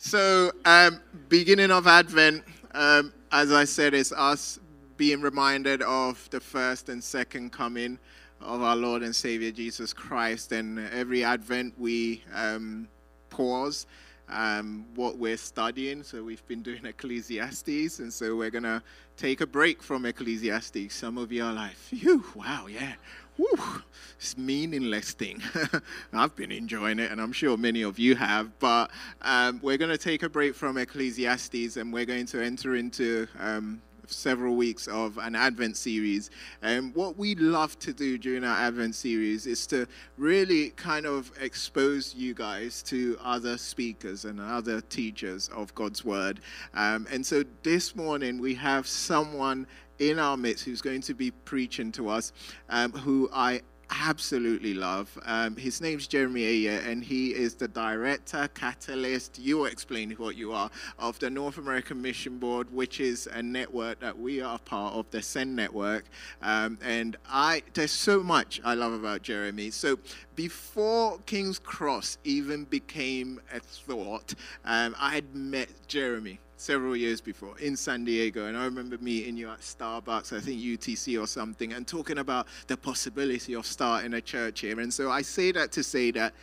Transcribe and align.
So, 0.00 0.52
um, 0.64 1.00
beginning 1.28 1.72
of 1.72 1.88
Advent, 1.88 2.44
um, 2.72 3.12
as 3.32 3.50
I 3.50 3.64
said, 3.64 3.94
is 3.94 4.12
us 4.12 4.60
being 4.96 5.20
reminded 5.20 5.82
of 5.82 6.30
the 6.30 6.38
first 6.38 6.88
and 6.88 7.02
second 7.02 7.50
coming 7.50 7.98
of 8.40 8.62
our 8.62 8.76
Lord 8.76 9.02
and 9.02 9.14
Savior 9.14 9.50
Jesus 9.50 9.92
Christ. 9.92 10.52
And 10.52 10.78
every 10.78 11.24
Advent 11.24 11.74
we 11.76 12.22
um, 12.32 12.86
pause 13.28 13.86
um, 14.28 14.86
what 14.94 15.18
we're 15.18 15.36
studying. 15.36 16.04
So 16.04 16.22
we've 16.22 16.46
been 16.46 16.62
doing 16.62 16.84
Ecclesiastes, 16.86 17.98
and 17.98 18.12
so 18.12 18.36
we're 18.36 18.50
gonna 18.50 18.84
take 19.16 19.40
a 19.40 19.46
break 19.48 19.82
from 19.82 20.06
Ecclesiastes. 20.06 20.94
Some 20.94 21.18
of 21.18 21.32
you 21.32 21.44
are 21.44 21.52
like, 21.52 21.74
"Phew, 21.74 22.22
wow, 22.36 22.66
yeah." 22.68 22.94
Whew, 23.38 23.82
it's 24.18 24.36
meaningless 24.36 25.12
thing. 25.12 25.40
I've 26.12 26.34
been 26.34 26.50
enjoying 26.50 26.98
it, 26.98 27.12
and 27.12 27.20
I'm 27.20 27.30
sure 27.30 27.56
many 27.56 27.82
of 27.82 27.96
you 27.96 28.16
have. 28.16 28.58
But 28.58 28.90
um, 29.22 29.60
we're 29.62 29.78
going 29.78 29.92
to 29.92 29.98
take 29.98 30.24
a 30.24 30.28
break 30.28 30.56
from 30.56 30.76
Ecclesiastes, 30.76 31.76
and 31.76 31.92
we're 31.92 32.04
going 32.04 32.26
to 32.26 32.44
enter 32.44 32.74
into 32.74 33.28
um, 33.38 33.80
several 34.10 34.56
weeks 34.56 34.88
of 34.88 35.18
an 35.18 35.36
Advent 35.36 35.76
series. 35.76 36.30
And 36.62 36.92
what 36.96 37.16
we 37.16 37.36
love 37.36 37.78
to 37.78 37.92
do 37.92 38.18
during 38.18 38.42
our 38.42 38.56
Advent 38.56 38.96
series 38.96 39.46
is 39.46 39.68
to 39.68 39.86
really 40.16 40.70
kind 40.70 41.06
of 41.06 41.30
expose 41.40 42.12
you 42.16 42.34
guys 42.34 42.82
to 42.84 43.16
other 43.22 43.56
speakers 43.56 44.24
and 44.24 44.40
other 44.40 44.80
teachers 44.80 45.48
of 45.54 45.72
God's 45.76 46.04
Word. 46.04 46.40
Um, 46.74 47.06
and 47.12 47.24
so 47.24 47.44
this 47.62 47.94
morning 47.94 48.40
we 48.40 48.54
have 48.54 48.88
someone 48.88 49.68
in 49.98 50.18
our 50.18 50.36
midst 50.36 50.64
who's 50.64 50.82
going 50.82 51.02
to 51.02 51.14
be 51.14 51.30
preaching 51.30 51.92
to 51.92 52.08
us, 52.08 52.32
um, 52.68 52.92
who 52.92 53.28
I 53.32 53.62
absolutely 53.90 54.74
love. 54.74 55.18
Um, 55.24 55.56
his 55.56 55.80
name's 55.80 56.06
Jeremy 56.06 56.44
Ayer, 56.44 56.82
and 56.86 57.02
he 57.02 57.34
is 57.34 57.54
the 57.54 57.68
director, 57.68 58.48
catalyst, 58.54 59.38
you 59.38 59.64
explain 59.64 60.10
what 60.12 60.36
you 60.36 60.52
are, 60.52 60.70
of 60.98 61.18
the 61.18 61.30
North 61.30 61.58
American 61.58 62.02
Mission 62.02 62.38
Board, 62.38 62.72
which 62.72 63.00
is 63.00 63.28
a 63.32 63.42
network 63.42 64.00
that 64.00 64.18
we 64.18 64.40
are 64.40 64.58
part 64.58 64.94
of, 64.94 65.10
the 65.10 65.22
Send 65.22 65.56
Network. 65.56 66.04
Um, 66.42 66.78
and 66.82 67.16
I, 67.28 67.62
there's 67.74 67.92
so 67.92 68.22
much 68.22 68.60
I 68.64 68.74
love 68.74 68.92
about 68.92 69.22
Jeremy. 69.22 69.70
So 69.70 69.98
before 70.34 71.18
King's 71.26 71.58
Cross 71.58 72.18
even 72.24 72.64
became 72.64 73.40
a 73.52 73.60
thought, 73.60 74.34
um, 74.64 74.94
I 74.98 75.14
had 75.14 75.34
met 75.34 75.68
Jeremy 75.86 76.40
several 76.60 76.96
years 76.96 77.20
before 77.20 77.58
in 77.58 77.76
San 77.76 78.04
Diego, 78.04 78.46
and 78.46 78.56
I 78.56 78.64
remember 78.64 78.98
meeting 78.98 79.36
you 79.36 79.48
at 79.48 79.60
Starbucks, 79.60 80.36
I 80.36 80.40
think 80.40 80.60
UTC 80.60 81.20
or 81.20 81.26
something, 81.26 81.72
and 81.72 81.86
talking 81.86 82.18
about 82.18 82.46
the 82.66 82.76
possibility 82.76 83.54
of 83.54 83.64
starting 83.64 84.14
a 84.14 84.20
church 84.20 84.60
here. 84.60 84.80
And 84.80 84.92
so 84.92 85.10
I 85.10 85.22
say 85.22 85.52
that 85.52 85.72
to 85.72 85.82
say 85.82 86.10
that 86.12 86.34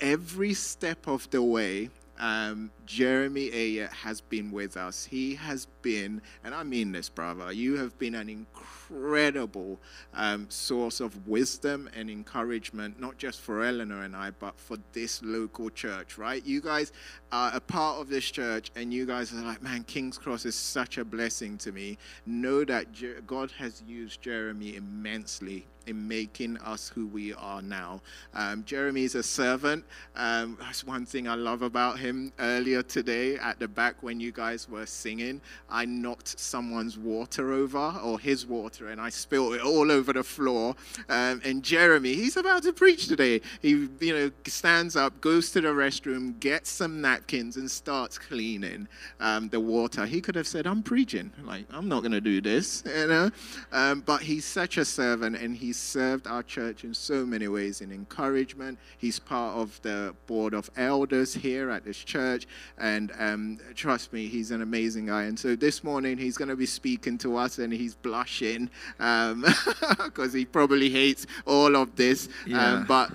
every 0.00 0.54
step 0.54 1.06
of 1.06 1.28
the 1.30 1.42
way, 1.42 1.90
um, 2.18 2.70
Jeremy 2.86 3.50
Ayer 3.52 3.88
has 3.88 4.20
been 4.20 4.50
with 4.50 4.76
us. 4.76 5.04
He 5.04 5.34
has 5.34 5.66
been, 5.82 6.22
and 6.44 6.54
I 6.54 6.62
mean 6.62 6.92
this, 6.92 7.08
brother, 7.08 7.52
you 7.52 7.76
have 7.76 7.98
been 7.98 8.14
an 8.14 8.28
incredible 8.28 9.80
um, 10.14 10.46
source 10.48 11.00
of 11.00 11.26
wisdom 11.26 11.90
and 11.94 12.08
encouragement, 12.08 13.00
not 13.00 13.18
just 13.18 13.40
for 13.40 13.64
Eleanor 13.64 14.02
and 14.02 14.14
I, 14.14 14.30
but 14.30 14.58
for 14.58 14.76
this 14.92 15.22
local 15.22 15.70
church, 15.70 16.16
right? 16.18 16.44
You 16.44 16.60
guys 16.60 16.92
are 17.32 17.50
a 17.54 17.60
part 17.60 18.00
of 18.00 18.08
this 18.08 18.30
church, 18.30 18.70
and 18.76 18.92
you 18.92 19.06
guys 19.06 19.32
are 19.32 19.42
like, 19.42 19.62
man, 19.62 19.84
King's 19.84 20.18
Cross 20.18 20.44
is 20.44 20.54
such 20.54 20.98
a 20.98 21.04
blessing 21.04 21.58
to 21.58 21.72
me. 21.72 21.98
Know 22.26 22.64
that 22.64 23.26
God 23.26 23.50
has 23.58 23.82
used 23.86 24.22
Jeremy 24.22 24.76
immensely 24.76 25.66
in 25.86 26.08
making 26.08 26.58
us 26.58 26.88
who 26.94 27.06
we 27.06 27.32
are 27.34 27.62
now. 27.62 28.00
Um, 28.34 28.64
Jeremy 28.64 29.04
is 29.04 29.14
a 29.14 29.22
servant. 29.22 29.84
Um, 30.16 30.56
that's 30.60 30.84
one 30.84 31.06
thing 31.06 31.28
I 31.28 31.34
love 31.34 31.62
about 31.62 31.98
him. 31.98 32.32
Earlier 32.38 32.82
today, 32.82 33.36
at 33.36 33.58
the 33.58 33.68
back 33.68 34.02
when 34.02 34.20
you 34.20 34.32
guys 34.32 34.68
were 34.68 34.86
singing, 34.86 35.40
I 35.68 35.84
knocked 35.84 36.38
someone's 36.38 36.98
water 36.98 37.52
over, 37.52 37.94
or 38.02 38.18
his 38.18 38.46
water, 38.46 38.88
and 38.88 39.00
I 39.00 39.10
spilled 39.10 39.54
it 39.54 39.60
all 39.60 39.90
over 39.90 40.12
the 40.12 40.22
floor. 40.22 40.76
Um, 41.08 41.40
and 41.44 41.62
Jeremy, 41.62 42.14
he's 42.14 42.36
about 42.36 42.62
to 42.64 42.72
preach 42.72 43.08
today. 43.08 43.40
He, 43.60 43.88
you 44.00 44.14
know, 44.14 44.30
stands 44.46 44.96
up, 44.96 45.20
goes 45.20 45.50
to 45.52 45.60
the 45.60 45.68
restroom, 45.68 46.38
gets 46.40 46.70
some 46.70 47.00
napkins, 47.00 47.56
and 47.56 47.70
starts 47.70 48.18
cleaning 48.18 48.88
um, 49.20 49.48
the 49.48 49.60
water. 49.60 50.06
He 50.06 50.20
could 50.20 50.34
have 50.34 50.46
said, 50.46 50.66
"I'm 50.66 50.82
preaching. 50.82 51.32
Like, 51.44 51.66
I'm 51.70 51.88
not 51.88 52.00
going 52.00 52.12
to 52.12 52.20
do 52.20 52.40
this," 52.40 52.82
you 52.96 53.06
know. 53.06 53.30
Um, 53.72 54.00
but 54.00 54.22
he's 54.22 54.44
such 54.44 54.78
a 54.78 54.84
servant, 54.84 55.36
and 55.36 55.56
he's 55.56 55.73
served 55.74 56.26
our 56.26 56.42
church 56.42 56.84
in 56.84 56.94
so 56.94 57.26
many 57.26 57.48
ways 57.48 57.80
in 57.80 57.92
encouragement. 57.92 58.78
He's 58.98 59.18
part 59.18 59.56
of 59.56 59.80
the 59.82 60.14
board 60.26 60.54
of 60.54 60.70
elders 60.76 61.34
here 61.34 61.70
at 61.70 61.84
this 61.84 61.98
church. 61.98 62.46
And 62.78 63.12
um, 63.18 63.58
trust 63.74 64.12
me, 64.12 64.26
he's 64.26 64.50
an 64.50 64.62
amazing 64.62 65.06
guy. 65.06 65.24
And 65.24 65.38
so 65.38 65.56
this 65.56 65.84
morning, 65.84 66.18
he's 66.18 66.36
going 66.36 66.48
to 66.48 66.56
be 66.56 66.66
speaking 66.66 67.18
to 67.18 67.36
us 67.36 67.58
and 67.58 67.72
he's 67.72 67.94
blushing 67.94 68.70
because 68.98 69.32
um, 69.32 70.30
he 70.32 70.44
probably 70.44 70.90
hates 70.90 71.26
all 71.46 71.76
of 71.76 71.96
this. 71.96 72.28
Yeah. 72.46 72.74
Um, 72.74 72.86
but 72.86 73.10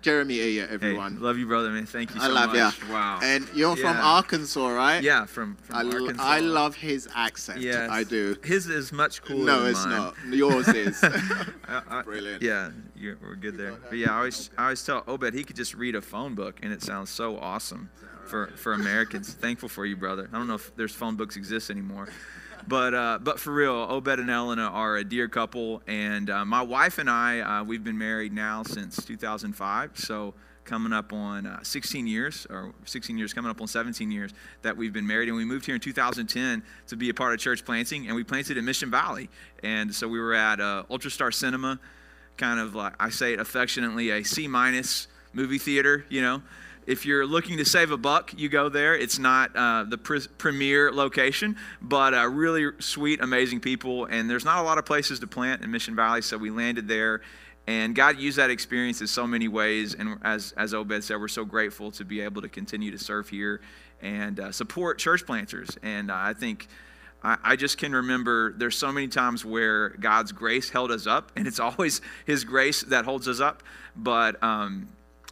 Jeremy 0.00 0.38
Ayer, 0.40 0.68
everyone. 0.70 1.16
Hey, 1.16 1.20
love 1.20 1.38
you, 1.38 1.46
brother, 1.46 1.70
man. 1.70 1.84
Thank 1.84 2.14
you 2.14 2.20
so 2.20 2.26
I 2.26 2.30
love 2.30 2.54
much. 2.54 2.80
You. 2.80 2.92
Wow. 2.92 3.18
And 3.22 3.48
you're 3.52 3.76
yeah. 3.76 3.82
from 3.82 4.04
Arkansas, 4.04 4.68
right? 4.68 5.02
Yeah, 5.02 5.24
from, 5.24 5.56
from 5.56 5.76
I 5.76 5.82
Arkansas. 5.82 6.22
I 6.22 6.40
love 6.40 6.76
his 6.76 7.08
accent. 7.14 7.60
Yeah, 7.60 7.88
I 7.90 8.04
do. 8.04 8.36
His 8.44 8.68
is 8.68 8.92
much 8.92 9.22
cooler. 9.22 9.44
No, 9.44 9.66
it's 9.66 9.84
mine. 9.84 9.96
not. 9.96 10.14
Yours 10.28 10.68
is. 10.74 11.04
Brilliant. 12.04 12.42
Yeah, 12.42 12.70
we're 13.20 13.34
good 13.34 13.58
there. 13.58 13.76
But 13.88 13.98
yeah, 13.98 14.12
I 14.12 14.18
always, 14.18 14.50
I 14.56 14.64
always 14.64 14.84
tell 14.84 15.02
Obed 15.08 15.34
he 15.34 15.42
could 15.42 15.56
just 15.56 15.74
read 15.74 15.96
a 15.96 16.02
phone 16.02 16.34
book, 16.34 16.60
and 16.62 16.72
it 16.72 16.82
sounds 16.82 17.10
so 17.10 17.36
awesome 17.36 17.90
for, 18.26 18.48
for 18.56 18.74
Americans. 18.74 19.32
Thankful 19.32 19.68
for 19.68 19.84
you, 19.84 19.96
brother. 19.96 20.28
I 20.32 20.38
don't 20.38 20.46
know 20.46 20.54
if 20.54 20.74
there's 20.76 20.94
phone 20.94 21.16
books 21.16 21.36
exist 21.36 21.70
anymore. 21.70 22.08
But, 22.68 22.92
uh, 22.92 23.18
but 23.22 23.40
for 23.40 23.50
real, 23.54 23.86
Obed 23.88 24.18
and 24.18 24.28
Elena 24.28 24.64
are 24.64 24.98
a 24.98 25.04
dear 25.04 25.26
couple. 25.26 25.80
And 25.86 26.28
uh, 26.28 26.44
my 26.44 26.60
wife 26.60 26.98
and 26.98 27.08
I, 27.08 27.40
uh, 27.40 27.64
we've 27.64 27.82
been 27.82 27.96
married 27.96 28.34
now 28.34 28.62
since 28.62 29.02
2005. 29.06 29.92
So 29.94 30.34
coming 30.66 30.92
up 30.92 31.14
on 31.14 31.46
uh, 31.46 31.60
16 31.62 32.06
years, 32.06 32.46
or 32.50 32.74
16 32.84 33.16
years, 33.16 33.32
coming 33.32 33.50
up 33.50 33.62
on 33.62 33.68
17 33.68 34.10
years 34.10 34.34
that 34.60 34.76
we've 34.76 34.92
been 34.92 35.06
married. 35.06 35.28
And 35.28 35.38
we 35.38 35.46
moved 35.46 35.64
here 35.64 35.76
in 35.76 35.80
2010 35.80 36.62
to 36.88 36.96
be 36.96 37.08
a 37.08 37.14
part 37.14 37.32
of 37.32 37.40
church 37.40 37.64
planting, 37.64 38.06
and 38.06 38.14
we 38.14 38.22
planted 38.22 38.58
in 38.58 38.66
Mission 38.66 38.90
Valley. 38.90 39.30
And 39.62 39.94
so 39.94 40.06
we 40.06 40.20
were 40.20 40.34
at 40.34 40.60
uh, 40.60 40.82
Ultrastar 40.90 41.32
Cinema, 41.32 41.80
kind 42.36 42.60
of 42.60 42.74
like 42.74 42.92
I 43.00 43.08
say 43.08 43.32
it 43.32 43.40
affectionately, 43.40 44.10
a 44.10 44.22
C 44.22 44.46
minus 44.46 45.08
movie 45.32 45.58
theater, 45.58 46.04
you 46.10 46.20
know. 46.20 46.42
If 46.88 47.06
you're 47.06 47.26
looking 47.26 47.58
to 47.58 47.64
save 47.64 47.90
a 47.90 47.96
buck, 47.96 48.32
you 48.36 48.48
go 48.48 48.68
there. 48.68 48.96
It's 48.96 49.18
not 49.18 49.54
uh, 49.54 49.84
the 49.84 49.98
pre- 49.98 50.26
premier 50.38 50.90
location, 50.90 51.56
but 51.82 52.14
uh, 52.14 52.26
really 52.28 52.72
sweet, 52.80 53.20
amazing 53.20 53.60
people. 53.60 54.06
And 54.06 54.28
there's 54.28 54.44
not 54.44 54.58
a 54.58 54.62
lot 54.62 54.78
of 54.78 54.86
places 54.86 55.20
to 55.20 55.26
plant 55.26 55.62
in 55.62 55.70
Mission 55.70 55.94
Valley, 55.94 56.22
so 56.22 56.36
we 56.38 56.50
landed 56.50 56.88
there 56.88 57.20
and 57.68 57.94
God 57.94 58.18
used 58.18 58.38
that 58.38 58.48
experience 58.48 59.02
in 59.02 59.06
so 59.06 59.26
many 59.26 59.46
ways. 59.46 59.92
And 59.92 60.18
as, 60.22 60.52
as 60.56 60.72
Obed 60.72 61.04
said, 61.04 61.20
we're 61.20 61.28
so 61.28 61.44
grateful 61.44 61.90
to 61.92 62.04
be 62.04 62.22
able 62.22 62.40
to 62.40 62.48
continue 62.48 62.90
to 62.90 62.98
serve 62.98 63.28
here 63.28 63.60
and 64.00 64.40
uh, 64.40 64.52
support 64.52 64.98
church 64.98 65.26
planters. 65.26 65.76
And 65.82 66.10
uh, 66.10 66.14
I 66.16 66.32
think 66.32 66.66
I, 67.22 67.36
I, 67.44 67.56
just 67.56 67.76
can 67.76 67.94
remember 67.94 68.54
there's 68.54 68.78
so 68.78 68.90
many 68.90 69.06
times 69.06 69.44
where 69.44 69.90
God's 69.90 70.32
grace 70.32 70.70
held 70.70 70.90
us 70.90 71.06
up, 71.06 71.30
and 71.36 71.46
it's 71.46 71.60
always 71.60 72.00
His 72.24 72.42
grace 72.42 72.84
that 72.84 73.04
holds 73.04 73.28
us 73.28 73.38
up. 73.38 73.62
But 73.94 74.42
um, 74.42 74.88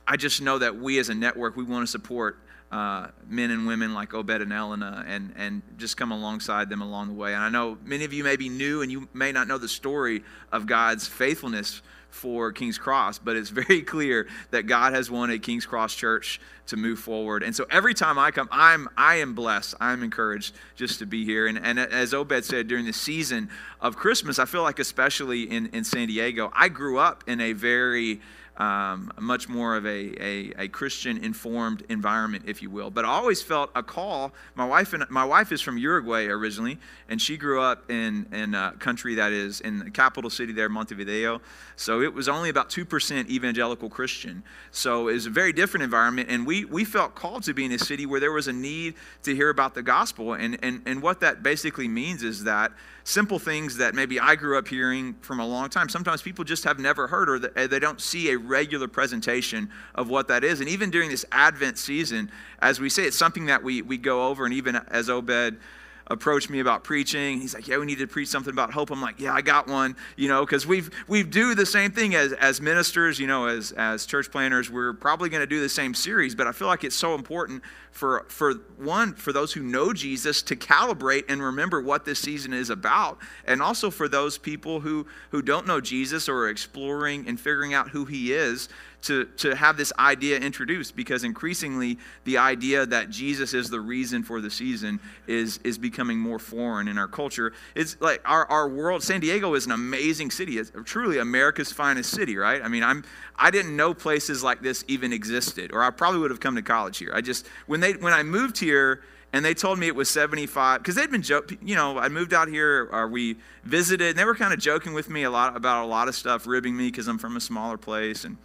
I 0.06 0.16
just 0.16 0.40
know 0.40 0.58
that 0.58 0.76
we 0.76 0.98
as 0.98 1.08
a 1.08 1.14
network, 1.14 1.56
we 1.56 1.64
want 1.64 1.84
to 1.84 1.90
support 1.90 2.38
uh, 2.70 3.08
men 3.28 3.50
and 3.50 3.66
women 3.66 3.94
like 3.94 4.12
Obed 4.12 4.30
and 4.30 4.52
Elena 4.52 5.04
and, 5.06 5.32
and 5.36 5.62
just 5.78 5.96
come 5.96 6.10
alongside 6.10 6.68
them 6.68 6.82
along 6.82 7.08
the 7.08 7.14
way. 7.14 7.34
And 7.34 7.42
I 7.42 7.48
know 7.48 7.78
many 7.84 8.04
of 8.04 8.12
you 8.12 8.24
may 8.24 8.36
be 8.36 8.48
new 8.48 8.82
and 8.82 8.90
you 8.90 9.08
may 9.14 9.32
not 9.32 9.46
know 9.46 9.58
the 9.58 9.68
story 9.68 10.22
of 10.52 10.66
God's 10.66 11.06
faithfulness 11.06 11.82
for 12.10 12.50
King's 12.50 12.78
Cross, 12.78 13.20
but 13.20 13.36
it's 13.36 13.50
very 13.66 13.82
clear 13.82 14.26
that 14.50 14.64
God 14.64 14.94
has 14.94 15.10
wanted 15.10 15.42
King's 15.42 15.66
Cross 15.66 15.94
Church 15.94 16.40
to 16.66 16.76
move 16.76 16.98
forward. 16.98 17.44
And 17.44 17.54
so 17.54 17.66
every 17.70 17.94
time 17.94 18.18
I 18.18 18.32
come, 18.32 18.48
I'm 18.50 18.88
I 18.96 19.16
am 19.16 19.34
blessed. 19.34 19.76
I'm 19.78 20.02
encouraged 20.02 20.54
just 20.74 20.98
to 20.98 21.06
be 21.06 21.24
here. 21.24 21.46
And, 21.46 21.58
and 21.58 21.78
as 21.78 22.12
Obed 22.12 22.44
said, 22.44 22.66
during 22.66 22.86
the 22.86 22.92
season 22.92 23.48
of 23.80 23.96
Christmas, 23.96 24.40
I 24.40 24.46
feel 24.46 24.62
like 24.62 24.80
especially 24.80 25.44
in, 25.44 25.66
in 25.66 25.84
San 25.84 26.08
Diego, 26.08 26.50
I 26.54 26.68
grew 26.68 26.98
up 26.98 27.22
in 27.28 27.40
a 27.40 27.52
very 27.52 28.20
um, 28.58 29.12
much 29.20 29.48
more 29.48 29.76
of 29.76 29.84
a, 29.84 30.14
a, 30.22 30.52
a, 30.64 30.68
Christian 30.68 31.18
informed 31.18 31.84
environment, 31.90 32.44
if 32.46 32.62
you 32.62 32.70
will. 32.70 32.90
But 32.90 33.04
I 33.04 33.08
always 33.08 33.42
felt 33.42 33.70
a 33.74 33.82
call. 33.82 34.32
My 34.54 34.64
wife 34.64 34.94
and 34.94 35.04
my 35.10 35.24
wife 35.24 35.52
is 35.52 35.60
from 35.60 35.76
Uruguay 35.76 36.24
originally, 36.24 36.78
and 37.08 37.20
she 37.20 37.36
grew 37.36 37.60
up 37.60 37.90
in, 37.90 38.26
in 38.32 38.54
a 38.54 38.72
country 38.78 39.14
that 39.16 39.32
is 39.32 39.60
in 39.60 39.80
the 39.80 39.90
capital 39.90 40.30
city 40.30 40.54
there, 40.54 40.70
Montevideo. 40.70 41.42
So 41.76 42.00
it 42.00 42.14
was 42.14 42.28
only 42.28 42.48
about 42.48 42.70
2% 42.70 43.28
evangelical 43.28 43.90
Christian. 43.90 44.42
So 44.70 45.08
it 45.08 45.14
was 45.14 45.26
a 45.26 45.30
very 45.30 45.52
different 45.52 45.84
environment, 45.84 46.30
and 46.30 46.46
we, 46.46 46.64
we 46.64 46.84
felt 46.84 47.14
called 47.14 47.42
to 47.44 47.54
be 47.54 47.66
in 47.66 47.72
a 47.72 47.78
city 47.78 48.06
where 48.06 48.20
there 48.20 48.32
was 48.32 48.48
a 48.48 48.52
need 48.54 48.94
to 49.24 49.34
hear 49.34 49.50
about 49.50 49.74
the 49.74 49.82
gospel. 49.82 50.32
And, 50.32 50.58
and, 50.62 50.82
and 50.86 51.02
what 51.02 51.20
that 51.20 51.42
basically 51.42 51.88
means 51.88 52.22
is 52.22 52.44
that 52.44 52.72
simple 53.04 53.38
things 53.38 53.76
that 53.76 53.94
maybe 53.94 54.18
I 54.18 54.34
grew 54.34 54.58
up 54.58 54.66
hearing 54.66 55.14
from 55.20 55.38
a 55.38 55.46
long 55.46 55.68
time, 55.68 55.88
sometimes 55.88 56.22
people 56.22 56.44
just 56.44 56.64
have 56.64 56.80
never 56.80 57.06
heard 57.06 57.28
or 57.28 57.38
they 57.38 57.78
don't 57.78 58.00
see 58.00 58.30
a 58.30 58.38
regular 58.46 58.88
presentation 58.88 59.70
of 59.94 60.08
what 60.08 60.28
that 60.28 60.44
is. 60.44 60.60
And 60.60 60.68
even 60.68 60.90
during 60.90 61.10
this 61.10 61.24
Advent 61.32 61.78
season, 61.78 62.30
as 62.60 62.80
we 62.80 62.88
say, 62.88 63.04
it's 63.04 63.18
something 63.18 63.46
that 63.46 63.62
we, 63.62 63.82
we 63.82 63.98
go 63.98 64.28
over, 64.28 64.44
and 64.44 64.54
even 64.54 64.76
as 64.88 65.10
Obed 65.10 65.58
approached 66.08 66.50
me 66.50 66.60
about 66.60 66.84
preaching. 66.84 67.40
He's 67.40 67.54
like, 67.54 67.66
"Yeah, 67.66 67.78
we 67.78 67.86
need 67.86 67.98
to 67.98 68.06
preach 68.06 68.28
something 68.28 68.52
about 68.52 68.72
hope." 68.72 68.90
I'm 68.90 69.00
like, 69.00 69.20
"Yeah, 69.20 69.32
I 69.32 69.42
got 69.42 69.66
one." 69.66 69.96
You 70.16 70.28
know, 70.28 70.44
because 70.44 70.66
we've 70.66 70.90
we 71.08 71.22
do 71.22 71.54
the 71.54 71.66
same 71.66 71.90
thing 71.90 72.14
as 72.14 72.32
as 72.32 72.60
ministers. 72.60 73.18
You 73.18 73.26
know, 73.26 73.46
as 73.46 73.72
as 73.72 74.06
church 74.06 74.30
planners, 74.30 74.70
we're 74.70 74.92
probably 74.92 75.28
going 75.28 75.42
to 75.42 75.46
do 75.46 75.60
the 75.60 75.68
same 75.68 75.94
series. 75.94 76.34
But 76.34 76.46
I 76.46 76.52
feel 76.52 76.68
like 76.68 76.84
it's 76.84 76.96
so 76.96 77.14
important 77.14 77.62
for 77.90 78.24
for 78.28 78.54
one 78.76 79.14
for 79.14 79.32
those 79.32 79.52
who 79.52 79.62
know 79.62 79.92
Jesus 79.92 80.42
to 80.42 80.56
calibrate 80.56 81.24
and 81.28 81.42
remember 81.42 81.80
what 81.80 82.04
this 82.04 82.18
season 82.20 82.52
is 82.52 82.70
about, 82.70 83.18
and 83.44 83.60
also 83.60 83.90
for 83.90 84.08
those 84.08 84.38
people 84.38 84.80
who 84.80 85.06
who 85.30 85.42
don't 85.42 85.66
know 85.66 85.80
Jesus 85.80 86.28
or 86.28 86.44
are 86.44 86.48
exploring 86.48 87.26
and 87.26 87.40
figuring 87.40 87.74
out 87.74 87.90
who 87.90 88.04
He 88.04 88.32
is 88.32 88.68
to, 89.06 89.24
to 89.36 89.54
have 89.54 89.76
this 89.76 89.92
idea 89.98 90.38
introduced 90.38 90.96
because 90.96 91.22
increasingly 91.22 91.98
the 92.24 92.38
idea 92.38 92.84
that 92.86 93.08
Jesus 93.08 93.54
is 93.54 93.70
the 93.70 93.80
reason 93.80 94.22
for 94.22 94.40
the 94.40 94.50
season 94.50 94.98
is, 95.26 95.60
is 95.62 95.78
becoming 95.78 96.18
more 96.18 96.38
foreign 96.38 96.88
in 96.88 96.98
our 96.98 97.06
culture. 97.06 97.52
It's 97.74 97.96
like 98.00 98.20
our, 98.24 98.46
our 98.46 98.68
world, 98.68 99.02
San 99.02 99.20
Diego 99.20 99.54
is 99.54 99.64
an 99.64 99.72
amazing 99.72 100.30
city. 100.30 100.58
It's 100.58 100.72
truly 100.84 101.18
America's 101.18 101.70
finest 101.72 102.10
city, 102.10 102.36
right? 102.36 102.60
I 102.60 102.68
mean, 102.68 102.82
I'm, 102.82 103.04
I 103.36 103.50
didn't 103.50 103.76
know 103.76 103.94
places 103.94 104.42
like 104.42 104.60
this 104.60 104.84
even 104.88 105.12
existed, 105.12 105.72
or 105.72 105.82
I 105.82 105.90
probably 105.90 106.20
would 106.20 106.30
have 106.30 106.40
come 106.40 106.56
to 106.56 106.62
college 106.62 106.98
here. 106.98 107.12
I 107.14 107.20
just, 107.20 107.46
when, 107.66 107.80
they, 107.80 107.92
when 107.92 108.12
I 108.12 108.22
moved 108.22 108.58
here, 108.58 109.02
and 109.32 109.44
they 109.44 109.54
told 109.54 109.78
me 109.78 109.86
it 109.86 109.94
was 109.94 110.08
75 110.08 110.80
because 110.80 110.94
they'd 110.94 111.10
been 111.10 111.24
you 111.60 111.74
know 111.74 111.98
i 111.98 112.08
moved 112.08 112.32
out 112.32 112.46
here 112.46 112.88
or 112.92 113.08
we 113.08 113.36
visited 113.64 114.10
and 114.10 114.18
they 114.18 114.24
were 114.24 114.36
kind 114.36 114.54
of 114.54 114.60
joking 114.60 114.94
with 114.94 115.10
me 115.10 115.24
a 115.24 115.30
lot 115.30 115.56
about 115.56 115.84
a 115.84 115.86
lot 115.86 116.06
of 116.06 116.14
stuff 116.14 116.46
ribbing 116.46 116.76
me 116.76 116.86
because 116.86 117.08
i'm 117.08 117.18
from 117.18 117.36
a 117.36 117.40
smaller 117.40 117.76
place 117.76 118.24
and 118.24 118.38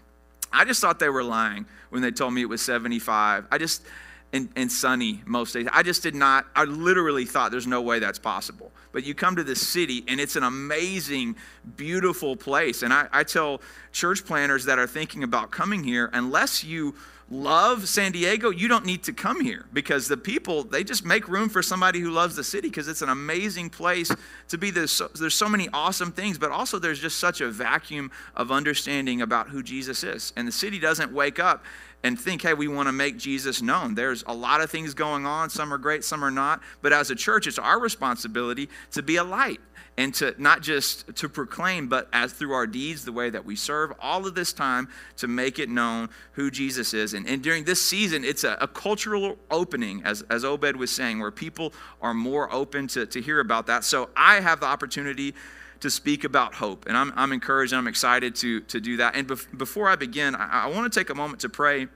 I 0.54 0.66
just 0.66 0.82
thought 0.82 1.00
they 1.00 1.10
were 1.10 1.24
lying 1.24 1.66
when 1.90 2.02
they 2.02 2.12
told 2.12 2.34
me 2.34 2.42
it 2.42 2.50
was 2.50 2.62
75. 2.62 3.48
I 3.52 3.58
just, 3.58 3.84
and, 4.34 4.50
and 4.56 4.72
sunny 4.72 5.22
most 5.26 5.54
days. 5.54 5.68
I 5.72 5.84
just 5.84 6.04
did 6.04 6.16
not, 6.16 6.46
I 6.56 6.64
literally 6.64 7.26
thought 7.26 7.52
there's 7.52 7.68
no 7.68 7.82
way 7.82 8.00
that's 8.00 8.20
possible. 8.20 8.72
But 8.92 9.04
you 9.04 9.14
come 9.14 9.36
to 9.36 9.44
this 9.44 9.66
city 9.66 10.04
and 10.08 10.20
it's 10.20 10.36
an 10.36 10.44
amazing, 10.44 11.36
beautiful 11.76 12.36
place. 12.36 12.82
And 12.82 12.94
I, 12.94 13.08
I 13.12 13.24
tell 13.24 13.62
church 13.92 14.26
planners 14.26 14.66
that 14.66 14.80
are 14.80 14.88
thinking 14.88 15.24
about 15.24 15.52
coming 15.52 15.84
here, 15.84 16.10
unless 16.14 16.64
you 16.64 16.96
love 17.30 17.88
San 17.88 18.12
Diego, 18.12 18.50
you 18.50 18.68
don't 18.68 18.86
need 18.86 19.04
to 19.04 19.14
come 19.14 19.40
here 19.40 19.66
because 19.72 20.10
the 20.10 20.18
people, 20.18 20.64
they 20.64 20.84
just 20.84 21.06
make 21.06 21.30
room 21.30 21.48
for 21.48 21.64
somebody 21.64 22.00
who 22.02 22.12
loves 22.12 22.36
the 22.36 22.44
city 22.44 22.68
because 22.68 22.90
it's 22.90 23.02
an 23.02 23.10
amazing 23.10 23.70
place 23.70 24.12
to 24.50 24.58
be. 24.58 24.70
There's 24.70 24.92
so, 24.92 25.08
there's 25.08 25.34
so 25.34 25.48
many 25.48 25.70
awesome 25.72 26.12
things, 26.12 26.38
but 26.38 26.52
also 26.52 26.78
there's 26.78 27.00
just 27.00 27.20
such 27.20 27.40
a 27.40 27.50
vacuum 27.50 28.12
of 28.36 28.52
understanding 28.52 29.22
about 29.22 29.48
who 29.48 29.64
Jesus 29.64 30.04
is. 30.04 30.34
And 30.36 30.46
the 30.46 30.52
city 30.52 30.78
doesn't 30.78 31.14
wake 31.14 31.40
up 31.40 31.64
and 32.04 32.20
think, 32.20 32.42
hey, 32.42 32.54
we 32.54 32.68
want 32.68 32.88
to 32.88 32.94
make 32.94 33.18
Jesus 33.18 33.62
known. 33.62 33.96
There's 33.96 34.24
a 34.28 34.34
lot 34.34 34.62
of 34.62 34.72
things 34.72 34.94
going 34.94 35.26
on. 35.26 35.50
Some 35.50 35.74
are 35.74 35.78
great, 35.78 36.04
some 36.04 36.24
are 36.24 36.32
not. 36.32 36.62
But 36.82 36.94
as 36.94 37.12
a 37.12 37.16
church, 37.16 37.48
it's 37.48 37.60
our 37.60 37.80
responsibility 37.80 38.70
to 38.92 39.04
be 39.04 39.18
a 39.18 39.24
light 39.24 39.60
and 39.98 40.14
to 40.16 40.34
not 40.38 40.62
just 40.62 41.16
to 41.16 41.28
proclaim, 41.28 41.88
but 41.88 42.08
as 42.14 42.32
through 42.32 42.54
our 42.54 42.66
deeds, 42.66 43.04
the 43.04 43.12
way 43.12 43.30
that 43.30 43.46
we 43.46 43.56
serve, 43.56 43.92
all 44.00 44.26
of 44.26 44.36
this 44.36 44.54
time 44.54 44.88
to 45.18 45.28
make 45.28 45.60
it 45.60 45.70
known 45.70 46.10
who 46.34 46.50
Jesus 46.50 46.94
is. 46.94 47.14
And, 47.14 47.28
and 47.28 47.44
during 47.44 47.66
this 47.66 47.82
season, 47.82 48.24
it's 48.24 48.44
a, 48.44 48.58
a, 48.62 48.68
cultural 48.68 49.38
opening, 49.52 50.02
as, 50.06 50.24
as 50.30 50.46
Obed 50.46 50.76
was 50.76 50.92
saying, 50.92 51.20
where 51.20 51.32
people 51.32 51.74
are 52.02 52.14
more 52.14 52.52
open 52.54 52.88
to, 52.88 53.06
to 53.06 53.22
hear 53.22 53.42
about 53.42 53.68
that. 53.68 53.84
So 53.84 54.10
I 54.16 54.40
have 54.40 54.62
the 54.62 54.66
opportunity 54.66 55.36
to 55.82 55.90
speak 55.90 56.24
about 56.24 56.54
hope. 56.54 56.86
And 56.88 56.96
I'm, 56.96 57.12
I'm 57.16 57.32
encouraged 57.32 57.74
and 57.74 57.80
I'm 57.80 57.88
excited 57.88 58.36
to, 58.36 58.62
to 58.62 58.80
do 58.80 58.98
that. 58.98 59.16
And 59.16 59.28
bef- 59.28 59.58
before 59.58 59.90
I 59.90 59.96
begin, 59.96 60.36
I, 60.36 60.66
I 60.66 60.68
want 60.68 60.92
to 60.92 61.00
take 61.00 61.10
a 61.10 61.16
moment 61.16 61.42
to 61.42 61.50
pray. 61.50 61.88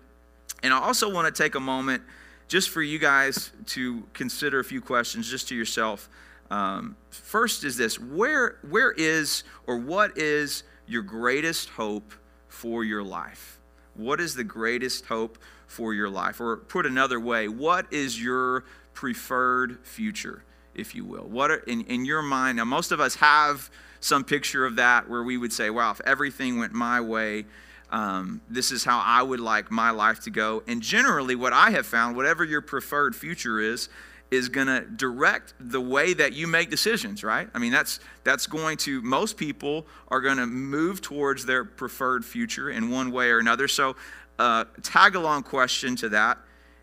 And 0.64 0.74
I 0.74 0.80
also 0.80 1.12
want 1.12 1.34
to 1.34 1.44
take 1.44 1.56
a 1.56 1.60
moment 1.60 2.04
just 2.48 2.70
for 2.70 2.82
you 2.82 3.00
guys 3.00 3.52
to 3.68 4.04
consider 4.14 4.60
a 4.60 4.64
few 4.64 4.82
questions 4.82 5.30
just 5.30 5.48
to 5.50 5.56
yourself. 5.56 6.10
Um, 6.52 6.96
first 7.10 7.64
is 7.64 7.78
this 7.78 8.00
where, 8.00 8.58
where 8.70 8.92
is 8.92 9.44
or 9.66 9.78
what 9.78 10.18
is 10.18 10.64
your 10.88 11.02
greatest 11.02 11.70
hope 11.70 12.14
for 12.48 12.84
your 12.84 13.04
life? 13.04 13.60
What 13.96 14.20
is 14.20 14.36
the 14.36 14.44
greatest 14.44 15.06
hope 15.06 15.38
for 15.68 15.94
your 15.94 16.10
life? 16.10 16.40
Or 16.40 16.58
put 16.58 16.86
another 16.86 17.20
way, 17.20 17.48
what 17.48 17.92
is 17.92 18.22
your 18.22 18.66
preferred 18.94 19.80
future? 19.84 20.44
If 20.76 20.96
you 20.96 21.06
will? 21.06 21.24
What 21.24 21.52
are, 21.52 21.58
in, 21.58 21.82
in 21.82 22.06
your 22.06 22.22
mind, 22.22 22.58
now 22.58 22.66
most 22.66 22.92
of 22.92 23.00
us 23.00 23.16
have 23.16 23.70
some 24.00 24.24
picture 24.24 24.66
of 24.66 24.76
that 24.76 25.10
where 25.10 25.24
we 25.24 25.38
would 25.38 25.52
say, 25.52 25.70
wow, 25.70 25.92
if 25.92 26.02
everything 26.02 26.60
went 26.60 26.74
my 26.74 27.02
way, 27.02 27.46
um, 27.90 28.42
this 28.50 28.72
is 28.72 28.84
how 28.84 29.02
I 29.04 29.24
would 29.24 29.40
like 29.40 29.72
my 29.72 29.92
life 29.92 30.22
to 30.22 30.30
go. 30.30 30.64
And 30.68 30.82
generally, 30.82 31.36
what 31.36 31.54
I 31.54 31.72
have 31.72 31.86
found, 31.86 32.16
whatever 32.16 32.44
your 32.44 32.62
preferred 32.62 33.16
future 33.16 33.60
is, 33.60 33.90
is 34.32 34.50
going 34.50 34.68
to 34.68 34.82
direct 34.82 35.54
the 35.60 35.80
way 35.80 36.14
that 36.14 36.34
you 36.34 36.48
make 36.48 36.70
decisions, 36.70 37.24
right? 37.24 37.48
I 37.54 37.60
mean, 37.60 37.72
that's 37.72 38.00
that's 38.24 38.48
going 38.48 38.78
to 38.78 39.02
most 39.02 39.38
people 39.38 39.86
are 40.08 40.20
going 40.20 40.38
to 40.38 40.48
move 40.48 41.02
towards 41.02 41.46
their 41.46 41.64
preferred 41.64 42.26
future 42.26 42.70
in 42.70 42.90
one 42.90 43.12
way 43.12 43.30
or 43.30 43.40
another. 43.40 43.68
So, 43.68 43.96
uh, 44.40 44.66
tag 44.82 45.16
along 45.16 45.44
question 45.44 45.96
to 45.98 46.10
that 46.10 46.40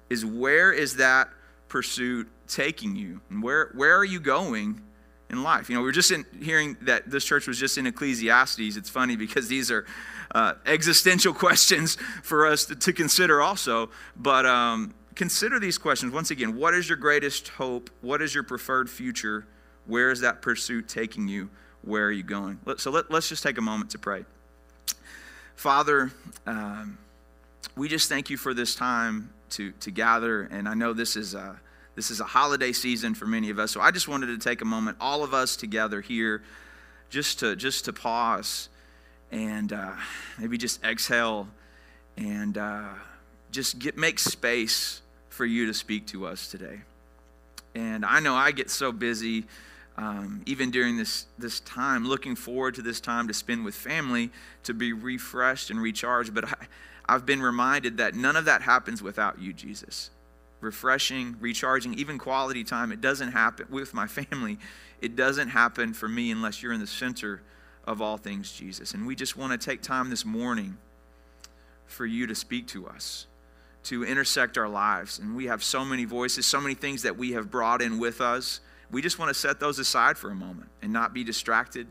is 0.09 0.25
where 0.25 0.73
is 0.73 0.97
that 0.97 1.29
pursuit 1.73 2.29
taking 2.47 2.95
you? 2.95 3.21
And 3.31 3.43
where, 3.43 3.71
where 3.75 3.97
are 3.97 4.05
you 4.05 4.21
going 4.21 4.83
in 5.31 5.43
life? 5.43 5.71
You 5.71 5.77
know, 5.77 5.83
we 5.83 5.89
are 5.89 5.93
just 5.93 6.11
in, 6.11 6.27
hearing 6.41 6.77
that 6.83 7.11
this 7.11 7.25
church 7.25 7.49
was 7.49 7.59
just 7.59 7.79
in 7.79 7.87
Ecclesiastes. 7.87 8.77
It's 8.77 8.91
funny 8.91 9.17
because 9.17 9.49
these 9.49 9.71
are 9.71 9.87
uh, 10.35 10.53
existential 10.67 11.33
questions 11.47 11.97
for 12.23 12.47
us 12.47 12.67
to, 12.67 12.77
to 12.77 12.93
consider 12.93 13.41
also. 13.41 13.89
But 14.15 14.45
um, 14.45 14.95
consider 15.15 15.59
these 15.59 15.79
questions. 15.79 16.13
Once 16.13 16.31
again, 16.31 16.57
what 16.57 16.75
is 16.75 16.91
your 16.91 16.99
greatest 16.99 17.49
hope? 17.49 17.89
What 18.03 18.21
is 18.21 18.35
your 18.35 18.45
preferred 18.45 18.91
future? 18.91 19.47
Where 19.87 20.11
is 20.11 20.21
that 20.21 20.43
pursuit 20.43 20.89
taking 20.89 21.27
you? 21.27 21.49
Where 21.81 22.05
are 22.05 22.13
you 22.13 22.23
going? 22.23 22.61
So 22.77 22.91
let, 22.91 23.11
us 23.11 23.31
just 23.31 23.43
take 23.43 23.57
a 23.57 23.63
moment 23.63 23.91
to 23.93 23.99
pray. 23.99 24.27
Father, 25.57 26.13
um, 26.47 26.99
we 27.77 27.89
just 27.89 28.11
thank 28.11 28.29
you 28.29 28.37
for 28.37 28.53
this 28.53 28.75
time 28.75 29.31
to, 29.52 29.72
to 29.72 29.90
gather. 29.90 30.43
And 30.43 30.69
I 30.69 30.75
know 30.75 30.93
this 30.93 31.16
is 31.16 31.34
a, 31.34 31.60
this 31.94 32.10
is 32.10 32.20
a 32.20 32.25
holiday 32.25 32.72
season 32.72 33.14
for 33.14 33.26
many 33.26 33.50
of 33.50 33.58
us. 33.58 33.70
So 33.70 33.81
I 33.81 33.90
just 33.90 34.08
wanted 34.08 34.26
to 34.26 34.38
take 34.38 34.60
a 34.60 34.64
moment, 34.64 34.96
all 35.00 35.22
of 35.22 35.34
us 35.34 35.56
together 35.56 36.00
here, 36.00 36.43
just 37.10 37.38
to, 37.40 37.56
just 37.56 37.84
to 37.84 37.93
pause 37.93 38.69
and 39.31 39.72
uh, 39.72 39.93
maybe 40.38 40.58
just 40.58 40.82
exhale 40.84 41.49
and 42.16 42.58
uh, 42.58 42.88
just 43.50 43.78
get, 43.78 43.96
make 43.96 44.19
space 44.19 45.00
for 45.28 45.44
you 45.44 45.66
to 45.66 45.75
speak 45.75 46.06
to 46.08 46.26
us 46.26 46.50
today. 46.50 46.81
And 47.75 48.04
I 48.04 48.20
know 48.20 48.34
I 48.34 48.52
get 48.52 48.71
so 48.71 48.92
busy. 48.92 49.44
Um, 49.97 50.42
even 50.47 50.71
during 50.71 50.97
this, 50.97 51.26
this 51.38 51.61
time, 51.61 52.06
looking 52.06 52.35
forward 52.35 52.75
to 52.76 52.82
this 52.82 53.00
time 53.00 53.28
to 53.28 53.35
spend 53.35 53.64
with 53.64 53.75
family, 53.75 54.30
to 54.62 54.73
be 54.73 54.94
refreshed 54.94 55.71
and 55.71 55.80
recharged. 55.80 56.35
But 56.35 56.47
I, 56.47 56.54
I've 57.12 57.26
been 57.26 57.42
reminded 57.42 57.99
that 57.99 58.14
none 58.14 58.37
of 58.37 58.47
that 58.47 58.62
happens 58.62 59.02
without 59.02 59.38
you, 59.38 59.52
Jesus. 59.52 60.09
Refreshing, 60.62 61.37
recharging, 61.40 61.92
even 61.92 62.16
quality 62.16 62.64
time, 62.64 62.90
it 62.90 63.02
doesn't 63.02 63.33
happen 63.33 63.66
with 63.69 63.92
my 63.92 64.07
family. 64.07 64.59
It 65.02 65.14
doesn't 65.14 65.49
happen 65.49 65.92
for 65.92 66.09
me 66.09 66.31
unless 66.31 66.62
you're 66.62 66.73
in 66.73 66.81
the 66.81 66.87
center 66.87 67.42
of 67.87 68.00
all 68.00 68.16
things, 68.16 68.50
Jesus. 68.50 68.95
And 68.95 69.07
we 69.07 69.14
just 69.14 69.37
want 69.37 69.52
to 69.52 69.62
take 69.62 69.83
time 69.83 70.09
this 70.09 70.25
morning 70.25 70.78
for 71.85 72.07
you 72.07 72.26
to 72.28 72.35
speak 72.35 72.66
to 72.69 72.87
us, 72.87 73.26
to 73.85 74.04
intersect 74.04 74.57
our 74.57 74.69
lives. 74.69 75.19
And 75.19 75.37
we 75.37 75.49
have 75.49 75.62
so 75.62 75.85
many 75.85 76.07
voices, 76.07 76.47
so 76.47 76.62
many 76.62 76.75
things 76.75 77.02
that 77.02 77.19
we 77.19 77.33
have 77.33 77.50
brought 77.50 77.83
in 77.83 77.99
with 77.99 78.23
us. 78.23 78.61
We 78.90 79.02
just 79.02 79.19
want 79.19 79.28
to 79.28 79.35
set 79.35 79.61
those 79.61 79.78
aside 79.78 80.16
for 80.16 80.31
a 80.31 80.35
moment 80.35 80.71
and 80.81 80.95
not 80.95 81.12
be 81.12 81.25
distracted. 81.25 81.88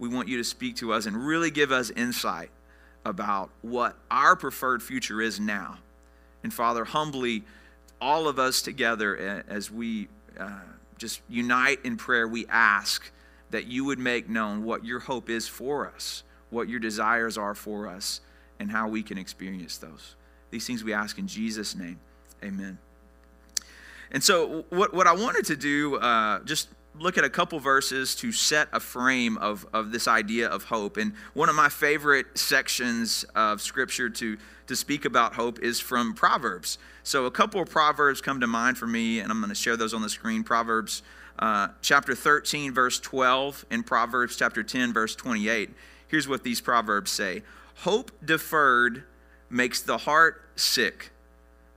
We 0.00 0.08
want 0.08 0.26
you 0.26 0.38
to 0.38 0.44
speak 0.44 0.74
to 0.76 0.92
us 0.92 1.06
and 1.06 1.16
really 1.24 1.52
give 1.52 1.70
us 1.70 1.90
insight 1.90 2.50
about 3.04 3.50
what 3.62 3.96
our 4.10 4.36
preferred 4.36 4.82
future 4.82 5.20
is 5.20 5.40
now. 5.40 5.78
And 6.42 6.52
Father, 6.52 6.84
humbly, 6.84 7.44
all 8.00 8.28
of 8.28 8.38
us 8.38 8.62
together, 8.62 9.44
as 9.48 9.70
we 9.70 10.08
uh, 10.38 10.60
just 10.98 11.20
unite 11.28 11.80
in 11.84 11.96
prayer, 11.96 12.26
we 12.26 12.46
ask 12.48 13.10
that 13.50 13.66
you 13.66 13.84
would 13.84 13.98
make 13.98 14.28
known 14.28 14.64
what 14.64 14.84
your 14.84 15.00
hope 15.00 15.28
is 15.28 15.48
for 15.48 15.88
us, 15.88 16.22
what 16.50 16.68
your 16.68 16.80
desires 16.80 17.36
are 17.36 17.54
for 17.54 17.88
us, 17.88 18.20
and 18.58 18.70
how 18.70 18.88
we 18.88 19.02
can 19.02 19.18
experience 19.18 19.78
those. 19.78 20.14
These 20.50 20.66
things 20.66 20.84
we 20.84 20.92
ask 20.92 21.18
in 21.18 21.26
Jesus' 21.26 21.74
name. 21.74 21.98
Amen. 22.42 22.78
And 24.12 24.22
so, 24.22 24.64
what, 24.70 24.92
what 24.92 25.06
I 25.06 25.12
wanted 25.12 25.44
to 25.46 25.56
do, 25.56 25.96
uh, 25.96 26.40
just 26.40 26.68
look 26.98 27.16
at 27.16 27.24
a 27.24 27.30
couple 27.30 27.58
verses 27.60 28.14
to 28.16 28.32
set 28.32 28.68
a 28.72 28.80
frame 28.80 29.38
of, 29.38 29.66
of 29.72 29.92
this 29.92 30.08
idea 30.08 30.48
of 30.48 30.64
hope. 30.64 30.96
And 30.96 31.12
one 31.34 31.48
of 31.48 31.54
my 31.54 31.68
favorite 31.68 32.38
sections 32.38 33.24
of 33.34 33.60
scripture 33.60 34.10
to, 34.10 34.36
to 34.66 34.76
speak 34.76 35.04
about 35.04 35.34
hope 35.34 35.60
is 35.60 35.80
from 35.80 36.14
Proverbs. 36.14 36.78
So 37.02 37.26
a 37.26 37.30
couple 37.30 37.60
of 37.60 37.70
Proverbs 37.70 38.20
come 38.20 38.40
to 38.40 38.46
mind 38.46 38.76
for 38.76 38.86
me, 38.86 39.20
and 39.20 39.30
I'm 39.30 39.38
going 39.38 39.48
to 39.50 39.54
share 39.54 39.76
those 39.76 39.94
on 39.94 40.02
the 40.02 40.08
screen. 40.08 40.42
Proverbs 40.42 41.02
uh, 41.38 41.68
chapter 41.80 42.14
13, 42.14 42.72
verse 42.72 43.00
12, 43.00 43.64
and 43.70 43.86
Proverbs 43.86 44.36
chapter 44.36 44.62
10, 44.62 44.92
verse 44.92 45.14
28. 45.14 45.70
Here's 46.08 46.28
what 46.28 46.42
these 46.42 46.60
Proverbs 46.60 47.10
say 47.10 47.42
Hope 47.76 48.10
deferred 48.24 49.04
makes 49.48 49.80
the 49.80 49.98
heart 49.98 50.42
sick, 50.56 51.10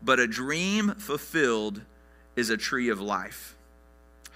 but 0.01 0.20
a 0.20 0.27
dream 0.27 0.96
fulfilled 0.96 1.82
is 2.36 2.50
a 2.50 2.58
tree 2.58 2.89
of 2.89 3.00
life. 3.00 3.52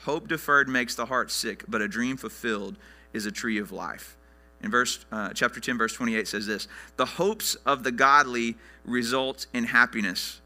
Hope 0.07 0.29
deferred 0.29 0.69
makes 0.69 0.95
the 0.95 1.07
heart 1.07 1.29
sick, 1.29 1.65
but 1.67 1.81
a 1.81 1.87
dream 1.89 2.15
fulfilled 2.15 2.77
is 3.11 3.25
a 3.25 3.31
tree 3.31 3.57
of 3.57 3.73
life. 3.73 4.15
In 4.63 4.71
verse 4.71 5.05
uh, 5.11 5.33
chapter 5.33 5.59
10 5.59 5.77
verse 5.77 5.91
28 5.91 6.29
says 6.29 6.47
this, 6.47 6.69
"The 6.95 7.05
hopes 7.05 7.55
of 7.65 7.83
the 7.83 7.91
godly 7.91 8.55
result 8.85 9.47
in 9.53 9.65
happiness, 9.65 10.39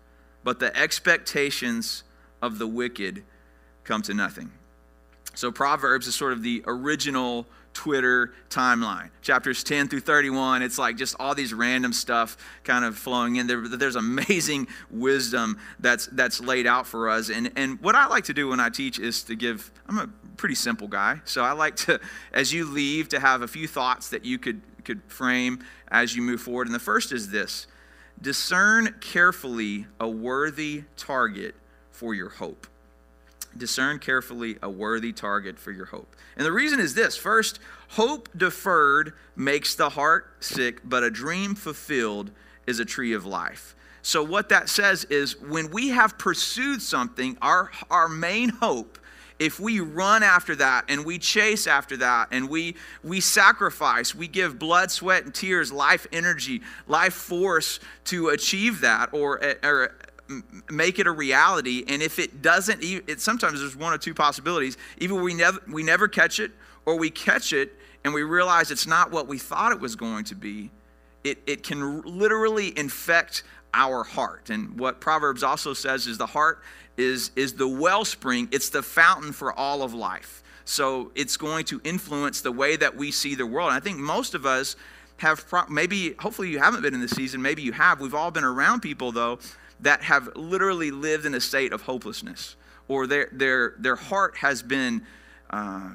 but 0.43 0.57
the 0.57 0.75
expectations 0.75 2.01
of 2.41 2.57
the 2.57 2.65
wicked 2.65 3.23
come 3.83 4.01
to 4.01 4.15
nothing." 4.15 4.49
So 5.35 5.51
Proverbs 5.51 6.07
is 6.07 6.15
sort 6.15 6.33
of 6.33 6.41
the 6.41 6.63
original 6.65 7.45
Twitter 7.73 8.33
timeline. 8.49 9.09
Chapters 9.21 9.63
10 9.63 9.87
through 9.87 10.01
31, 10.01 10.61
it's 10.61 10.77
like 10.77 10.97
just 10.97 11.15
all 11.19 11.33
these 11.33 11.53
random 11.53 11.93
stuff 11.93 12.37
kind 12.63 12.83
of 12.83 12.97
flowing 12.97 13.37
in 13.37 13.47
there. 13.47 13.67
There's 13.67 13.95
amazing 13.95 14.67
wisdom 14.91 15.57
that's 15.79 16.07
that's 16.07 16.41
laid 16.41 16.67
out 16.67 16.85
for 16.85 17.09
us. 17.09 17.29
And 17.29 17.51
and 17.55 17.79
what 17.81 17.95
I 17.95 18.07
like 18.07 18.25
to 18.25 18.33
do 18.33 18.49
when 18.49 18.59
I 18.59 18.69
teach 18.69 18.99
is 18.99 19.23
to 19.23 19.35
give 19.35 19.71
I'm 19.87 19.97
a 19.97 20.07
pretty 20.37 20.55
simple 20.55 20.87
guy. 20.87 21.21
So 21.25 21.43
I 21.43 21.53
like 21.53 21.75
to 21.77 21.99
as 22.33 22.53
you 22.53 22.65
leave 22.65 23.09
to 23.09 23.19
have 23.19 23.41
a 23.41 23.47
few 23.47 23.67
thoughts 23.67 24.09
that 24.09 24.25
you 24.25 24.37
could 24.37 24.61
could 24.83 25.01
frame 25.07 25.59
as 25.89 26.15
you 26.15 26.21
move 26.21 26.41
forward. 26.41 26.67
And 26.67 26.75
the 26.75 26.79
first 26.79 27.11
is 27.11 27.29
this. 27.29 27.67
Discern 28.21 28.95
carefully 28.99 29.87
a 29.99 30.07
worthy 30.07 30.83
target 30.95 31.55
for 31.91 32.13
your 32.13 32.29
hope 32.29 32.67
discern 33.57 33.99
carefully 33.99 34.57
a 34.61 34.69
worthy 34.69 35.11
target 35.11 35.59
for 35.59 35.71
your 35.71 35.85
hope. 35.85 36.15
And 36.35 36.45
the 36.45 36.51
reason 36.51 36.79
is 36.79 36.93
this 36.93 37.17
first, 37.17 37.59
hope 37.89 38.29
deferred 38.35 39.13
makes 39.35 39.75
the 39.75 39.89
heart 39.89 40.35
sick, 40.39 40.81
but 40.83 41.03
a 41.03 41.09
dream 41.09 41.55
fulfilled 41.55 42.31
is 42.67 42.79
a 42.79 42.85
tree 42.85 43.13
of 43.13 43.25
life. 43.25 43.75
So, 44.01 44.23
what 44.23 44.49
that 44.49 44.67
says 44.67 45.03
is 45.05 45.39
when 45.39 45.69
we 45.69 45.89
have 45.89 46.17
pursued 46.17 46.81
something, 46.81 47.37
our, 47.41 47.71
our 47.89 48.07
main 48.07 48.49
hope, 48.49 48.97
if 49.41 49.59
we 49.59 49.79
run 49.79 50.21
after 50.21 50.55
that 50.57 50.85
and 50.87 51.03
we 51.03 51.17
chase 51.17 51.65
after 51.65 51.97
that 51.97 52.27
and 52.31 52.47
we, 52.47 52.75
we 53.03 53.19
sacrifice, 53.19 54.13
we 54.13 54.27
give 54.27 54.59
blood, 54.59 54.91
sweat, 54.91 55.25
and 55.25 55.33
tears, 55.33 55.71
life 55.71 56.05
energy, 56.11 56.61
life 56.87 57.15
force 57.15 57.79
to 58.05 58.29
achieve 58.29 58.81
that 58.81 59.11
or, 59.13 59.41
or 59.63 59.95
make 60.69 60.99
it 60.99 61.07
a 61.07 61.11
reality 61.11 61.83
and 61.87 62.01
if 62.01 62.19
it 62.19 62.41
doesn't 62.41 62.79
it 62.81 63.21
sometimes 63.21 63.59
there's 63.59 63.75
one 63.75 63.93
or 63.93 63.97
two 63.97 64.13
possibilities. 64.13 64.77
Either 64.99 65.15
we 65.15 65.33
never 65.33 65.59
we 65.67 65.83
never 65.83 66.07
catch 66.07 66.39
it 66.39 66.51
or 66.85 66.97
we 66.97 67.09
catch 67.09 67.53
it 67.53 67.73
and 68.03 68.13
we 68.13 68.23
realize 68.23 68.71
it's 68.71 68.87
not 68.87 69.11
what 69.11 69.27
we 69.27 69.37
thought 69.37 69.71
it 69.71 69.79
was 69.79 69.95
going 69.95 70.23
to 70.25 70.35
be. 70.35 70.71
It, 71.23 71.41
it 71.45 71.63
can 71.63 72.01
literally 72.01 72.77
infect 72.77 73.43
our 73.73 74.03
heart. 74.03 74.49
And 74.49 74.79
what 74.79 74.99
proverbs 74.99 75.43
also 75.43 75.73
says 75.73 76.07
is 76.07 76.17
the 76.17 76.25
heart 76.25 76.61
is 76.97 77.31
is 77.35 77.53
the 77.53 77.67
wellspring. 77.67 78.49
It's 78.51 78.69
the 78.69 78.83
fountain 78.83 79.31
for 79.31 79.53
all 79.53 79.83
of 79.83 79.93
life. 79.93 80.43
So 80.65 81.11
it's 81.15 81.37
going 81.37 81.65
to 81.65 81.81
influence 81.83 82.41
the 82.41 82.51
way 82.51 82.75
that 82.75 82.95
we 82.95 83.11
see 83.11 83.35
the 83.35 83.45
world. 83.45 83.69
And 83.69 83.77
i 83.77 83.79
think 83.79 83.97
most 83.97 84.33
of 84.33 84.45
us 84.45 84.75
have 85.17 85.45
maybe 85.69 86.13
hopefully 86.19 86.49
you 86.49 86.57
haven't 86.57 86.81
been 86.81 86.95
in 86.95 87.01
this 87.01 87.11
season 87.11 87.41
maybe 87.41 87.61
you 87.61 87.71
have. 87.73 87.99
We've 87.99 88.15
all 88.15 88.31
been 88.31 88.43
around 88.43 88.81
people 88.81 89.11
though 89.11 89.39
that 89.81 90.03
have 90.03 90.29
literally 90.35 90.91
lived 90.91 91.25
in 91.25 91.33
a 91.33 91.41
state 91.41 91.73
of 91.73 91.81
hopelessness, 91.81 92.55
or 92.87 93.07
their, 93.07 93.29
their, 93.31 93.75
their 93.79 93.95
heart 93.95 94.37
has 94.37 94.61
been 94.61 95.01
uh, 95.49 95.91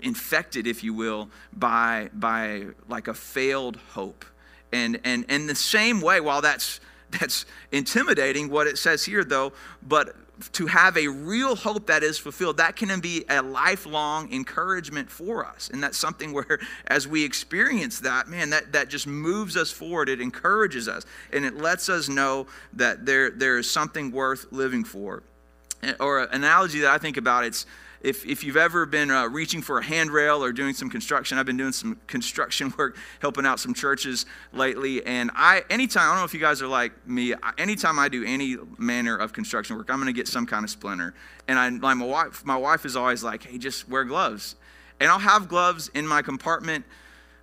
infected, 0.00 0.66
if 0.66 0.84
you 0.84 0.94
will, 0.94 1.28
by, 1.52 2.10
by 2.12 2.66
like 2.88 3.08
a 3.08 3.14
failed 3.14 3.76
hope. 3.92 4.24
And, 4.72 5.00
and, 5.04 5.24
and 5.28 5.48
the 5.48 5.54
same 5.54 6.00
way, 6.00 6.20
while 6.20 6.40
that's, 6.40 6.80
that's 7.10 7.44
intimidating, 7.72 8.50
what 8.50 8.66
it 8.66 8.78
says 8.78 9.04
here, 9.04 9.24
though, 9.24 9.52
but 9.82 10.14
to 10.52 10.66
have 10.66 10.96
a 10.96 11.08
real 11.08 11.56
hope 11.56 11.86
that 11.86 12.02
is 12.02 12.18
fulfilled, 12.18 12.56
that 12.58 12.76
can 12.76 13.00
be 13.00 13.24
a 13.28 13.42
lifelong 13.42 14.32
encouragement 14.32 15.10
for 15.10 15.44
us. 15.44 15.70
And 15.72 15.82
that's 15.82 15.98
something 15.98 16.32
where, 16.32 16.58
as 16.86 17.06
we 17.06 17.24
experience 17.24 18.00
that, 18.00 18.28
man, 18.28 18.50
that, 18.50 18.72
that 18.72 18.88
just 18.88 19.06
moves 19.06 19.56
us 19.56 19.70
forward. 19.70 20.08
It 20.08 20.20
encourages 20.20 20.88
us 20.88 21.04
and 21.32 21.44
it 21.44 21.56
lets 21.56 21.88
us 21.88 22.08
know 22.08 22.46
that 22.74 23.06
there, 23.06 23.30
there 23.30 23.58
is 23.58 23.70
something 23.70 24.10
worth 24.10 24.50
living 24.50 24.84
for. 24.84 25.22
Or 25.98 26.20
an 26.20 26.28
analogy 26.32 26.80
that 26.80 26.90
I 26.90 26.98
think 26.98 27.16
about, 27.16 27.44
it's 27.44 27.66
if, 28.00 28.26
if 28.26 28.42
you've 28.44 28.56
ever 28.56 28.86
been 28.86 29.10
uh, 29.10 29.26
reaching 29.28 29.60
for 29.60 29.78
a 29.78 29.84
handrail 29.84 30.42
or 30.42 30.52
doing 30.52 30.74
some 30.74 30.88
construction, 30.88 31.38
I've 31.38 31.46
been 31.46 31.56
doing 31.56 31.72
some 31.72 32.00
construction 32.06 32.72
work, 32.76 32.96
helping 33.20 33.44
out 33.44 33.60
some 33.60 33.74
churches 33.74 34.26
lately. 34.52 35.04
And 35.04 35.30
I, 35.34 35.64
anytime, 35.70 36.04
I 36.04 36.12
don't 36.12 36.18
know 36.18 36.24
if 36.24 36.34
you 36.34 36.40
guys 36.40 36.62
are 36.62 36.68
like 36.68 36.92
me, 37.06 37.34
anytime 37.58 37.98
I 37.98 38.08
do 38.08 38.24
any 38.24 38.56
manner 38.78 39.16
of 39.16 39.32
construction 39.32 39.76
work, 39.76 39.90
I'm 39.90 39.96
going 39.96 40.06
to 40.06 40.12
get 40.12 40.28
some 40.28 40.46
kind 40.46 40.64
of 40.64 40.70
splinter. 40.70 41.14
And 41.48 41.58
I, 41.58 41.68
like 41.68 41.96
my 41.96 42.06
wife, 42.06 42.44
my 42.44 42.56
wife 42.56 42.84
is 42.84 42.96
always 42.96 43.22
like, 43.22 43.44
hey, 43.44 43.58
just 43.58 43.88
wear 43.88 44.04
gloves. 44.04 44.56
And 44.98 45.10
I'll 45.10 45.18
have 45.18 45.48
gloves 45.48 45.90
in 45.94 46.06
my 46.06 46.22
compartment 46.22 46.84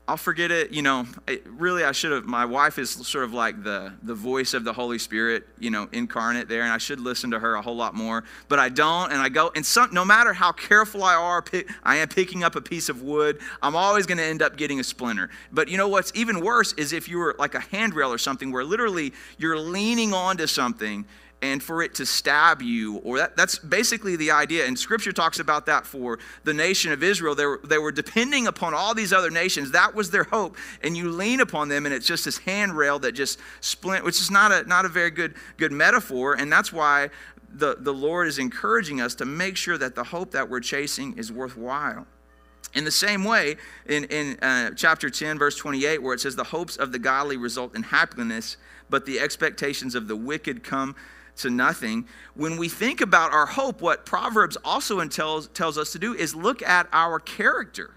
I'll 0.09 0.15
forget 0.15 0.51
it. 0.51 0.71
You 0.71 0.83
know, 0.83 1.05
it, 1.27 1.45
really, 1.45 1.83
I 1.83 1.91
should 1.91 2.13
have. 2.13 2.23
My 2.23 2.45
wife 2.45 2.79
is 2.79 2.89
sort 2.89 3.25
of 3.25 3.33
like 3.33 3.61
the 3.63 3.91
the 4.03 4.15
voice 4.15 4.53
of 4.53 4.63
the 4.63 4.71
Holy 4.71 4.99
Spirit, 4.99 5.45
you 5.59 5.69
know, 5.69 5.89
incarnate 5.91 6.47
there, 6.47 6.61
and 6.61 6.71
I 6.71 6.77
should 6.77 7.01
listen 7.01 7.31
to 7.31 7.39
her 7.39 7.55
a 7.55 7.61
whole 7.61 7.75
lot 7.75 7.93
more. 7.93 8.23
But 8.47 8.57
I 8.59 8.69
don't, 8.69 9.11
and 9.11 9.21
I 9.21 9.27
go. 9.27 9.51
And 9.53 9.65
some, 9.65 9.93
no 9.93 10.05
matter 10.05 10.31
how 10.31 10.53
careful 10.53 11.03
I 11.03 11.13
are, 11.13 11.41
pick, 11.41 11.69
I 11.83 11.97
am 11.97 12.07
picking 12.07 12.43
up 12.43 12.55
a 12.55 12.61
piece 12.61 12.87
of 12.87 13.01
wood. 13.01 13.39
I'm 13.61 13.75
always 13.75 14.05
going 14.05 14.17
to 14.17 14.23
end 14.23 14.41
up 14.41 14.55
getting 14.55 14.79
a 14.79 14.83
splinter. 14.83 15.29
But 15.51 15.67
you 15.67 15.77
know 15.77 15.89
what's 15.89 16.13
even 16.15 16.39
worse 16.39 16.71
is 16.73 16.93
if 16.93 17.09
you 17.09 17.17
were 17.17 17.35
like 17.37 17.53
a 17.53 17.59
handrail 17.59 18.11
or 18.13 18.17
something, 18.17 18.49
where 18.49 18.63
literally 18.63 19.11
you're 19.37 19.59
leaning 19.59 20.13
onto 20.13 20.47
something 20.47 21.05
and 21.41 21.61
for 21.61 21.83
it 21.83 21.93
to 21.95 22.05
stab 22.05 22.61
you 22.61 22.97
or 22.97 23.17
that, 23.19 23.37
that's 23.37 23.59
basically 23.59 24.15
the 24.15 24.31
idea. 24.31 24.65
And 24.65 24.77
scripture 24.77 25.11
talks 25.11 25.39
about 25.39 25.67
that 25.67 25.85
for 25.85 26.17
the 26.43 26.53
nation 26.53 26.91
of 26.91 27.03
israel. 27.03 27.35
They 27.35 27.45
were, 27.45 27.61
they 27.63 27.77
were 27.77 27.91
depending 27.91 28.47
upon 28.47 28.73
all 28.73 28.95
these 28.95 29.13
other 29.13 29.29
nations. 29.29 29.71
That 29.71 29.93
was 29.93 30.09
their 30.09 30.23
hope. 30.23 30.57
And 30.81 30.97
you 30.97 31.09
lean 31.09 31.39
upon 31.39 31.69
them 31.69 31.85
and 31.85 31.93
it's 31.93 32.07
just 32.07 32.25
this 32.25 32.39
handrail 32.39 32.99
that 32.99 33.11
just 33.11 33.39
splint 33.61 34.03
which 34.03 34.19
is 34.19 34.31
not 34.31 34.51
a 34.51 34.67
not 34.67 34.85
a 34.85 34.89
very 34.89 35.11
good 35.11 35.35
good 35.57 35.71
metaphor. 35.71 36.33
And 36.33 36.51
that's 36.51 36.73
why 36.73 37.09
the, 37.49 37.77
the 37.79 37.93
lord 37.93 38.27
is 38.27 38.39
encouraging 38.39 38.99
us 38.99 39.13
to 39.15 39.25
make 39.25 39.57
sure 39.57 39.77
that 39.77 39.95
the 39.95 40.05
hope 40.05 40.31
that 40.31 40.49
we're 40.49 40.59
chasing 40.59 41.17
is 41.17 41.31
worthwhile. 41.31 42.07
In 42.73 42.83
the 42.83 42.91
same 42.91 43.23
way, 43.23 43.55
in, 43.85 44.03
in 44.05 44.37
uh, 44.39 44.71
chapter 44.75 45.09
10, 45.09 45.39
verse 45.39 45.55
28, 45.55 46.03
where 46.03 46.13
it 46.13 46.19
says, 46.19 46.35
The 46.35 46.43
hopes 46.43 46.75
of 46.75 46.91
the 46.91 46.99
godly 46.99 47.37
result 47.37 47.75
in 47.75 47.81
happiness, 47.81 48.57
but 48.89 49.05
the 49.05 49.19
expectations 49.19 49.95
of 49.95 50.07
the 50.07 50.15
wicked 50.15 50.63
come 50.63 50.95
to 51.37 51.49
nothing. 51.49 52.07
When 52.35 52.57
we 52.57 52.69
think 52.69 53.01
about 53.01 53.31
our 53.31 53.45
hope, 53.45 53.81
what 53.81 54.05
Proverbs 54.05 54.57
also 54.63 55.03
tells, 55.07 55.47
tells 55.49 55.77
us 55.77 55.91
to 55.93 55.99
do 55.99 56.13
is 56.13 56.35
look 56.35 56.61
at 56.61 56.87
our 56.91 57.19
character. 57.19 57.93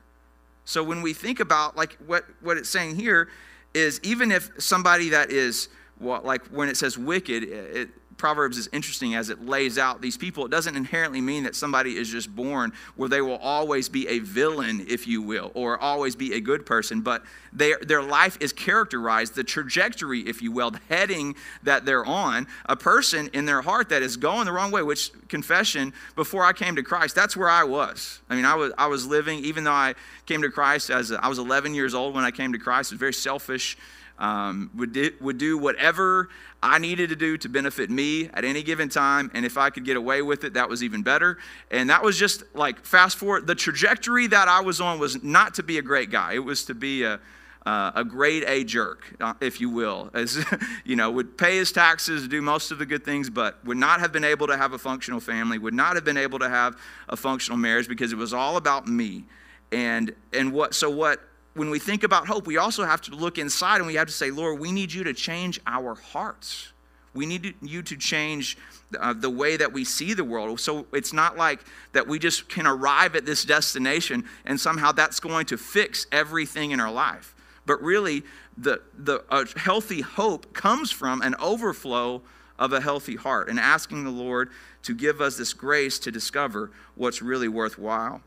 So 0.65 0.85
when 0.85 1.03
we 1.03 1.13
think 1.13 1.41
about 1.41 1.77
like 1.77 1.99
what, 2.07 2.25
what 2.41 2.57
it's 2.57 2.71
saying 2.71 2.97
here 2.97 3.29
is 3.75 4.01
even 4.03 4.31
if 4.33 4.51
somebody 4.59 5.11
that 5.11 5.31
is 5.31 5.69
well, 6.01 6.23
like 6.25 6.47
when 6.47 6.69
it 6.69 6.77
says 6.77 6.97
wicked, 6.97 7.45
it, 7.45 7.91
Proverbs 8.21 8.59
is 8.59 8.69
interesting 8.71 9.15
as 9.15 9.31
it 9.31 9.47
lays 9.47 9.79
out 9.79 10.03
these 10.03 10.19
people. 10.19 10.45
It 10.45 10.51
doesn't 10.51 10.77
inherently 10.77 11.23
mean 11.23 11.45
that 11.45 11.57
somebody 11.57 11.97
is 11.97 12.11
just 12.11 12.35
born 12.37 12.73
where 12.95 13.09
they 13.09 13.23
will 13.23 13.39
always 13.39 13.89
be 13.89 14.07
a 14.09 14.19
villain, 14.19 14.85
if 14.89 15.07
you 15.07 15.23
will, 15.23 15.51
or 15.55 15.79
always 15.79 16.15
be 16.15 16.35
a 16.35 16.41
good 16.41 16.67
person, 16.67 17.01
but 17.01 17.23
they, 17.51 17.73
their 17.81 18.03
life 18.03 18.37
is 18.39 18.53
characterized, 18.53 19.35
the 19.35 19.43
trajectory, 19.43 20.21
if 20.21 20.43
you 20.43 20.53
will, 20.53 20.71
the 20.71 20.81
heading 20.91 21.35
that 21.63 21.87
they're 21.87 22.05
on. 22.05 22.47
A 22.67 22.77
person 22.77 23.31
in 23.33 23.47
their 23.47 23.63
heart 23.63 23.89
that 23.89 24.03
is 24.03 24.19
going 24.19 24.45
the 24.45 24.53
wrong 24.53 24.71
way, 24.71 24.83
which 24.83 25.11
confession, 25.29 25.95
before 26.15 26.45
I 26.45 26.53
came 26.53 26.77
to 26.77 26.83
Christ, 26.83 27.15
that's 27.15 27.35
where 27.35 27.49
I 27.49 27.65
was. 27.65 28.21
I 28.29 28.37
mean, 28.37 28.45
I 28.45 28.55
was, 28.55 28.73
I 28.77 28.87
was 28.89 29.07
living, 29.07 29.39
even 29.47 29.65
though 29.65 29.73
I 29.73 29.95
came 30.27 30.43
to 30.43 30.51
Christ 30.51 30.91
as 30.91 31.11
a, 31.11 31.25
I 31.25 31.29
was 31.29 31.39
11 31.39 31.75
years 31.75 31.95
old 31.95 32.15
when 32.15 32.25
I 32.25 32.31
came 32.31 32.53
to 32.53 32.59
Christ, 32.59 32.93
I 32.93 32.95
was 32.97 33.01
very 33.01 33.15
selfish 33.15 33.79
um, 34.21 34.71
would, 34.77 34.93
do, 34.93 35.13
would 35.21 35.39
do 35.39 35.59
whatever 35.59 36.29
I 36.63 36.79
needed 36.79 37.09
to 37.09 37.17
do 37.17 37.39
to 37.39 37.49
benefit 37.49 37.91
me 37.91 38.29
at 38.35 38.45
any 38.45 38.63
given 38.63 38.89
time. 38.89 39.31
And 39.35 39.45
if 39.47 39.57
I 39.57 39.71
could 39.71 39.85
get 39.85 39.97
away 39.97 40.23
with 40.23 40.45
it, 40.45 40.55
that 40.55 40.69
was 40.69 40.85
even 40.85 41.03
better. 41.03 41.39
And 41.71 41.89
that 41.91 42.03
was 42.03 42.19
just 42.19 42.45
like 42.55 42.85
fast 42.85 43.17
forward. 43.17 43.47
The 43.47 43.55
trajectory 43.55 44.27
that 44.29 44.47
I 44.47 44.61
was 44.61 44.81
on 44.81 44.99
was 44.99 45.25
not 45.25 45.55
to 45.55 45.63
be 45.63 45.79
a 45.79 45.83
great 45.83 46.11
guy, 46.11 46.35
it 46.35 46.45
was 46.45 46.65
to 46.67 46.75
be 46.75 47.03
a, 47.03 47.19
uh, 47.67 47.93
a 47.95 48.05
grade 48.05 48.45
A 48.47 48.65
jerk, 48.65 49.15
uh, 49.21 49.35
if 49.41 49.61
you 49.61 49.71
will, 49.71 50.11
as 50.15 50.45
you 50.85 50.97
know, 50.97 51.11
would 51.11 51.37
pay 51.37 51.57
his 51.57 51.73
taxes, 51.73 52.29
do 52.29 52.41
most 52.41 52.71
of 52.71 52.79
the 52.79 52.87
good 52.87 53.05
things, 53.05 53.29
but 53.31 53.65
would 53.65 53.77
not 53.77 54.01
have 54.01 54.13
been 54.13 54.25
able 54.25 54.47
to 54.47 54.57
have 54.57 54.73
a 54.73 54.79
functional 54.79 55.21
family, 55.21 55.59
would 55.59 55.75
not 55.75 55.95
have 55.95 56.05
been 56.05 56.17
able 56.17 56.39
to 56.39 56.49
have 56.49 56.79
a 57.09 57.17
functional 57.17 57.59
marriage 57.59 57.89
because 57.89 58.13
it 58.13 58.17
was 58.17 58.33
all 58.33 58.57
about 58.57 58.87
me. 58.87 59.25
And 59.73 60.15
and 60.33 60.53
what 60.53 60.75
so 60.75 60.91
what 60.91 61.21
when 61.55 61.71
we 61.71 61.79
think 61.79 62.05
about 62.05 62.27
hope, 62.27 62.47
we 62.47 62.57
also 62.57 62.85
have 62.85 63.01
to 63.03 63.15
look 63.15 63.39
inside 63.39 63.79
and 63.79 63.87
we 63.87 63.95
have 63.95 64.07
to 64.07 64.13
say, 64.13 64.31
Lord, 64.31 64.61
we 64.61 64.73
need 64.73 64.93
you 64.93 65.05
to 65.05 65.13
change 65.13 65.61
our 65.67 65.95
hearts. 65.95 66.73
We 67.13 67.27
need 67.27 67.55
you 67.61 67.83
to 67.83 67.97
change 67.97 68.57
uh, 68.99 69.13
the 69.13 69.31
way 69.31 69.57
that 69.57 69.73
we 69.73 69.85
see 69.85 70.15
the 70.15 70.23
world. 70.23 70.61
So 70.61 70.87
it's 70.93 71.13
not 71.13 71.37
like 71.37 71.61
that 71.93 72.07
we 72.07 72.21
just 72.21 72.49
can 72.49 72.67
arrive 72.67 73.17
at 73.17 73.27
this 73.27 73.45
destination 73.45 74.25
and 74.45 74.61
somehow 74.61 74.93
that's 74.93 75.19
going 75.19 75.47
to 75.47 75.57
fix 75.57 76.07
everything 76.13 76.71
in 76.71 76.81
our 76.81 76.93
life. 76.93 77.35
but 77.67 77.81
really, 77.83 78.25
the, 78.57 78.83
the 78.99 79.23
a 79.31 79.47
healthy 79.59 80.01
hope 80.01 80.53
comes 80.53 80.91
from 80.91 81.23
an 81.23 81.35
overflow 81.41 82.21
of 82.59 82.73
a 82.73 82.81
healthy 82.81 83.17
heart 83.17 83.49
and 83.49 83.59
asking 83.59 84.05
the 84.05 84.11
Lord 84.11 84.51
to 84.83 84.95
give 84.95 85.21
us 85.21 85.37
this 85.37 85.53
grace 85.53 85.99
to 86.01 86.11
discover 86.11 86.71
what's 86.95 87.23
really 87.23 87.49
worthwhile. 87.49 88.21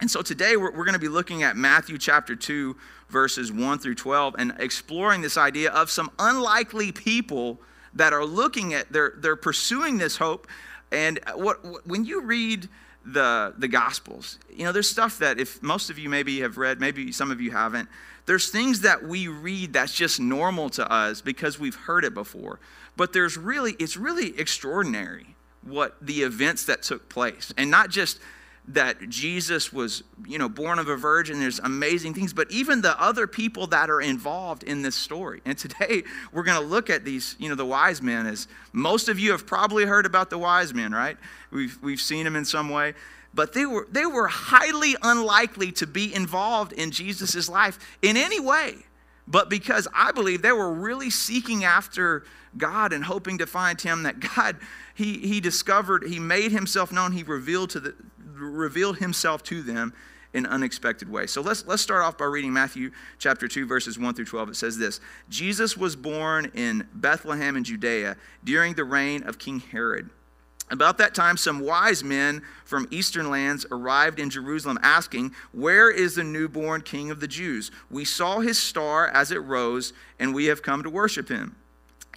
And 0.00 0.10
so 0.10 0.22
today 0.22 0.56
we're, 0.56 0.70
we're 0.70 0.84
going 0.84 0.94
to 0.94 0.98
be 0.98 1.08
looking 1.08 1.42
at 1.42 1.56
Matthew 1.56 1.98
chapter 1.98 2.34
2, 2.34 2.76
verses 3.08 3.52
1 3.52 3.78
through 3.78 3.94
12, 3.94 4.36
and 4.38 4.54
exploring 4.58 5.20
this 5.20 5.36
idea 5.36 5.70
of 5.70 5.90
some 5.90 6.10
unlikely 6.18 6.92
people 6.92 7.60
that 7.94 8.12
are 8.12 8.24
looking 8.24 8.74
at, 8.74 8.92
they're, 8.92 9.14
they're 9.16 9.36
pursuing 9.36 9.98
this 9.98 10.16
hope. 10.16 10.48
And 10.90 11.20
what, 11.34 11.64
what 11.64 11.86
when 11.86 12.04
you 12.04 12.22
read 12.22 12.68
the, 13.04 13.54
the 13.56 13.68
Gospels, 13.68 14.38
you 14.50 14.64
know, 14.64 14.72
there's 14.72 14.88
stuff 14.88 15.18
that 15.18 15.38
if 15.38 15.62
most 15.62 15.90
of 15.90 15.98
you 15.98 16.08
maybe 16.08 16.40
have 16.40 16.58
read, 16.58 16.80
maybe 16.80 17.12
some 17.12 17.30
of 17.30 17.40
you 17.40 17.52
haven't, 17.52 17.88
there's 18.26 18.50
things 18.50 18.80
that 18.80 19.02
we 19.02 19.28
read 19.28 19.72
that's 19.72 19.92
just 19.92 20.18
normal 20.18 20.70
to 20.70 20.90
us 20.90 21.20
because 21.20 21.58
we've 21.58 21.74
heard 21.74 22.04
it 22.04 22.14
before. 22.14 22.58
But 22.96 23.12
there's 23.12 23.36
really, 23.36 23.72
it's 23.78 23.96
really 23.96 24.38
extraordinary 24.38 25.34
what 25.62 25.96
the 26.00 26.22
events 26.22 26.64
that 26.66 26.82
took 26.82 27.08
place. 27.08 27.52
And 27.56 27.70
not 27.70 27.90
just 27.90 28.18
that 28.68 29.10
Jesus 29.10 29.72
was, 29.72 30.02
you 30.26 30.38
know, 30.38 30.48
born 30.48 30.78
of 30.78 30.88
a 30.88 30.96
virgin. 30.96 31.38
There's 31.38 31.58
amazing 31.58 32.14
things, 32.14 32.32
but 32.32 32.50
even 32.50 32.80
the 32.80 32.98
other 33.00 33.26
people 33.26 33.66
that 33.68 33.90
are 33.90 34.00
involved 34.00 34.62
in 34.62 34.80
this 34.80 34.96
story. 34.96 35.42
And 35.44 35.58
today 35.58 36.04
we're 36.32 36.44
going 36.44 36.60
to 36.60 36.66
look 36.66 36.88
at 36.88 37.04
these, 37.04 37.36
you 37.38 37.48
know, 37.48 37.54
the 37.54 37.66
wise 37.66 38.00
men. 38.00 38.26
As 38.26 38.48
most 38.72 39.08
of 39.08 39.18
you 39.18 39.32
have 39.32 39.46
probably 39.46 39.84
heard 39.84 40.06
about 40.06 40.30
the 40.30 40.38
wise 40.38 40.72
men, 40.72 40.92
right? 40.92 41.18
We've 41.50 41.78
we've 41.82 42.00
seen 42.00 42.24
them 42.24 42.36
in 42.36 42.44
some 42.44 42.70
way, 42.70 42.94
but 43.34 43.52
they 43.52 43.66
were 43.66 43.86
they 43.92 44.06
were 44.06 44.28
highly 44.28 44.96
unlikely 45.02 45.72
to 45.72 45.86
be 45.86 46.14
involved 46.14 46.72
in 46.72 46.90
Jesus' 46.90 47.48
life 47.48 47.78
in 48.00 48.16
any 48.16 48.40
way. 48.40 48.76
But 49.26 49.48
because 49.48 49.88
I 49.94 50.12
believe 50.12 50.42
they 50.42 50.52
were 50.52 50.72
really 50.72 51.10
seeking 51.10 51.64
after 51.64 52.24
God 52.56 52.92
and 52.92 53.04
hoping 53.04 53.38
to 53.38 53.46
find 53.46 53.80
Him, 53.80 54.02
that 54.02 54.20
God, 54.36 54.56
He, 54.94 55.18
he 55.18 55.40
discovered, 55.40 56.04
He 56.04 56.18
made 56.18 56.52
Himself 56.52 56.92
known, 56.92 57.12
He 57.12 57.22
revealed 57.22 57.70
to 57.70 57.80
the, 57.80 57.94
revealed 58.36 58.98
himself 58.98 59.42
to 59.44 59.62
them 59.62 59.94
in 60.32 60.46
unexpected 60.46 61.08
ways. 61.08 61.30
So 61.30 61.40
let's 61.40 61.64
let's 61.66 61.82
start 61.82 62.02
off 62.02 62.18
by 62.18 62.24
reading 62.24 62.52
Matthew 62.52 62.90
chapter 63.18 63.46
2 63.46 63.66
verses 63.66 63.98
1 63.98 64.14
through 64.14 64.24
12. 64.24 64.50
It 64.50 64.56
says 64.56 64.76
this. 64.76 65.00
Jesus 65.28 65.76
was 65.76 65.96
born 65.96 66.50
in 66.54 66.88
Bethlehem 66.92 67.56
in 67.56 67.64
Judea 67.64 68.16
during 68.42 68.74
the 68.74 68.84
reign 68.84 69.22
of 69.22 69.38
King 69.38 69.60
Herod. 69.60 70.10
About 70.70 70.96
that 70.98 71.14
time, 71.14 71.36
some 71.36 71.60
wise 71.60 72.02
men 72.02 72.42
from 72.64 72.88
eastern 72.90 73.30
lands 73.30 73.66
arrived 73.70 74.18
in 74.18 74.30
Jerusalem 74.30 74.78
asking, 74.82 75.32
Where 75.52 75.90
is 75.90 76.14
the 76.14 76.24
newborn 76.24 76.80
king 76.80 77.10
of 77.10 77.20
the 77.20 77.28
Jews? 77.28 77.70
We 77.90 78.04
saw 78.06 78.40
his 78.40 78.58
star 78.58 79.08
as 79.08 79.30
it 79.30 79.38
rose, 79.38 79.92
and 80.18 80.34
we 80.34 80.46
have 80.46 80.62
come 80.62 80.82
to 80.82 80.90
worship 80.90 81.28
him. 81.28 81.54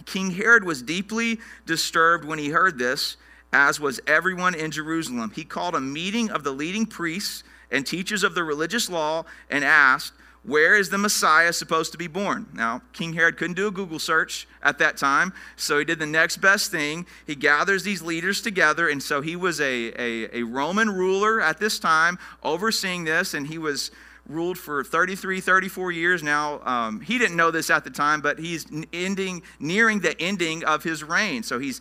King 0.06 0.30
Herod 0.30 0.64
was 0.64 0.82
deeply 0.82 1.38
disturbed 1.66 2.24
when 2.24 2.38
he 2.38 2.48
heard 2.48 2.78
this 2.78 3.18
as 3.52 3.80
was 3.80 4.00
everyone 4.06 4.54
in 4.54 4.70
Jerusalem. 4.70 5.32
He 5.34 5.44
called 5.44 5.74
a 5.74 5.80
meeting 5.80 6.30
of 6.30 6.44
the 6.44 6.52
leading 6.52 6.86
priests 6.86 7.44
and 7.70 7.86
teachers 7.86 8.22
of 8.22 8.34
the 8.34 8.44
religious 8.44 8.88
law 8.88 9.24
and 9.50 9.64
asked, 9.64 10.12
Where 10.42 10.76
is 10.76 10.90
the 10.90 10.98
Messiah 10.98 11.52
supposed 11.52 11.92
to 11.92 11.98
be 11.98 12.06
born? 12.06 12.46
Now, 12.52 12.82
King 12.92 13.14
Herod 13.14 13.36
couldn't 13.36 13.56
do 13.56 13.66
a 13.66 13.70
Google 13.70 13.98
search 13.98 14.46
at 14.62 14.78
that 14.78 14.96
time, 14.96 15.32
so 15.56 15.78
he 15.78 15.84
did 15.84 15.98
the 15.98 16.06
next 16.06 16.38
best 16.38 16.70
thing. 16.70 17.06
He 17.26 17.34
gathers 17.34 17.82
these 17.82 18.02
leaders 18.02 18.40
together, 18.40 18.88
and 18.88 19.02
so 19.02 19.20
he 19.20 19.36
was 19.36 19.60
a, 19.60 19.92
a, 19.98 20.38
a 20.38 20.42
Roman 20.42 20.90
ruler 20.90 21.40
at 21.40 21.58
this 21.58 21.78
time, 21.78 22.18
overseeing 22.42 23.04
this, 23.04 23.34
and 23.34 23.46
he 23.46 23.58
was 23.58 23.90
ruled 24.28 24.58
for 24.58 24.84
33, 24.84 25.40
34 25.40 25.90
years 25.92 26.22
now. 26.22 26.60
Um, 26.64 27.00
he 27.00 27.18
didn't 27.18 27.36
know 27.36 27.50
this 27.50 27.70
at 27.70 27.82
the 27.82 27.90
time, 27.90 28.20
but 28.20 28.38
he's 28.38 28.66
ending, 28.92 29.42
nearing 29.58 30.00
the 30.00 30.20
ending 30.20 30.64
of 30.64 30.82
his 30.84 31.02
reign. 31.02 31.42
So 31.42 31.58
he's 31.58 31.80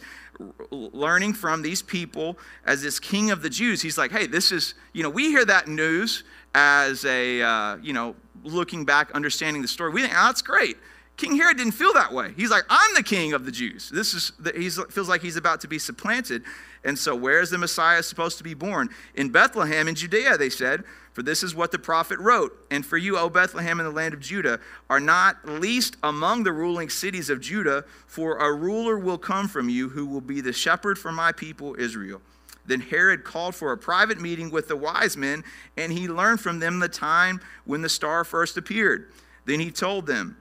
learning 0.72 1.34
from 1.34 1.62
these 1.62 1.82
people 1.82 2.38
as 2.66 2.82
this 2.82 3.00
king 3.00 3.32
of 3.32 3.42
the 3.42 3.50
Jews. 3.50 3.82
He's 3.82 3.98
like, 3.98 4.12
hey, 4.12 4.28
this 4.28 4.52
is, 4.52 4.76
you 4.94 5.04
know, 5.04 5.10
we 5.10 5.30
hear 5.30 5.46
that 5.46 5.68
news 5.68 6.24
as 6.54 7.06
a, 7.06 7.42
uh, 7.42 7.78
you 7.78 7.94
know, 7.94 8.16
looking 8.44 8.86
back, 8.86 9.12
understanding 9.12 9.62
the 9.62 9.68
story. 9.68 9.92
We 9.92 10.02
think, 10.02 10.14
oh, 10.14 10.26
that's 10.28 10.42
great. 10.42 10.78
King 11.18 11.36
Herod 11.36 11.58
didn't 11.58 11.74
feel 11.74 11.94
that 11.94 12.14
way. 12.14 12.34
He's 12.38 12.52
like, 12.52 12.64
I'm 12.70 12.94
the 12.94 13.02
king 13.02 13.34
of 13.34 13.44
the 13.44 13.52
Jews. 13.52 13.90
This 13.90 14.14
is, 14.14 14.32
he 14.56 14.70
feels 14.70 15.10
like 15.10 15.22
he's 15.22 15.36
about 15.36 15.62
to 15.62 15.68
be 15.68 15.80
supplanted. 15.80 16.44
And 16.84 16.98
so, 16.98 17.16
where 17.16 17.42
is 17.42 17.50
the 17.50 17.58
Messiah 17.58 18.04
supposed 18.04 18.38
to 18.38 18.44
be 18.44 18.54
born? 18.54 18.90
In 19.16 19.30
Bethlehem 19.30 19.88
in 19.88 19.96
Judea, 19.96 20.38
they 20.38 20.52
said, 20.52 20.84
for 21.18 21.24
this 21.24 21.42
is 21.42 21.56
what 21.56 21.72
the 21.72 21.80
prophet 21.80 22.20
wrote. 22.20 22.56
And 22.70 22.86
for 22.86 22.96
you, 22.96 23.18
O 23.18 23.28
Bethlehem 23.28 23.80
in 23.80 23.88
the 23.88 23.92
land 23.92 24.14
of 24.14 24.20
Judah, 24.20 24.60
are 24.88 25.00
not 25.00 25.44
least 25.48 25.98
among 26.04 26.44
the 26.44 26.52
ruling 26.52 26.90
cities 26.90 27.32
of 27.32 27.42
Judah, 27.42 27.86
for 28.06 28.38
a 28.38 28.54
ruler 28.54 29.00
will 29.00 29.18
come 29.18 29.48
from 29.48 29.68
you 29.68 29.90
who 29.90 30.06
will 30.06 30.22
be 30.22 30.42
the 30.42 30.54
shepherd 30.54 31.00
for 31.00 31.12
my 31.12 31.32
people 31.32 31.76
Israel. 31.80 32.22
Then 32.68 32.82
Herod 32.82 33.24
called 33.24 33.56
for 33.56 33.72
a 33.72 33.78
private 33.78 34.22
meeting 34.22 34.52
with 34.52 34.68
the 34.68 34.76
wise 34.76 35.18
men, 35.18 35.44
and 35.76 35.92
he 35.92 36.08
learned 36.08 36.40
from 36.40 36.60
them 36.60 36.78
the 36.78 36.88
time 36.88 37.42
when 37.66 37.82
the 37.82 37.90
star 37.90 38.24
first 38.24 38.56
appeared. 38.56 39.12
Then 39.46 39.60
he 39.60 39.72
told 39.72 40.06
them, 40.06 40.38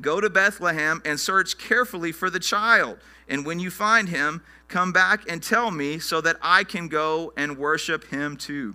Go 0.00 0.20
to 0.20 0.30
Bethlehem 0.30 1.02
and 1.04 1.18
search 1.18 1.58
carefully 1.58 2.12
for 2.12 2.30
the 2.30 2.40
child. 2.40 2.98
And 3.28 3.44
when 3.44 3.58
you 3.58 3.70
find 3.70 4.08
him, 4.08 4.42
come 4.68 4.92
back 4.92 5.30
and 5.30 5.42
tell 5.42 5.70
me 5.70 5.98
so 5.98 6.20
that 6.20 6.36
I 6.42 6.64
can 6.64 6.88
go 6.88 7.32
and 7.36 7.58
worship 7.58 8.04
him 8.08 8.36
too 8.36 8.74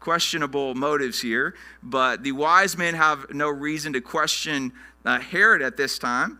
questionable 0.00 0.74
motives 0.74 1.20
here, 1.20 1.54
but 1.82 2.22
the 2.22 2.32
wise 2.32 2.76
men 2.76 2.94
have 2.94 3.32
no 3.32 3.48
reason 3.48 3.92
to 3.92 4.00
question 4.00 4.72
uh, 5.04 5.20
Herod 5.20 5.62
at 5.62 5.76
this 5.76 5.98
time. 5.98 6.39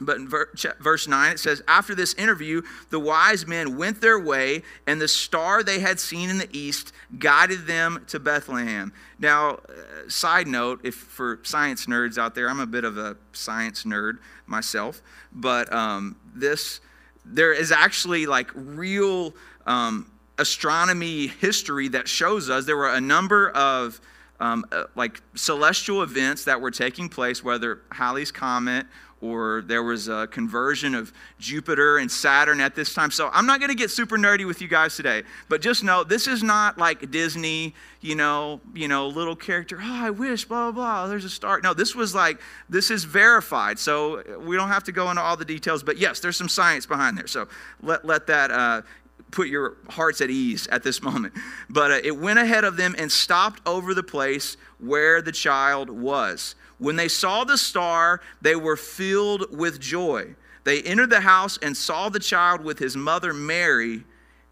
But 0.00 0.16
in 0.16 0.28
verse 0.28 1.08
9, 1.08 1.32
it 1.32 1.38
says, 1.38 1.62
After 1.66 1.94
this 1.94 2.12
interview, 2.14 2.62
the 2.90 3.00
wise 3.00 3.46
men 3.46 3.78
went 3.78 4.00
their 4.00 4.18
way, 4.18 4.62
and 4.86 5.00
the 5.00 5.08
star 5.08 5.62
they 5.62 5.80
had 5.80 5.98
seen 5.98 6.28
in 6.28 6.38
the 6.38 6.48
east 6.52 6.92
guided 7.18 7.66
them 7.66 8.04
to 8.08 8.20
Bethlehem. 8.20 8.92
Now, 9.18 9.50
uh, 9.50 10.08
side 10.08 10.46
note, 10.46 10.80
if 10.84 10.94
for 10.94 11.40
science 11.44 11.86
nerds 11.86 12.18
out 12.18 12.34
there, 12.34 12.50
I'm 12.50 12.60
a 12.60 12.66
bit 12.66 12.84
of 12.84 12.98
a 12.98 13.16
science 13.32 13.84
nerd 13.84 14.18
myself, 14.46 15.00
but 15.32 15.72
um, 15.72 16.16
this, 16.34 16.80
there 17.24 17.54
is 17.54 17.72
actually 17.72 18.26
like 18.26 18.50
real 18.54 19.34
um, 19.66 20.10
astronomy 20.38 21.28
history 21.28 21.88
that 21.88 22.06
shows 22.06 22.50
us 22.50 22.66
there 22.66 22.76
were 22.76 22.92
a 22.92 23.00
number 23.00 23.48
of 23.50 24.00
um, 24.38 24.64
uh, 24.70 24.84
like 24.94 25.22
celestial 25.34 26.02
events 26.02 26.44
that 26.44 26.60
were 26.60 26.70
taking 26.70 27.08
place, 27.08 27.42
whether 27.42 27.80
Halley's 27.90 28.30
Comet 28.30 28.86
or 29.22 29.62
there 29.66 29.82
was 29.82 30.08
a 30.08 30.26
conversion 30.26 30.94
of 30.94 31.12
Jupiter 31.38 31.98
and 31.98 32.10
Saturn 32.10 32.60
at 32.60 32.74
this 32.74 32.92
time. 32.92 33.10
So 33.10 33.30
I'm 33.32 33.46
not 33.46 33.60
going 33.60 33.70
to 33.70 33.76
get 33.76 33.90
super 33.90 34.18
nerdy 34.18 34.46
with 34.46 34.60
you 34.60 34.68
guys 34.68 34.94
today, 34.94 35.22
but 35.48 35.62
just 35.62 35.82
know 35.82 36.04
this 36.04 36.26
is 36.26 36.42
not 36.42 36.76
like 36.76 37.10
Disney, 37.10 37.74
you 38.00 38.14
know, 38.14 38.60
you 38.74 38.88
know, 38.88 39.08
little 39.08 39.36
character. 39.36 39.78
Oh, 39.80 40.04
I 40.04 40.10
wish, 40.10 40.44
blah 40.44 40.70
blah 40.70 40.72
blah. 40.72 41.06
There's 41.08 41.24
a 41.24 41.30
star. 41.30 41.60
No, 41.62 41.72
this 41.72 41.94
was 41.94 42.14
like 42.14 42.40
this 42.68 42.90
is 42.90 43.04
verified. 43.04 43.78
So 43.78 44.22
we 44.38 44.56
don't 44.56 44.68
have 44.68 44.84
to 44.84 44.92
go 44.92 45.08
into 45.10 45.22
all 45.22 45.36
the 45.36 45.44
details, 45.44 45.82
but 45.82 45.96
yes, 45.96 46.20
there's 46.20 46.36
some 46.36 46.48
science 46.48 46.84
behind 46.84 47.16
there. 47.16 47.26
So 47.26 47.48
let 47.82 48.04
let 48.04 48.26
that 48.26 48.50
uh, 48.50 48.82
put 49.30 49.48
your 49.48 49.76
hearts 49.88 50.20
at 50.20 50.30
ease 50.30 50.66
at 50.68 50.82
this 50.82 51.02
moment. 51.08 51.34
But 51.70 51.90
uh, 51.90 52.00
it 52.04 52.16
went 52.18 52.38
ahead 52.38 52.64
of 52.64 52.76
them 52.76 52.94
and 52.98 53.10
stopped 53.10 53.60
over 53.66 53.94
the 53.94 54.02
place 54.02 54.56
where 54.78 55.22
the 55.22 55.32
child 55.32 55.88
was. 55.88 56.54
When 56.78 56.96
they 56.96 57.08
saw 57.08 57.44
the 57.44 57.58
star, 57.58 58.20
they 58.42 58.56
were 58.56 58.76
filled 58.76 59.56
with 59.56 59.80
joy. 59.80 60.34
They 60.64 60.82
entered 60.82 61.10
the 61.10 61.20
house 61.20 61.58
and 61.62 61.76
saw 61.76 62.08
the 62.08 62.18
child 62.18 62.62
with 62.62 62.78
his 62.78 62.96
mother 62.96 63.32
Mary, 63.32 64.04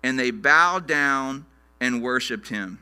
and 0.02 0.18
they 0.18 0.30
bowed 0.30 0.86
down 0.86 1.44
and 1.80 2.02
worshiped 2.02 2.48
him. 2.48 2.78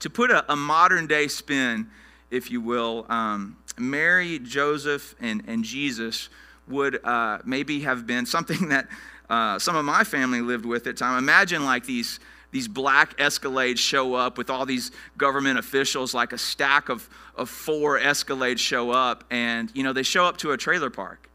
To 0.00 0.10
put 0.10 0.30
a, 0.30 0.50
a 0.50 0.56
modern 0.56 1.06
day 1.06 1.28
spin, 1.28 1.88
if 2.30 2.50
you 2.50 2.60
will, 2.60 3.06
um, 3.08 3.56
Mary, 3.78 4.38
Joseph, 4.38 5.14
and, 5.20 5.44
and 5.46 5.64
Jesus 5.64 6.28
would 6.66 7.04
uh, 7.04 7.38
maybe 7.44 7.80
have 7.80 8.06
been 8.06 8.26
something 8.26 8.68
that 8.70 8.88
uh, 9.28 9.58
some 9.58 9.76
of 9.76 9.84
my 9.84 10.04
family 10.04 10.40
lived 10.40 10.64
with 10.64 10.86
at 10.86 10.96
the 10.96 10.98
time. 10.98 11.18
Imagine 11.18 11.64
like 11.64 11.84
these 11.84 12.20
these 12.56 12.68
black 12.68 13.18
Escalades 13.18 13.76
show 13.76 14.14
up 14.14 14.38
with 14.38 14.48
all 14.48 14.64
these 14.64 14.90
government 15.18 15.58
officials, 15.58 16.14
like 16.14 16.32
a 16.32 16.38
stack 16.38 16.88
of, 16.88 17.06
of 17.36 17.50
four 17.50 17.98
Escalades 18.00 18.60
show 18.60 18.90
up, 18.92 19.24
and 19.30 19.70
you 19.74 19.82
know 19.82 19.92
they 19.92 20.02
show 20.02 20.24
up 20.24 20.38
to 20.38 20.52
a 20.52 20.56
trailer 20.56 20.88
park, 20.88 21.28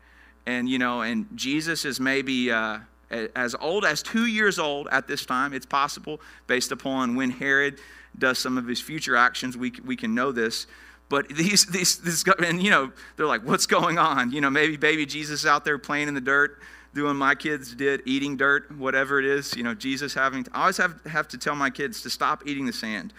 and 0.48 0.68
you 0.68 0.80
know, 0.80 1.02
and 1.02 1.28
Jesus 1.36 1.86
is 1.86 2.00
maybe 2.00 2.52
uh, 2.52 2.80
as 3.36 3.54
old 3.54 3.86
as 3.86 4.02
two 4.02 4.26
years 4.26 4.58
old 4.58 4.88
at 4.92 5.08
this 5.08 5.24
time. 5.24 5.54
It's 5.54 5.68
possible 5.68 6.20
based 6.48 6.72
upon 6.72 7.16
when 7.16 7.30
Herod 7.30 7.78
does 8.18 8.40
some 8.40 8.58
of 8.58 8.66
his 8.66 8.82
future 8.82 9.16
actions. 9.16 9.56
We 9.56 9.74
we 9.86 9.96
can 9.96 10.16
know 10.16 10.32
this. 10.32 10.66
But 11.08 11.30
these, 11.36 11.68
these, 11.68 12.00
this, 12.00 12.24
and 12.44 12.64
you 12.64 12.72
know, 12.72 12.92
they're 13.16 13.28
like, 13.28 13.46
what's 13.46 13.68
going 13.68 14.00
on? 14.00 14.32
You 14.32 14.42
know, 14.42 14.50
maybe 14.50 14.76
baby 14.76 15.06
Jesus 15.06 15.46
out 15.46 15.66
there 15.66 15.78
playing 15.78 16.08
in 16.08 16.16
the 16.16 16.22
dirt 16.22 16.58
doing 16.94 17.16
my 17.16 17.36
kids 17.36 17.74
did, 17.74 18.02
eating 18.06 18.38
dirt, 18.38 18.72
whatever 18.78 19.20
it 19.20 19.26
is. 19.26 19.56
You 19.56 19.64
know, 19.64 19.74
Jesus 19.74 20.14
having, 20.14 20.44
to, 20.44 20.52
I 20.54 20.62
always 20.62 20.78
have, 20.78 21.04
have 21.06 21.28
to 21.30 21.38
tell 21.38 21.56
my 21.56 21.70
kids 21.70 22.02
to 22.04 22.10
stop 22.10 22.44
eating 22.46 22.66
the 22.66 22.74
sand. 22.74 23.14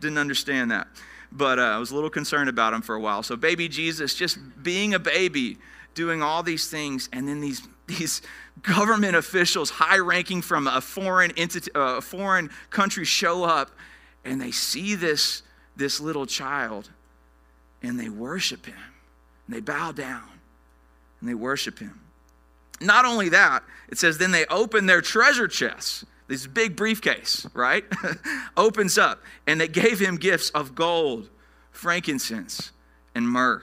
Didn't 0.00 0.18
understand 0.18 0.70
that. 0.70 0.88
but 1.32 1.58
uh, 1.58 1.62
I 1.62 1.78
was 1.78 1.90
a 1.90 1.94
little 1.94 2.10
concerned 2.10 2.48
about 2.48 2.72
him 2.74 2.82
for 2.82 2.94
a 2.94 3.00
while. 3.00 3.22
So, 3.22 3.36
baby 3.36 3.68
Jesus, 3.68 4.14
just 4.14 4.38
being 4.62 4.94
a 4.94 4.98
baby, 4.98 5.58
doing 5.94 6.22
all 6.22 6.42
these 6.42 6.68
things, 6.68 7.08
and 7.12 7.28
then 7.28 7.40
these, 7.40 7.62
these 7.86 8.22
government 8.62 9.16
officials, 9.16 9.70
high 9.70 9.98
ranking 9.98 10.42
from 10.42 10.66
a 10.66 10.80
foreign, 10.80 11.32
entity, 11.36 11.70
uh, 11.74 11.96
a 11.96 12.00
foreign 12.00 12.50
country, 12.70 13.04
show 13.04 13.44
up 13.44 13.70
and 14.24 14.40
they 14.40 14.50
see 14.50 14.94
this, 14.94 15.42
this 15.76 16.00
little 16.00 16.26
child 16.26 16.90
and 17.82 18.00
they 18.00 18.08
worship 18.08 18.66
him. 18.66 18.74
And 19.46 19.54
they 19.54 19.60
bow 19.60 19.92
down 19.92 20.28
and 21.20 21.28
they 21.28 21.34
worship 21.34 21.78
him. 21.78 22.00
Not 22.80 23.04
only 23.04 23.28
that, 23.30 23.62
it 23.88 23.98
says, 23.98 24.18
then 24.18 24.30
they 24.30 24.46
open 24.46 24.86
their 24.86 25.00
treasure 25.00 25.48
chests. 25.48 26.04
This 26.26 26.46
big 26.46 26.74
briefcase, 26.74 27.46
right? 27.52 27.84
Opens 28.56 28.96
up, 28.96 29.22
and 29.46 29.60
they 29.60 29.68
gave 29.68 30.00
him 30.00 30.16
gifts 30.16 30.50
of 30.50 30.74
gold, 30.74 31.28
frankincense, 31.70 32.72
and 33.14 33.28
myrrh. 33.28 33.62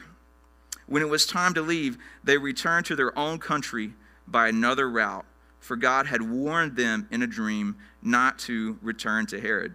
When 0.85 1.01
it 1.01 1.09
was 1.09 1.25
time 1.25 1.53
to 1.55 1.61
leave, 1.61 1.97
they 2.23 2.37
returned 2.37 2.85
to 2.87 2.95
their 2.95 3.17
own 3.17 3.39
country 3.39 3.93
by 4.27 4.47
another 4.47 4.89
route, 4.89 5.25
for 5.59 5.75
God 5.75 6.05
had 6.05 6.21
warned 6.21 6.75
them 6.75 7.07
in 7.11 7.23
a 7.23 7.27
dream 7.27 7.77
not 8.01 8.37
to 8.39 8.77
return 8.81 9.25
to 9.27 9.41
Herod. 9.41 9.73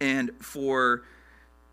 And 0.00 0.32
for 0.40 1.04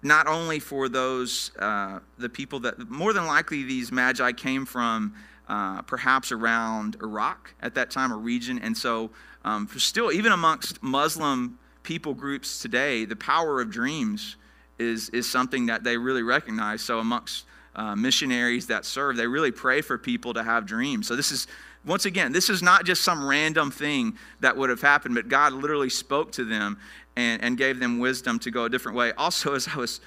not 0.02 0.28
only 0.28 0.60
for 0.60 0.88
those, 0.88 1.52
uh, 1.60 1.99
the 2.17 2.30
people 2.30 2.62
that, 2.62 2.89
more 2.89 3.12
than 3.12 3.25
likely, 3.25 3.63
these 3.63 3.91
magi 3.91 4.32
came 4.32 4.65
from 4.65 5.13
uh, 5.49 5.81
perhaps 5.81 6.31
around 6.31 6.95
Iraq 7.01 7.53
at 7.62 7.75
that 7.75 7.89
time, 7.91 8.12
a 8.12 8.15
region. 8.15 8.59
And 8.59 8.77
so, 8.77 9.09
um, 9.43 9.67
still, 9.77 10.12
even 10.12 10.31
amongst 10.31 10.81
Muslim 10.83 11.57
people 11.83 12.13
groups 12.13 12.62
today, 12.62 13.05
the 13.05 13.15
power 13.15 13.59
of 13.59 13.71
dreams 13.71 14.35
is, 14.77 15.09
is 15.09 15.29
something 15.29 15.65
that 15.65 15.83
they 15.83 15.97
really 15.97 16.23
recognize. 16.23 16.81
So, 16.81 16.99
amongst 16.99 17.45
uh, 17.75 17.95
missionaries 17.95 18.67
that 18.67 18.85
serve, 18.85 19.17
they 19.17 19.27
really 19.27 19.51
pray 19.51 19.81
for 19.81 19.97
people 19.97 20.33
to 20.35 20.43
have 20.43 20.65
dreams. 20.65 21.07
So, 21.07 21.15
this 21.15 21.31
is 21.31 21.47
once 21.85 22.05
again, 22.05 22.31
this 22.31 22.49
is 22.49 22.62
not 22.62 22.85
just 22.85 23.03
some 23.03 23.25
random 23.25 23.71
thing 23.71 24.17
that 24.41 24.55
would 24.55 24.69
have 24.69 24.81
happened, 24.81 25.15
but 25.15 25.29
God 25.29 25.53
literally 25.53 25.89
spoke 25.89 26.31
to 26.33 26.43
them 26.43 26.77
and, 27.15 27.41
and 27.41 27.57
gave 27.57 27.79
them 27.79 27.99
wisdom 27.99 28.38
to 28.39 28.51
go 28.51 28.65
a 28.65 28.69
different 28.69 28.97
way. 28.97 29.13
Also, 29.13 29.55
as 29.55 29.67
I 29.67 29.77
was 29.77 30.01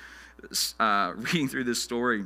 uh, 0.79 1.15
reading 1.17 1.49
through 1.49 1.65
this 1.65 1.83
story, 1.83 2.25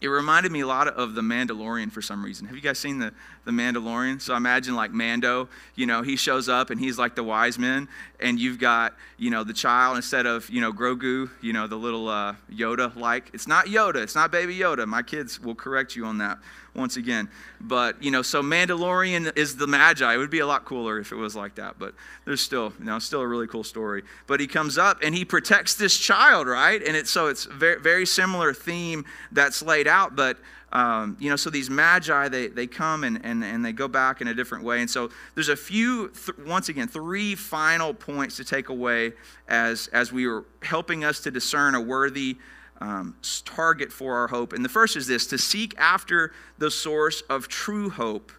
it 0.00 0.08
reminded 0.08 0.50
me 0.50 0.60
a 0.60 0.66
lot 0.66 0.88
of 0.88 1.14
the 1.14 1.20
Mandalorian 1.20 1.92
for 1.92 2.00
some 2.00 2.24
reason. 2.24 2.46
Have 2.46 2.56
you 2.56 2.62
guys 2.62 2.78
seen 2.78 2.98
the, 2.98 3.12
the 3.44 3.50
Mandalorian? 3.50 4.20
So 4.20 4.34
imagine 4.34 4.74
like 4.74 4.92
Mando, 4.92 5.48
you 5.74 5.86
know, 5.86 6.02
he 6.02 6.16
shows 6.16 6.48
up 6.48 6.70
and 6.70 6.80
he's 6.80 6.98
like 6.98 7.14
the 7.14 7.24
wise 7.24 7.58
men, 7.58 7.88
and 8.20 8.38
you've 8.38 8.58
got, 8.58 8.94
you 9.16 9.30
know, 9.30 9.44
the 9.44 9.52
child 9.52 9.96
instead 9.96 10.26
of, 10.26 10.48
you 10.50 10.60
know, 10.60 10.72
Grogu, 10.72 11.30
you 11.40 11.52
know, 11.52 11.66
the 11.66 11.76
little 11.76 12.08
uh, 12.08 12.34
Yoda 12.52 12.94
like. 12.96 13.30
It's 13.32 13.46
not 13.46 13.66
Yoda, 13.66 13.96
it's 13.96 14.14
not 14.14 14.30
baby 14.30 14.56
Yoda. 14.58 14.86
My 14.86 15.02
kids 15.02 15.40
will 15.40 15.54
correct 15.54 15.96
you 15.96 16.04
on 16.04 16.18
that 16.18 16.38
once 16.74 16.96
again. 16.96 17.28
But, 17.60 18.02
you 18.02 18.10
know, 18.10 18.22
so 18.22 18.42
Mandalorian 18.42 19.36
is 19.36 19.56
the 19.56 19.66
Magi. 19.66 20.14
It 20.14 20.18
would 20.18 20.30
be 20.30 20.38
a 20.38 20.46
lot 20.46 20.64
cooler 20.64 20.98
if 20.98 21.12
it 21.12 21.16
was 21.16 21.34
like 21.34 21.56
that, 21.56 21.78
but 21.78 21.94
there's 22.24 22.40
still, 22.40 22.72
you 22.78 22.84
know, 22.84 22.98
still 22.98 23.20
a 23.20 23.26
really 23.26 23.46
cool 23.46 23.64
story. 23.64 24.02
But 24.26 24.40
he 24.40 24.46
comes 24.46 24.78
up 24.78 24.98
and 25.02 25.14
he 25.14 25.24
protects 25.24 25.74
this 25.74 25.98
child, 25.98 26.46
right? 26.46 26.82
And 26.82 26.96
it's 26.96 27.10
so 27.10 27.26
it's 27.26 27.44
very, 27.44 27.80
very 27.80 28.06
similar 28.06 28.52
theme 28.52 29.04
that's 29.32 29.62
laid 29.62 29.88
out, 29.88 30.14
but 30.14 30.38
um, 30.72 31.16
you 31.18 31.30
know, 31.30 31.36
so 31.36 31.50
these 31.50 31.68
magi, 31.68 32.28
they, 32.28 32.46
they 32.46 32.66
come 32.66 33.02
and, 33.04 33.24
and, 33.24 33.42
and 33.42 33.64
they 33.64 33.72
go 33.72 33.88
back 33.88 34.20
in 34.20 34.28
a 34.28 34.34
different 34.34 34.62
way. 34.62 34.80
And 34.80 34.88
so 34.88 35.10
there's 35.34 35.48
a 35.48 35.56
few, 35.56 36.08
th- 36.08 36.38
once 36.46 36.68
again, 36.68 36.86
three 36.86 37.34
final 37.34 37.92
points 37.92 38.36
to 38.36 38.44
take 38.44 38.68
away 38.68 39.12
as, 39.48 39.88
as 39.88 40.12
we 40.12 40.26
are 40.26 40.44
helping 40.62 41.02
us 41.02 41.20
to 41.20 41.30
discern 41.30 41.74
a 41.74 41.80
worthy 41.80 42.38
um, 42.80 43.16
target 43.44 43.92
for 43.92 44.16
our 44.16 44.28
hope. 44.28 44.52
And 44.52 44.64
the 44.64 44.68
first 44.68 44.96
is 44.96 45.06
this 45.06 45.26
to 45.28 45.38
seek 45.38 45.74
after 45.76 46.32
the 46.58 46.70
source 46.70 47.20
of 47.22 47.48
true 47.48 47.90
hope, 47.90 48.32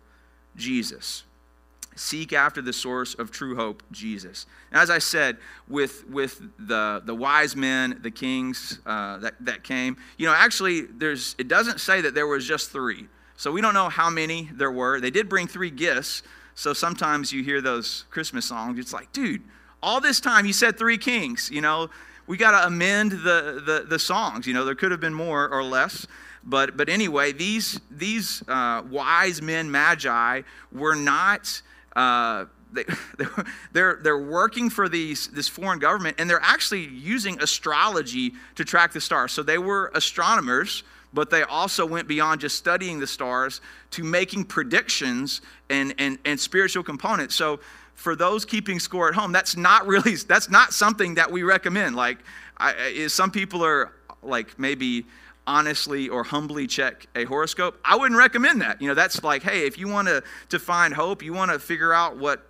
Jesus. 0.56 1.24
Seek 2.02 2.34
after 2.34 2.64
the 2.64 2.74
source 2.74 3.14
of 3.14 3.30
true 3.30 3.56
hope, 3.56 3.84
Jesus. 3.92 4.48
And 4.72 4.82
as 4.82 4.90
I 4.90 4.98
said, 4.98 5.38
with, 5.68 6.10
with 6.10 6.42
the, 6.58 7.00
the 7.06 7.14
wise 7.14 7.56
men, 7.56 8.00
the 8.02 8.10
kings 8.10 8.80
uh, 8.88 9.20
that, 9.20 9.36
that 9.42 9.64
came, 9.64 9.98
you 10.18 10.26
know, 10.26 10.34
actually, 10.34 10.82
there's, 10.82 11.36
it 11.38 11.48
doesn't 11.48 11.80
say 11.80 12.02
that 12.02 12.16
there 12.16 12.26
was 12.26 12.48
just 12.48 12.72
three. 12.72 13.08
So 13.38 13.52
we 13.52 13.62
don't 13.62 13.76
know 13.76 13.88
how 13.88 14.10
many 14.10 14.50
there 14.52 14.72
were. 14.72 15.00
They 15.00 15.12
did 15.12 15.30
bring 15.30 15.46
three 15.46 15.70
gifts. 15.70 16.24
So 16.56 16.74
sometimes 16.74 17.32
you 17.32 17.44
hear 17.44 17.62
those 17.62 18.06
Christmas 18.10 18.46
songs. 18.46 18.80
It's 18.80 18.94
like, 18.94 19.14
dude, 19.14 19.44
all 19.84 20.02
this 20.02 20.20
time 20.20 20.48
you 20.48 20.54
said 20.54 20.80
three 20.80 20.98
kings, 20.98 21.52
you 21.54 21.62
know 21.62 21.92
we 22.26 22.38
got 22.38 22.60
to 22.60 22.68
amend 22.68 23.12
the, 23.12 23.62
the, 23.66 23.86
the, 23.88 24.00
songs. 24.00 24.48
You 24.48 24.54
know, 24.54 24.64
there 24.64 24.76
could 24.76 24.92
have 24.92 25.02
been 25.02 25.14
more 25.14 25.50
or 25.50 25.64
less. 25.64 26.08
But, 26.44 26.78
but 26.78 26.88
anyway, 26.88 27.34
these, 27.34 27.80
these 27.90 28.44
uh, 28.48 28.84
wise 28.90 29.42
men, 29.42 29.70
magi, 29.70 30.44
were 30.72 30.96
not. 30.96 31.62
Uh, 31.96 32.46
they, 32.74 32.86
they're, 33.72 34.00
they're 34.02 34.18
working 34.18 34.70
for 34.70 34.88
these, 34.88 35.28
this 35.28 35.48
foreign 35.48 35.80
government 35.80 36.18
and 36.20 36.30
they're 36.30 36.42
actually 36.42 36.86
using 36.88 37.42
astrology 37.42 38.34
to 38.56 38.66
track 38.66 38.94
the 38.94 39.02
stars. 39.02 39.32
So 39.32 39.44
they 39.44 39.58
were 39.58 39.92
astronomers, 39.94 40.84
but 41.14 41.30
they 41.30 41.44
also 41.44 41.86
went 41.86 42.08
beyond 42.08 42.42
just 42.42 42.58
studying 42.58 43.00
the 43.00 43.08
stars 43.08 43.62
to 43.92 44.04
making 44.04 44.46
predictions 44.46 45.42
and, 45.70 45.94
and, 45.98 46.18
and 46.26 46.40
spiritual 46.40 46.84
components. 46.84 47.36
So 47.36 47.60
for 47.96 48.16
those 48.16 48.46
keeping 48.46 48.80
score 48.80 49.10
at 49.10 49.16
home, 49.16 49.32
that's 49.32 49.56
not 49.56 49.86
really 49.86 50.16
that's 50.16 50.50
not 50.50 50.74
something 50.74 51.16
that 51.16 51.30
we 51.30 51.44
recommend. 51.44 51.96
Like, 51.96 52.18
I, 52.58 53.08
some 53.08 53.32
people 53.32 53.64
are 53.64 53.92
like 54.24 54.58
maybe 54.58 55.06
honestly 55.52 56.08
or 56.08 56.24
humbly 56.24 56.66
check 56.66 57.08
a 57.14 57.26
horoscope. 57.26 57.78
I 57.84 57.98
wouldn't 57.98 58.18
recommend 58.18 58.62
that. 58.62 58.82
You 58.82 58.88
know, 58.88 58.94
that's 58.94 59.22
like, 59.22 59.44
hey, 59.44 59.68
if 59.68 59.78
you 59.78 59.90
want 59.90 60.08
to 60.08 60.24
to 60.50 60.60
find 60.60 60.94
hope, 60.94 61.22
you 61.22 61.34
want 61.34 61.52
to 61.52 61.60
figure 61.60 61.94
out 61.94 62.18
what 62.18 62.48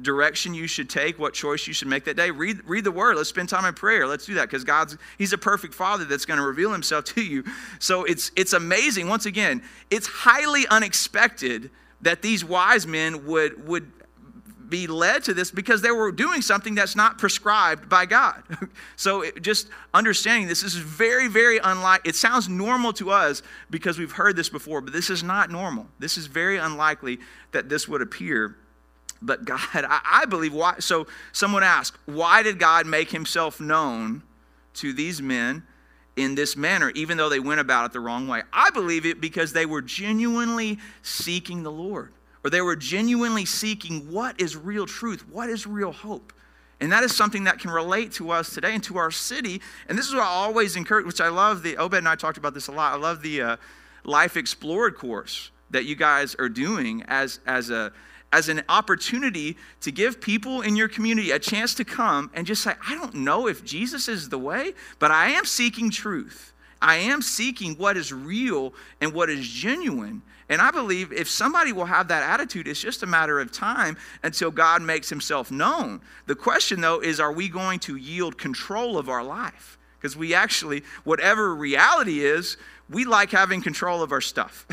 direction 0.00 0.52
you 0.52 0.66
should 0.66 0.90
take, 0.90 1.18
what 1.18 1.34
choice 1.34 1.68
you 1.68 1.72
should 1.72 1.86
make 1.86 2.04
that 2.04 2.16
day. 2.16 2.30
Read, 2.32 2.66
read 2.66 2.82
the 2.82 2.90
word. 2.90 3.16
Let's 3.16 3.28
spend 3.28 3.48
time 3.48 3.64
in 3.64 3.74
prayer. 3.74 4.08
Let's 4.08 4.26
do 4.26 4.34
that 4.34 4.48
because 4.48 4.64
God's 4.64 4.96
He's 5.18 5.32
a 5.32 5.38
perfect 5.38 5.72
Father 5.72 6.04
that's 6.04 6.24
going 6.24 6.38
to 6.38 6.44
reveal 6.44 6.72
Himself 6.72 7.04
to 7.14 7.22
you. 7.22 7.44
So 7.78 8.04
it's 8.04 8.32
it's 8.36 8.52
amazing. 8.52 9.08
Once 9.08 9.24
again, 9.26 9.62
it's 9.90 10.08
highly 10.08 10.66
unexpected 10.66 11.70
that 12.00 12.22
these 12.22 12.44
wise 12.44 12.88
men 12.88 13.24
would 13.26 13.68
would 13.68 13.92
be 14.72 14.86
led 14.86 15.22
to 15.22 15.34
this 15.34 15.50
because 15.50 15.82
they 15.82 15.90
were 15.90 16.10
doing 16.10 16.40
something 16.40 16.74
that's 16.74 16.96
not 16.96 17.18
prescribed 17.18 17.90
by 17.90 18.06
God. 18.06 18.42
so 18.96 19.20
it, 19.20 19.42
just 19.42 19.68
understanding 19.92 20.48
this, 20.48 20.62
this 20.62 20.72
is 20.74 20.80
very, 20.80 21.28
very 21.28 21.58
unlike, 21.62 22.00
it 22.06 22.16
sounds 22.16 22.48
normal 22.48 22.94
to 22.94 23.10
us 23.10 23.42
because 23.68 23.98
we've 23.98 24.12
heard 24.12 24.34
this 24.34 24.48
before, 24.48 24.80
but 24.80 24.94
this 24.94 25.10
is 25.10 25.22
not 25.22 25.50
normal. 25.50 25.86
This 25.98 26.16
is 26.16 26.26
very 26.26 26.56
unlikely 26.56 27.18
that 27.52 27.68
this 27.68 27.86
would 27.86 28.00
appear. 28.00 28.56
But 29.20 29.44
God, 29.44 29.60
I, 29.74 30.00
I 30.04 30.24
believe 30.24 30.54
why. 30.54 30.76
So 30.78 31.06
someone 31.32 31.62
asked, 31.62 31.98
why 32.06 32.42
did 32.42 32.58
God 32.58 32.86
make 32.86 33.10
himself 33.10 33.60
known 33.60 34.22
to 34.74 34.92
these 34.92 35.20
men? 35.22 35.64
in 36.14 36.34
this 36.34 36.58
manner, 36.58 36.90
even 36.90 37.16
though 37.16 37.30
they 37.30 37.40
went 37.40 37.58
about 37.58 37.86
it 37.86 37.92
the 37.94 37.98
wrong 37.98 38.28
way. 38.28 38.42
I 38.52 38.68
believe 38.68 39.06
it 39.06 39.18
because 39.18 39.54
they 39.54 39.64
were 39.64 39.80
genuinely 39.80 40.78
seeking 41.00 41.62
the 41.62 41.70
Lord 41.70 42.12
or 42.44 42.50
they 42.50 42.60
were 42.60 42.76
genuinely 42.76 43.44
seeking 43.44 44.10
what 44.10 44.40
is 44.40 44.56
real 44.56 44.86
truth, 44.86 45.28
what 45.28 45.48
is 45.48 45.66
real 45.66 45.92
hope. 45.92 46.32
And 46.80 46.90
that 46.90 47.04
is 47.04 47.14
something 47.14 47.44
that 47.44 47.60
can 47.60 47.70
relate 47.70 48.10
to 48.14 48.32
us 48.32 48.52
today 48.52 48.74
and 48.74 48.82
to 48.84 48.96
our 48.98 49.12
city. 49.12 49.60
And 49.88 49.96
this 49.96 50.08
is 50.08 50.14
what 50.14 50.24
I 50.24 50.26
always 50.26 50.74
encourage, 50.74 51.06
which 51.06 51.20
I 51.20 51.28
love 51.28 51.62
the, 51.62 51.76
Obed 51.76 51.94
and 51.94 52.08
I 52.08 52.16
talked 52.16 52.38
about 52.38 52.54
this 52.54 52.66
a 52.66 52.72
lot. 52.72 52.92
I 52.92 52.96
love 52.96 53.22
the 53.22 53.40
uh, 53.40 53.56
Life 54.04 54.36
Explored 54.36 54.96
course 54.96 55.52
that 55.70 55.84
you 55.84 55.94
guys 55.94 56.34
are 56.34 56.48
doing 56.48 57.04
as, 57.06 57.38
as, 57.46 57.70
a, 57.70 57.92
as 58.32 58.48
an 58.48 58.64
opportunity 58.68 59.56
to 59.82 59.92
give 59.92 60.20
people 60.20 60.62
in 60.62 60.74
your 60.74 60.88
community 60.88 61.30
a 61.30 61.38
chance 61.38 61.72
to 61.74 61.84
come 61.84 62.30
and 62.34 62.48
just 62.48 62.64
say, 62.64 62.74
I 62.86 62.96
don't 62.96 63.14
know 63.14 63.46
if 63.46 63.64
Jesus 63.64 64.08
is 64.08 64.28
the 64.28 64.38
way, 64.38 64.74
but 64.98 65.12
I 65.12 65.28
am 65.28 65.44
seeking 65.44 65.88
truth. 65.88 66.51
I 66.82 66.96
am 66.96 67.22
seeking 67.22 67.74
what 67.76 67.96
is 67.96 68.12
real 68.12 68.74
and 69.00 69.14
what 69.14 69.30
is 69.30 69.48
genuine. 69.48 70.22
And 70.48 70.60
I 70.60 70.70
believe 70.70 71.12
if 71.12 71.30
somebody 71.30 71.72
will 71.72 71.86
have 71.86 72.08
that 72.08 72.22
attitude, 72.28 72.68
it's 72.68 72.80
just 72.80 73.02
a 73.02 73.06
matter 73.06 73.40
of 73.40 73.52
time 73.52 73.96
until 74.22 74.50
God 74.50 74.82
makes 74.82 75.08
himself 75.08 75.50
known. 75.50 76.00
The 76.26 76.34
question, 76.34 76.80
though, 76.80 77.00
is 77.00 77.20
are 77.20 77.32
we 77.32 77.48
going 77.48 77.78
to 77.80 77.96
yield 77.96 78.36
control 78.36 78.98
of 78.98 79.08
our 79.08 79.22
life? 79.22 79.78
Because 79.98 80.16
we 80.16 80.34
actually, 80.34 80.82
whatever 81.04 81.54
reality 81.54 82.24
is, 82.24 82.56
we 82.90 83.04
like 83.04 83.30
having 83.30 83.62
control 83.62 84.02
of 84.02 84.10
our 84.10 84.20
stuff. 84.20 84.66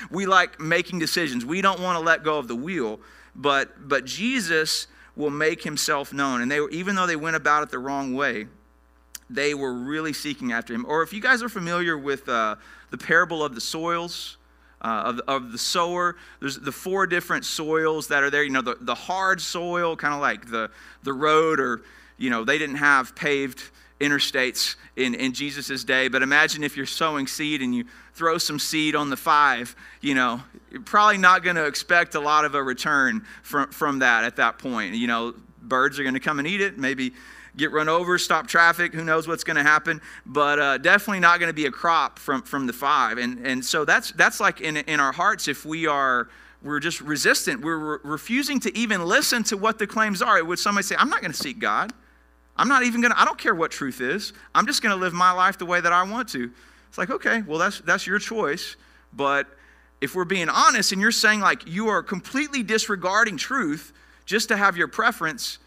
we 0.10 0.24
like 0.24 0.60
making 0.60 1.00
decisions. 1.00 1.44
We 1.44 1.60
don't 1.60 1.80
want 1.80 1.98
to 1.98 2.04
let 2.04 2.22
go 2.22 2.38
of 2.38 2.46
the 2.46 2.56
wheel. 2.56 3.00
But, 3.34 3.88
but 3.88 4.04
Jesus 4.04 4.86
will 5.16 5.30
make 5.30 5.64
himself 5.64 6.12
known. 6.12 6.40
And 6.40 6.50
they 6.50 6.60
even 6.70 6.94
though 6.94 7.06
they 7.06 7.16
went 7.16 7.36
about 7.36 7.64
it 7.64 7.70
the 7.70 7.80
wrong 7.80 8.14
way, 8.14 8.46
they 9.30 9.54
were 9.54 9.72
really 9.72 10.12
seeking 10.12 10.52
after 10.52 10.72
him. 10.74 10.86
Or 10.86 11.02
if 11.02 11.12
you 11.12 11.20
guys 11.20 11.42
are 11.42 11.48
familiar 11.48 11.98
with 11.98 12.28
uh, 12.28 12.56
the 12.90 12.98
parable 12.98 13.44
of 13.44 13.54
the 13.54 13.60
soils, 13.60 14.38
uh, 14.80 15.02
of, 15.06 15.20
of 15.26 15.52
the 15.52 15.58
sower. 15.58 16.16
There's 16.40 16.58
the 16.58 16.72
four 16.72 17.06
different 17.06 17.44
soils 17.44 18.08
that 18.08 18.22
are 18.22 18.30
there. 18.30 18.42
You 18.42 18.50
know, 18.50 18.62
the, 18.62 18.76
the 18.80 18.94
hard 18.94 19.40
soil, 19.40 19.96
kind 19.96 20.14
of 20.14 20.20
like 20.20 20.50
the, 20.50 20.70
the 21.02 21.12
road, 21.12 21.60
or, 21.60 21.82
you 22.16 22.30
know, 22.30 22.44
they 22.44 22.58
didn't 22.58 22.76
have 22.76 23.14
paved 23.14 23.70
interstates 24.00 24.76
in, 24.96 25.14
in 25.14 25.32
Jesus' 25.32 25.82
day. 25.82 26.08
But 26.08 26.22
imagine 26.22 26.62
if 26.62 26.76
you're 26.76 26.86
sowing 26.86 27.26
seed 27.26 27.62
and 27.62 27.74
you 27.74 27.84
throw 28.14 28.38
some 28.38 28.58
seed 28.58 28.94
on 28.94 29.10
the 29.10 29.16
five, 29.16 29.74
you 30.00 30.14
know, 30.14 30.40
you're 30.70 30.82
probably 30.82 31.18
not 31.18 31.42
going 31.42 31.56
to 31.56 31.66
expect 31.66 32.14
a 32.14 32.20
lot 32.20 32.44
of 32.44 32.54
a 32.54 32.62
return 32.62 33.24
from, 33.42 33.70
from 33.70 33.98
that 34.00 34.24
at 34.24 34.36
that 34.36 34.58
point. 34.58 34.94
You 34.94 35.08
know, 35.08 35.34
birds 35.60 35.98
are 35.98 36.02
going 36.02 36.14
to 36.14 36.20
come 36.20 36.38
and 36.38 36.46
eat 36.46 36.60
it, 36.60 36.78
maybe 36.78 37.12
get 37.58 37.72
run 37.72 37.88
over, 37.88 38.16
stop 38.18 38.46
traffic, 38.46 38.94
who 38.94 39.04
knows 39.04 39.28
what's 39.28 39.44
going 39.44 39.56
to 39.56 39.62
happen, 39.62 40.00
but 40.24 40.58
uh, 40.58 40.78
definitely 40.78 41.20
not 41.20 41.40
going 41.40 41.48
to 41.48 41.54
be 41.54 41.66
a 41.66 41.70
crop 41.70 42.18
from, 42.18 42.42
from 42.42 42.66
the 42.66 42.72
five. 42.72 43.18
And, 43.18 43.46
and 43.46 43.64
so 43.64 43.84
that's, 43.84 44.12
that's 44.12 44.40
like 44.40 44.60
in, 44.60 44.76
in 44.76 45.00
our 45.00 45.12
hearts 45.12 45.48
if 45.48 45.66
we 45.66 45.86
are 45.86 46.28
we're 46.62 46.80
just 46.80 47.00
resistant. 47.00 47.60
We're 47.60 47.76
re- 47.76 47.98
refusing 48.02 48.58
to 48.60 48.76
even 48.76 49.04
listen 49.04 49.44
to 49.44 49.56
what 49.56 49.78
the 49.78 49.86
claims 49.86 50.22
are. 50.22 50.42
Would 50.42 50.58
somebody 50.58 50.84
say, 50.84 50.96
I'm 50.98 51.08
not 51.08 51.20
going 51.20 51.32
to 51.32 51.38
seek 51.38 51.58
God? 51.58 51.92
I'm 52.56 52.68
not 52.68 52.82
even 52.82 53.00
going 53.00 53.12
to, 53.12 53.20
I 53.20 53.24
don't 53.24 53.38
care 53.38 53.54
what 53.54 53.70
truth 53.70 54.00
is. 54.00 54.32
I'm 54.54 54.66
just 54.66 54.82
going 54.82 54.94
to 54.94 55.00
live 55.00 55.12
my 55.12 55.30
life 55.30 55.58
the 55.58 55.66
way 55.66 55.80
that 55.80 55.92
I 55.92 56.02
want 56.02 56.28
to. 56.30 56.50
It's 56.88 56.98
like, 56.98 57.10
okay, 57.10 57.42
well, 57.42 57.58
that's, 57.58 57.80
that's 57.80 58.06
your 58.06 58.18
choice. 58.18 58.74
But 59.12 59.46
if 60.00 60.14
we're 60.14 60.24
being 60.24 60.48
honest 60.48 60.92
and 60.92 61.00
you're 61.00 61.12
saying 61.12 61.40
like 61.40 61.66
you 61.66 61.88
are 61.88 62.02
completely 62.02 62.62
disregarding 62.62 63.36
truth 63.36 63.92
just 64.26 64.48
to 64.48 64.56
have 64.56 64.76
your 64.76 64.88
preference, 64.88 65.58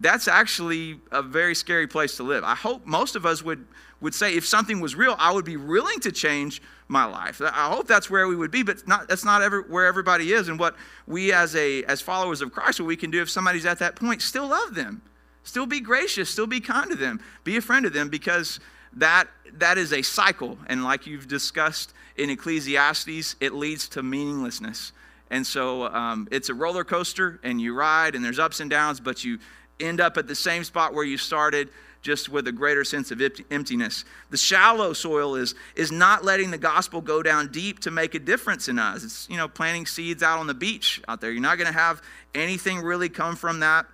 that's 0.00 0.28
actually 0.28 1.00
a 1.10 1.22
very 1.22 1.54
scary 1.54 1.86
place 1.86 2.16
to 2.16 2.22
live. 2.22 2.44
I 2.44 2.54
hope 2.54 2.86
most 2.86 3.16
of 3.16 3.26
us 3.26 3.42
would, 3.42 3.66
would 4.00 4.14
say 4.14 4.34
if 4.34 4.46
something 4.46 4.80
was 4.80 4.94
real, 4.94 5.16
I 5.18 5.32
would 5.32 5.44
be 5.44 5.56
willing 5.56 6.00
to 6.00 6.12
change 6.12 6.62
my 6.86 7.04
life. 7.04 7.40
I 7.42 7.68
hope 7.68 7.86
that's 7.86 8.08
where 8.08 8.28
we 8.28 8.36
would 8.36 8.50
be, 8.50 8.62
but 8.62 8.86
not, 8.86 9.08
that's 9.08 9.24
not 9.24 9.42
ever, 9.42 9.62
where 9.62 9.86
everybody 9.86 10.32
is. 10.32 10.48
And 10.48 10.58
what 10.58 10.76
we 11.06 11.32
as, 11.32 11.54
a, 11.56 11.84
as 11.84 12.00
followers 12.00 12.40
of 12.40 12.52
Christ, 12.52 12.80
what 12.80 12.86
we 12.86 12.96
can 12.96 13.10
do 13.10 13.20
if 13.20 13.28
somebody's 13.28 13.66
at 13.66 13.78
that 13.80 13.96
point, 13.96 14.22
still 14.22 14.48
love 14.48 14.74
them 14.74 15.02
Still 15.48 15.64
be 15.64 15.80
gracious, 15.80 16.28
still 16.28 16.46
be 16.46 16.60
kind 16.60 16.90
to 16.90 16.94
them, 16.94 17.20
be 17.42 17.56
a 17.56 17.62
friend 17.62 17.82
to 17.84 17.88
them 17.88 18.10
because 18.10 18.60
that, 18.92 19.28
that 19.54 19.78
is 19.78 19.94
a 19.94 20.02
cycle. 20.02 20.58
And 20.66 20.84
like 20.84 21.06
you've 21.06 21.26
discussed 21.26 21.94
in 22.18 22.28
Ecclesiastes, 22.28 23.34
it 23.40 23.54
leads 23.54 23.88
to 23.88 24.02
meaninglessness. 24.02 24.92
And 25.30 25.46
so 25.46 25.86
um, 25.86 26.28
it's 26.30 26.50
a 26.50 26.54
roller 26.54 26.84
coaster, 26.84 27.40
and 27.42 27.62
you 27.62 27.72
ride, 27.74 28.14
and 28.14 28.22
there's 28.22 28.38
ups 28.38 28.60
and 28.60 28.68
downs, 28.68 29.00
but 29.00 29.24
you 29.24 29.38
end 29.80 30.00
up 30.00 30.16
at 30.16 30.26
the 30.26 30.34
same 30.34 30.64
spot 30.64 30.94
where 30.94 31.04
you 31.04 31.16
started, 31.16 31.68
just 32.02 32.28
with 32.28 32.46
a 32.46 32.52
greater 32.52 32.84
sense 32.84 33.10
of 33.10 33.20
emptiness. 33.50 34.04
The 34.30 34.36
shallow 34.36 34.92
soil 34.92 35.34
is, 35.34 35.54
is 35.74 35.90
not 35.90 36.24
letting 36.24 36.50
the 36.50 36.58
gospel 36.58 37.00
go 37.00 37.22
down 37.22 37.50
deep 37.50 37.80
to 37.80 37.90
make 37.90 38.14
a 38.14 38.18
difference 38.18 38.68
in 38.68 38.78
us. 38.78 39.04
It's, 39.04 39.28
you 39.28 39.36
know, 39.36 39.48
planting 39.48 39.86
seeds 39.86 40.22
out 40.22 40.38
on 40.38 40.46
the 40.46 40.54
beach 40.54 41.02
out 41.08 41.20
there. 41.20 41.30
You're 41.30 41.42
not 41.42 41.58
going 41.58 41.72
to 41.72 41.78
have 41.78 42.02
anything 42.34 42.80
really 42.80 43.08
come 43.08 43.36
from 43.36 43.60
that. 43.60 43.86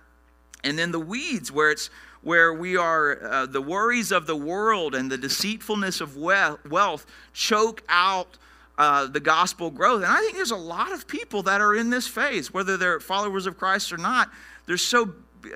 And 0.63 0.77
then 0.77 0.91
the 0.91 0.99
weeds, 0.99 1.51
where 1.51 1.71
it's 1.71 1.89
where 2.21 2.53
we 2.53 2.75
are, 2.75 3.23
uh, 3.23 3.45
the 3.45 3.61
worries 3.61 4.11
of 4.11 4.25
the 4.25 4.35
world 4.35 4.95
and 4.95 5.11
the 5.11 5.17
deceitfulness 5.17 6.01
of 6.01 6.17
wealth 6.17 7.05
choke 7.33 7.83
out 7.87 8.39
uh, 8.77 9.05
the 9.05 9.19
gospel 9.19 9.69
growth. 9.69 10.03
And 10.03 10.11
I 10.11 10.19
think 10.21 10.35
there's 10.35 10.51
a 10.51 10.55
lot 10.55 10.91
of 10.91 11.07
people 11.07 11.43
that 11.43 11.61
are 11.61 11.75
in 11.75 11.91
this 11.91 12.07
phase, 12.07 12.51
whether 12.53 12.77
they're 12.77 12.99
followers 12.99 13.45
of 13.45 13.57
Christ 13.57 13.93
or 13.93 13.97
not. 13.97 14.31
They're 14.65 14.77
so 14.77 15.13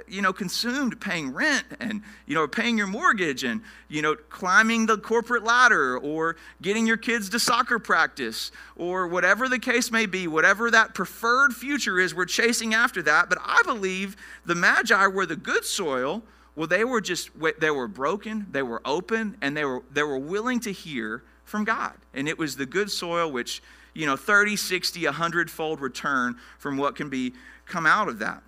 you 0.07 0.21
know, 0.21 0.33
consumed 0.33 0.99
paying 0.99 1.33
rent 1.33 1.65
and, 1.79 2.01
you 2.25 2.35
know, 2.35 2.47
paying 2.47 2.77
your 2.77 2.87
mortgage 2.87 3.43
and, 3.43 3.61
you 3.87 4.01
know, 4.01 4.15
climbing 4.15 4.85
the 4.85 4.97
corporate 4.97 5.43
ladder 5.43 5.97
or 5.97 6.35
getting 6.61 6.87
your 6.87 6.97
kids 6.97 7.29
to 7.29 7.39
soccer 7.39 7.79
practice 7.79 8.51
or 8.75 9.07
whatever 9.07 9.47
the 9.49 9.59
case 9.59 9.91
may 9.91 10.05
be, 10.05 10.27
whatever 10.27 10.71
that 10.71 10.93
preferred 10.93 11.53
future 11.53 11.99
is, 11.99 12.13
we're 12.13 12.25
chasing 12.25 12.73
after 12.73 13.01
that. 13.01 13.29
But 13.29 13.39
I 13.43 13.61
believe 13.65 14.15
the 14.45 14.55
Magi 14.55 15.07
were 15.07 15.25
the 15.25 15.35
good 15.35 15.65
soil. 15.65 16.23
Well, 16.55 16.67
they 16.67 16.83
were 16.83 17.01
just, 17.01 17.29
they 17.59 17.71
were 17.71 17.87
broken, 17.87 18.47
they 18.51 18.63
were 18.63 18.81
open, 18.83 19.37
and 19.41 19.55
they 19.55 19.65
were, 19.65 19.83
they 19.91 20.03
were 20.03 20.19
willing 20.19 20.59
to 20.61 20.71
hear 20.71 21.23
from 21.45 21.63
God. 21.63 21.93
And 22.13 22.27
it 22.27 22.37
was 22.37 22.57
the 22.57 22.65
good 22.65 22.91
soil 22.91 23.31
which, 23.31 23.61
you 23.93 24.05
know, 24.05 24.17
30, 24.17 24.55
60, 24.55 25.05
100 25.05 25.49
fold 25.49 25.79
return 25.79 26.35
from 26.57 26.77
what 26.77 26.95
can 26.95 27.09
be 27.09 27.33
come 27.65 27.85
out 27.85 28.09
of 28.09 28.19
that 28.19 28.43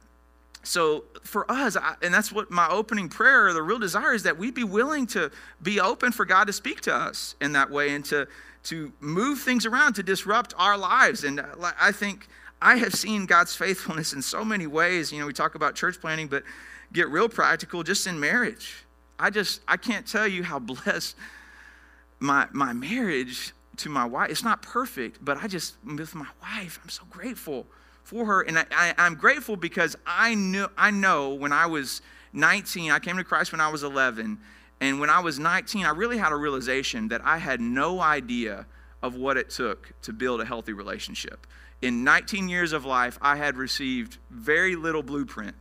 so 0.64 1.04
for 1.24 1.50
us 1.52 1.76
I, 1.76 1.96
and 2.02 2.14
that's 2.14 2.32
what 2.32 2.52
my 2.52 2.68
opening 2.70 3.10
prayer 3.10 3.52
the 3.54 3.62
real 3.62 3.80
desire 3.80 4.14
is 4.14 4.24
that 4.24 4.38
we'd 4.38 4.54
be 4.54 4.64
willing 4.64 5.08
to 5.08 5.32
be 5.62 5.80
open 5.80 6.12
for 6.12 6.26
god 6.26 6.46
to 6.48 6.54
speak 6.54 6.82
to 6.82 6.94
us 6.94 7.36
in 7.42 7.54
that 7.54 7.70
way 7.70 7.96
and 7.96 8.06
to 8.06 8.28
to 8.64 8.92
move 9.00 9.40
things 9.40 9.66
around 9.66 9.94
to 9.94 10.04
disrupt 10.04 10.54
our 10.58 10.78
lives. 10.78 11.24
And 11.24 11.40
uh, 11.40 11.72
i 11.80 11.92
think 11.92 12.28
i 12.62 12.76
have 12.76 12.94
seen 12.94 13.26
god's 13.26 13.56
faithfulness 13.56 14.14
in 14.14 14.22
so 14.22 14.46
many 14.46 14.68
ways. 14.68 15.12
You 15.12 15.20
know 15.20 15.28
we 15.28 15.34
talk 15.34 15.56
about 15.56 15.76
church 15.76 16.00
planting 16.00 16.28
but 16.28 16.44
get 16.94 17.10
real 17.10 17.30
practical 17.30 17.84
just 17.84 18.06
in 18.08 18.20
marriage. 18.20 18.84
I 19.20 19.30
just 19.30 19.62
i 19.68 19.78
can't 19.78 20.06
tell 20.06 20.28
you 20.28 20.44
how 20.44 20.60
blessed 20.74 21.16
my 22.20 22.48
my 22.52 22.74
marriage 22.74 23.54
to 23.78 23.90
my 23.90 24.06
wife 24.06 24.30
it's 24.30 24.44
not 24.44 24.62
perfect 24.62 25.24
but 25.24 25.38
i 25.38 25.48
just 25.48 25.76
with 25.84 26.14
my 26.14 26.28
wife 26.42 26.80
i'm 26.84 26.90
so 26.90 27.04
grateful 27.10 27.66
for 28.04 28.26
her. 28.26 28.42
And 28.42 28.58
I, 28.58 28.94
am 28.98 29.16
grateful 29.16 29.56
because 29.56 29.96
I, 30.06 30.36
knew, 30.36 30.68
I 30.78 30.92
know 30.92 31.34
when 31.34 31.52
I 31.52 31.66
was 31.66 32.02
19, 32.34 32.92
I 32.92 33.00
came 33.00 33.18
to 33.18 33.24
Christ 33.24 33.52
when 33.52 33.62
I 33.62 33.70
was 33.70 33.84
11. 33.84 34.38
And 34.80 35.00
when 35.00 35.10
I 35.10 35.20
was 35.20 35.40
19, 35.40 35.86
I 35.86 35.92
really 35.92 36.18
had 36.18 36.32
a 36.32 36.36
realization 36.36 37.08
that 37.10 37.22
I 37.24 37.38
had 37.38 37.62
no 37.62 38.00
idea 38.00 38.66
of 39.02 39.16
what 39.16 39.38
it 39.38 39.50
took 39.50 39.94
to 40.04 40.14
build 40.14 40.42
a 40.42 40.46
healthy 40.46 40.74
relationship. 40.74 41.48
In 41.82 42.04
19 42.04 42.50
years 42.50 42.74
of 42.74 42.86
life, 42.86 43.18
I 43.22 43.36
had 43.36 43.58
received 43.58 44.18
very 44.30 44.76
little 44.76 45.02
blueprint 45.02 45.56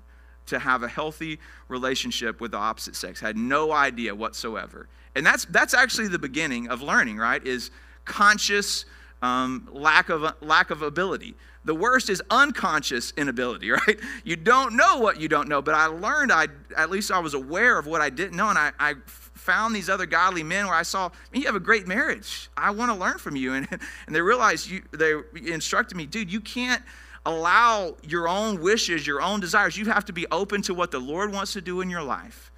to 0.47 0.59
have 0.59 0.83
a 0.83 0.89
healthy 0.89 1.39
relationship 1.69 2.41
with 2.41 2.51
the 2.51 2.59
opposite 2.59 2.97
sex. 2.97 3.21
Had 3.21 3.37
no 3.37 3.73
idea 3.73 4.15
whatsoever. 4.15 4.89
And 5.15 5.25
that's, 5.25 5.45
that's 5.47 5.75
actually 5.75 6.09
the 6.09 6.19
beginning 6.19 6.69
of 6.69 6.83
learning, 6.83 7.17
right? 7.17 7.45
Is 7.47 7.71
conscious 8.05 8.85
um, 9.23 9.69
lack, 9.73 10.09
of, 10.09 10.35
lack 10.41 10.71
of 10.71 10.83
ability. 10.83 11.35
The 11.65 11.75
worst 11.75 12.09
is 12.09 12.23
unconscious 12.31 13.13
inability, 13.17 13.71
right? 13.87 13.99
You 14.25 14.37
don't 14.37 14.77
know 14.77 14.99
what 14.99 15.21
you 15.21 15.29
don't 15.29 15.49
know, 15.49 15.61
but 15.63 15.75
I 15.75 15.87
learned, 15.87 16.33
I, 16.33 16.49
at 16.77 16.91
least 16.91 17.11
I 17.11 17.19
was 17.19 17.35
aware 17.35 17.79
of 17.79 17.87
what 17.87 18.01
I 18.01 18.11
didn't 18.11 18.37
know, 18.37 18.49
and 18.49 18.59
I, 18.59 18.73
I 18.79 18.95
found 19.07 19.75
these 19.75 19.89
other 19.89 20.07
godly 20.07 20.43
men 20.43 20.67
where 20.67 20.75
I 20.75 20.83
saw, 20.83 21.11
you 21.33 21.47
have 21.47 21.55
a 21.55 21.61
great 21.61 21.87
marriage. 21.87 22.51
I 22.57 22.71
want 22.71 22.91
to 22.93 22.97
learn 22.97 23.19
from 23.19 23.37
you. 23.37 23.55
And, 23.61 23.69
and 24.07 24.15
they 24.15 24.21
realized, 24.21 24.71
you, 24.71 24.83
they 24.93 25.15
instructed 25.51 25.97
me, 25.97 26.07
dude, 26.07 26.33
you 26.33 26.41
can't 26.41 26.83
allow 27.27 27.97
your 28.03 28.29
own 28.29 28.61
wishes, 28.61 29.07
your 29.07 29.21
own 29.21 29.41
desires. 29.41 29.77
You 29.77 29.87
have 29.87 30.05
to 30.07 30.13
be 30.13 30.27
open 30.31 30.63
to 30.63 30.75
what 30.75 30.91
the 30.91 30.99
Lord 30.99 31.33
wants 31.33 31.53
to 31.55 31.61
do 31.61 31.81
in 31.81 31.91
your 31.91 32.03
life. 32.03 32.51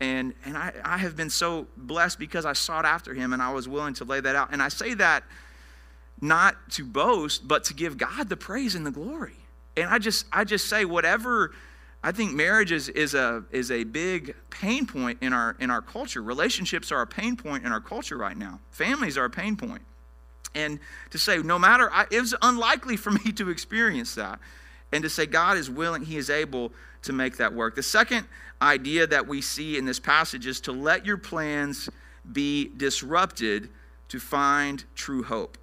And, 0.00 0.34
and 0.44 0.56
I, 0.56 0.72
I 0.84 0.98
have 0.98 1.16
been 1.16 1.30
so 1.30 1.66
blessed 1.76 2.18
because 2.18 2.44
I 2.44 2.52
sought 2.52 2.84
after 2.84 3.14
him 3.14 3.32
and 3.32 3.40
I 3.40 3.52
was 3.52 3.66
willing 3.66 3.94
to 3.94 4.04
lay 4.04 4.20
that 4.20 4.36
out. 4.36 4.50
And 4.52 4.62
I 4.62 4.68
say 4.68 4.94
that 4.94 5.24
not 6.20 6.70
to 6.70 6.84
boast, 6.84 7.46
but 7.46 7.64
to 7.64 7.74
give 7.74 7.98
God 7.98 8.28
the 8.28 8.36
praise 8.36 8.74
and 8.74 8.86
the 8.86 8.90
glory. 8.90 9.36
And 9.76 9.88
I 9.88 9.98
just, 9.98 10.26
I 10.32 10.44
just 10.44 10.68
say, 10.68 10.84
whatever. 10.84 11.52
I 12.02 12.12
think 12.12 12.32
marriage 12.32 12.72
is, 12.72 12.88
is, 12.88 13.14
a, 13.14 13.44
is 13.50 13.70
a 13.70 13.84
big 13.84 14.34
pain 14.50 14.86
point 14.86 15.18
in 15.20 15.32
our, 15.32 15.56
in 15.60 15.70
our 15.70 15.82
culture. 15.82 16.22
Relationships 16.22 16.90
are 16.92 17.02
a 17.02 17.06
pain 17.06 17.36
point 17.36 17.64
in 17.64 17.72
our 17.72 17.80
culture 17.80 18.16
right 18.16 18.36
now. 18.36 18.60
Families 18.70 19.18
are 19.18 19.24
a 19.24 19.30
pain 19.30 19.56
point. 19.56 19.82
And 20.54 20.78
to 21.10 21.18
say, 21.18 21.38
no 21.38 21.58
matter, 21.58 21.90
I, 21.92 22.06
it 22.10 22.20
was 22.20 22.34
unlikely 22.40 22.96
for 22.96 23.10
me 23.24 23.32
to 23.32 23.50
experience 23.50 24.14
that. 24.14 24.38
And 24.92 25.02
to 25.02 25.10
say, 25.10 25.26
God 25.26 25.58
is 25.58 25.68
willing, 25.68 26.02
He 26.02 26.16
is 26.16 26.30
able 26.30 26.72
to 27.02 27.12
make 27.12 27.36
that 27.36 27.52
work. 27.52 27.74
The 27.74 27.82
second 27.82 28.26
idea 28.62 29.06
that 29.06 29.26
we 29.26 29.42
see 29.42 29.76
in 29.76 29.84
this 29.84 30.00
passage 30.00 30.46
is 30.46 30.60
to 30.62 30.72
let 30.72 31.04
your 31.04 31.18
plans 31.18 31.90
be 32.32 32.70
disrupted 32.76 33.68
to 34.08 34.18
find 34.18 34.84
true 34.94 35.22
hope 35.22 35.58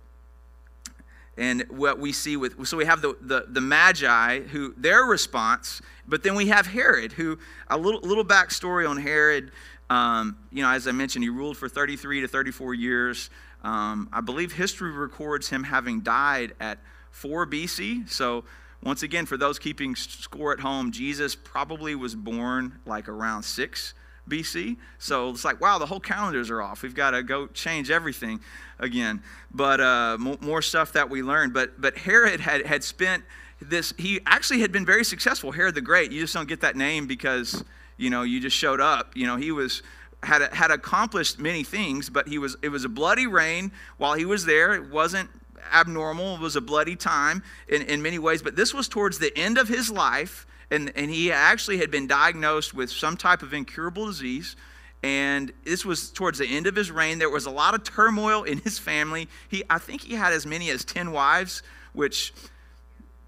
and 1.38 1.64
what 1.70 2.00
we 2.00 2.12
see 2.12 2.38
with 2.38 2.66
so 2.68 2.78
we 2.78 2.86
have 2.86 3.02
the, 3.02 3.16
the, 3.22 3.46
the 3.50 3.62
magi 3.62 4.42
who 4.42 4.74
their 4.78 5.04
response 5.04 5.82
but 6.08 6.24
then 6.24 6.36
we 6.36 6.48
have 6.48 6.68
herod 6.68 7.12
who 7.14 7.38
a 7.70 7.78
little, 7.78 8.02
little 8.02 8.26
backstory 8.26 8.88
on 8.88 8.98
herod 8.98 9.52
um, 9.90 10.38
you 10.52 10.62
know 10.62 10.70
as 10.70 10.88
i 10.88 10.92
mentioned 10.92 11.24
he 11.24 11.30
ruled 11.30 11.58
for 11.58 11.68
33 11.68 12.22
to 12.22 12.28
34 12.28 12.74
years. 12.74 13.30
Um, 13.64 14.10
i 14.12 14.22
believe 14.22 14.54
history 14.54 14.92
records 14.92 15.50
him 15.50 15.64
having 15.64 16.02
died 16.02 16.54
at 16.60 16.80
4 17.12 17.48
bc 17.48 18.10
so 18.10 18.44
once 18.84 19.02
again 19.02 19.26
for 19.26 19.38
those 19.38 19.58
keeping 19.58 19.96
score 19.96 20.54
at 20.54 20.60
home 20.60 20.92
jesus 20.92 21.36
probably 21.36 21.96
was 21.96 22.14
born 22.14 22.80
like 22.86 23.08
around 23.08 23.44
6 23.44 23.94
BC. 24.28 24.78
So 25.00 25.30
it's 25.30 25.44
like, 25.44 25.60
wow, 25.60 25.78
the 25.78 25.86
whole 25.86 26.00
calendars 26.00 26.50
are 26.50 26.62
off. 26.62 26.84
We've 26.84 26.96
got 26.96 27.12
to 27.12 27.24
go 27.24 27.48
change 27.48 27.92
everything 27.92 28.40
again. 28.80 29.22
But 29.54 29.80
uh, 29.80 30.18
more 30.20 30.62
stuff 30.62 30.94
that 30.94 31.10
we 31.10 31.22
learned. 31.22 31.54
But 31.54 31.80
but 31.80 31.98
Herod 31.98 32.40
had 32.40 32.66
had 32.66 32.84
spent 32.84 33.24
this. 33.62 33.94
He 33.98 34.20
actually 34.26 34.62
had 34.62 34.72
been 34.72 34.86
very 34.86 35.04
successful. 35.04 35.52
Herod 35.52 35.76
the 35.76 35.82
Great. 35.82 36.12
You 36.12 36.22
just 36.22 36.34
don't 36.34 36.48
get 36.48 36.62
that 36.62 36.76
name 36.76 37.08
because 37.08 37.64
you 37.98 38.10
know 38.10 38.24
you 38.24 38.40
just 38.40 38.56
showed 38.56 38.80
up. 38.80 39.16
You 39.16 39.28
know 39.28 39.36
he 39.36 39.52
was 39.52 39.84
had 40.24 40.54
had 40.54 40.72
accomplished 40.72 41.40
many 41.40 41.64
things, 41.64 42.10
but 42.10 42.28
he 42.28 42.38
was 42.38 42.56
it 42.62 42.70
was 42.70 42.86
a 42.86 42.90
bloody 42.90 43.28
reign 43.28 43.72
while 43.98 44.14
he 44.14 44.26
was 44.26 44.46
there. 44.46 44.74
It 44.74 44.90
wasn't 44.90 45.30
abnormal. 45.74 46.36
It 46.36 46.42
was 46.42 46.56
a 46.56 46.62
bloody 46.62 46.96
time 46.96 47.44
in, 47.68 47.82
in 47.84 48.02
many 48.02 48.20
ways. 48.20 48.42
But 48.42 48.56
this 48.56 48.74
was 48.74 48.88
towards 48.88 49.20
the 49.20 49.38
end 49.38 49.58
of 49.58 49.68
his 49.68 49.90
life 49.90 50.46
and, 50.74 50.92
and 50.96 51.10
he 51.12 51.32
actually 51.32 51.78
had 51.78 51.92
been 51.92 52.08
diagnosed 52.08 52.74
with 52.74 52.90
some 52.90 53.16
type 53.16 53.42
of 53.42 53.54
incurable 53.54 54.08
disease 54.08 54.56
and 55.04 55.52
this 55.66 55.86
was 55.86 56.10
towards 56.10 56.40
the 56.40 56.48
end 56.48 56.66
of 56.66 56.76
his 56.78 56.90
reign. 56.90 57.20
There 57.20 57.30
was 57.30 57.46
a 57.46 57.52
lot 57.52 57.76
of 57.76 57.84
turmoil 57.84 58.44
in 58.44 58.60
his 58.60 58.80
family. 58.80 59.28
He, 59.50 59.64
I 59.70 59.78
think 59.78 60.02
he 60.02 60.16
had 60.16 60.32
as 60.32 60.46
many 60.46 60.70
as 60.70 60.86
10 60.86 61.12
wives, 61.12 61.62
which 61.92 62.34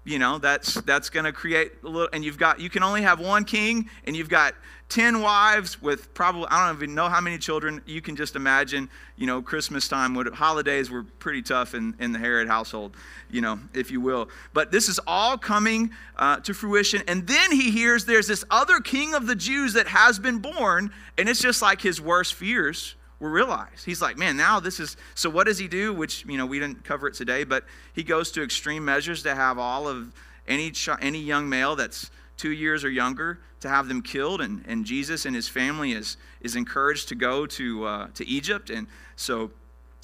you 0.04 0.18
know 0.18 0.38
that's 0.38 0.74
that's 0.82 1.10
going 1.10 1.24
to 1.24 1.32
create 1.32 1.72
a 1.82 1.88
little 1.88 2.08
and 2.12 2.24
you've 2.24 2.38
got 2.38 2.60
you 2.60 2.70
can 2.70 2.84
only 2.84 3.02
have 3.02 3.18
one 3.18 3.44
king 3.44 3.90
and 4.04 4.16
you've 4.16 4.28
got 4.28 4.54
10 4.88 5.20
wives 5.20 5.82
with 5.82 6.12
probably 6.14 6.46
i 6.50 6.66
don't 6.66 6.76
even 6.76 6.94
know 6.94 7.08
how 7.08 7.20
many 7.20 7.38
children 7.38 7.82
you 7.86 8.00
can 8.00 8.14
just 8.14 8.36
imagine 8.36 8.88
you 9.16 9.26
know 9.26 9.42
christmas 9.42 9.88
time 9.88 10.14
would 10.14 10.28
holidays 10.34 10.90
were 10.90 11.02
pretty 11.18 11.42
tough 11.42 11.74
in, 11.74 11.94
in 11.98 12.12
the 12.12 12.18
herod 12.18 12.46
household 12.46 12.96
you 13.30 13.40
know 13.40 13.58
if 13.74 13.90
you 13.90 14.00
will 14.00 14.28
but 14.52 14.70
this 14.70 14.88
is 14.88 15.00
all 15.06 15.36
coming 15.36 15.90
uh, 16.16 16.36
to 16.36 16.54
fruition 16.54 17.02
and 17.08 17.26
then 17.26 17.50
he 17.50 17.70
hears 17.70 18.04
there's 18.04 18.28
this 18.28 18.44
other 18.50 18.78
king 18.78 19.14
of 19.14 19.26
the 19.26 19.34
jews 19.34 19.72
that 19.72 19.88
has 19.88 20.18
been 20.18 20.38
born 20.38 20.90
and 21.18 21.28
it's 21.28 21.40
just 21.40 21.62
like 21.62 21.80
his 21.80 22.00
worst 22.00 22.34
fears 22.34 22.94
were 23.18 23.30
realized. 23.30 23.84
He's 23.84 24.02
like, 24.02 24.18
man, 24.18 24.36
now 24.36 24.60
this 24.60 24.78
is. 24.80 24.96
So 25.14 25.30
what 25.30 25.46
does 25.46 25.58
he 25.58 25.68
do? 25.68 25.94
Which 25.94 26.24
you 26.26 26.36
know 26.36 26.46
we 26.46 26.58
didn't 26.58 26.84
cover 26.84 27.08
it 27.08 27.14
today, 27.14 27.44
but 27.44 27.64
he 27.94 28.02
goes 28.02 28.30
to 28.32 28.42
extreme 28.42 28.84
measures 28.84 29.22
to 29.22 29.34
have 29.34 29.58
all 29.58 29.88
of 29.88 30.12
any 30.46 30.72
any 31.00 31.20
young 31.20 31.48
male 31.48 31.76
that's 31.76 32.10
two 32.36 32.52
years 32.52 32.84
or 32.84 32.90
younger 32.90 33.38
to 33.60 33.68
have 33.68 33.88
them 33.88 34.02
killed, 34.02 34.40
and, 34.40 34.64
and 34.66 34.84
Jesus 34.84 35.24
and 35.26 35.34
his 35.34 35.48
family 35.48 35.92
is 35.92 36.16
is 36.40 36.56
encouraged 36.56 37.08
to 37.08 37.14
go 37.14 37.46
to 37.46 37.84
uh, 37.84 38.08
to 38.14 38.26
Egypt, 38.26 38.70
and 38.70 38.86
so 39.16 39.50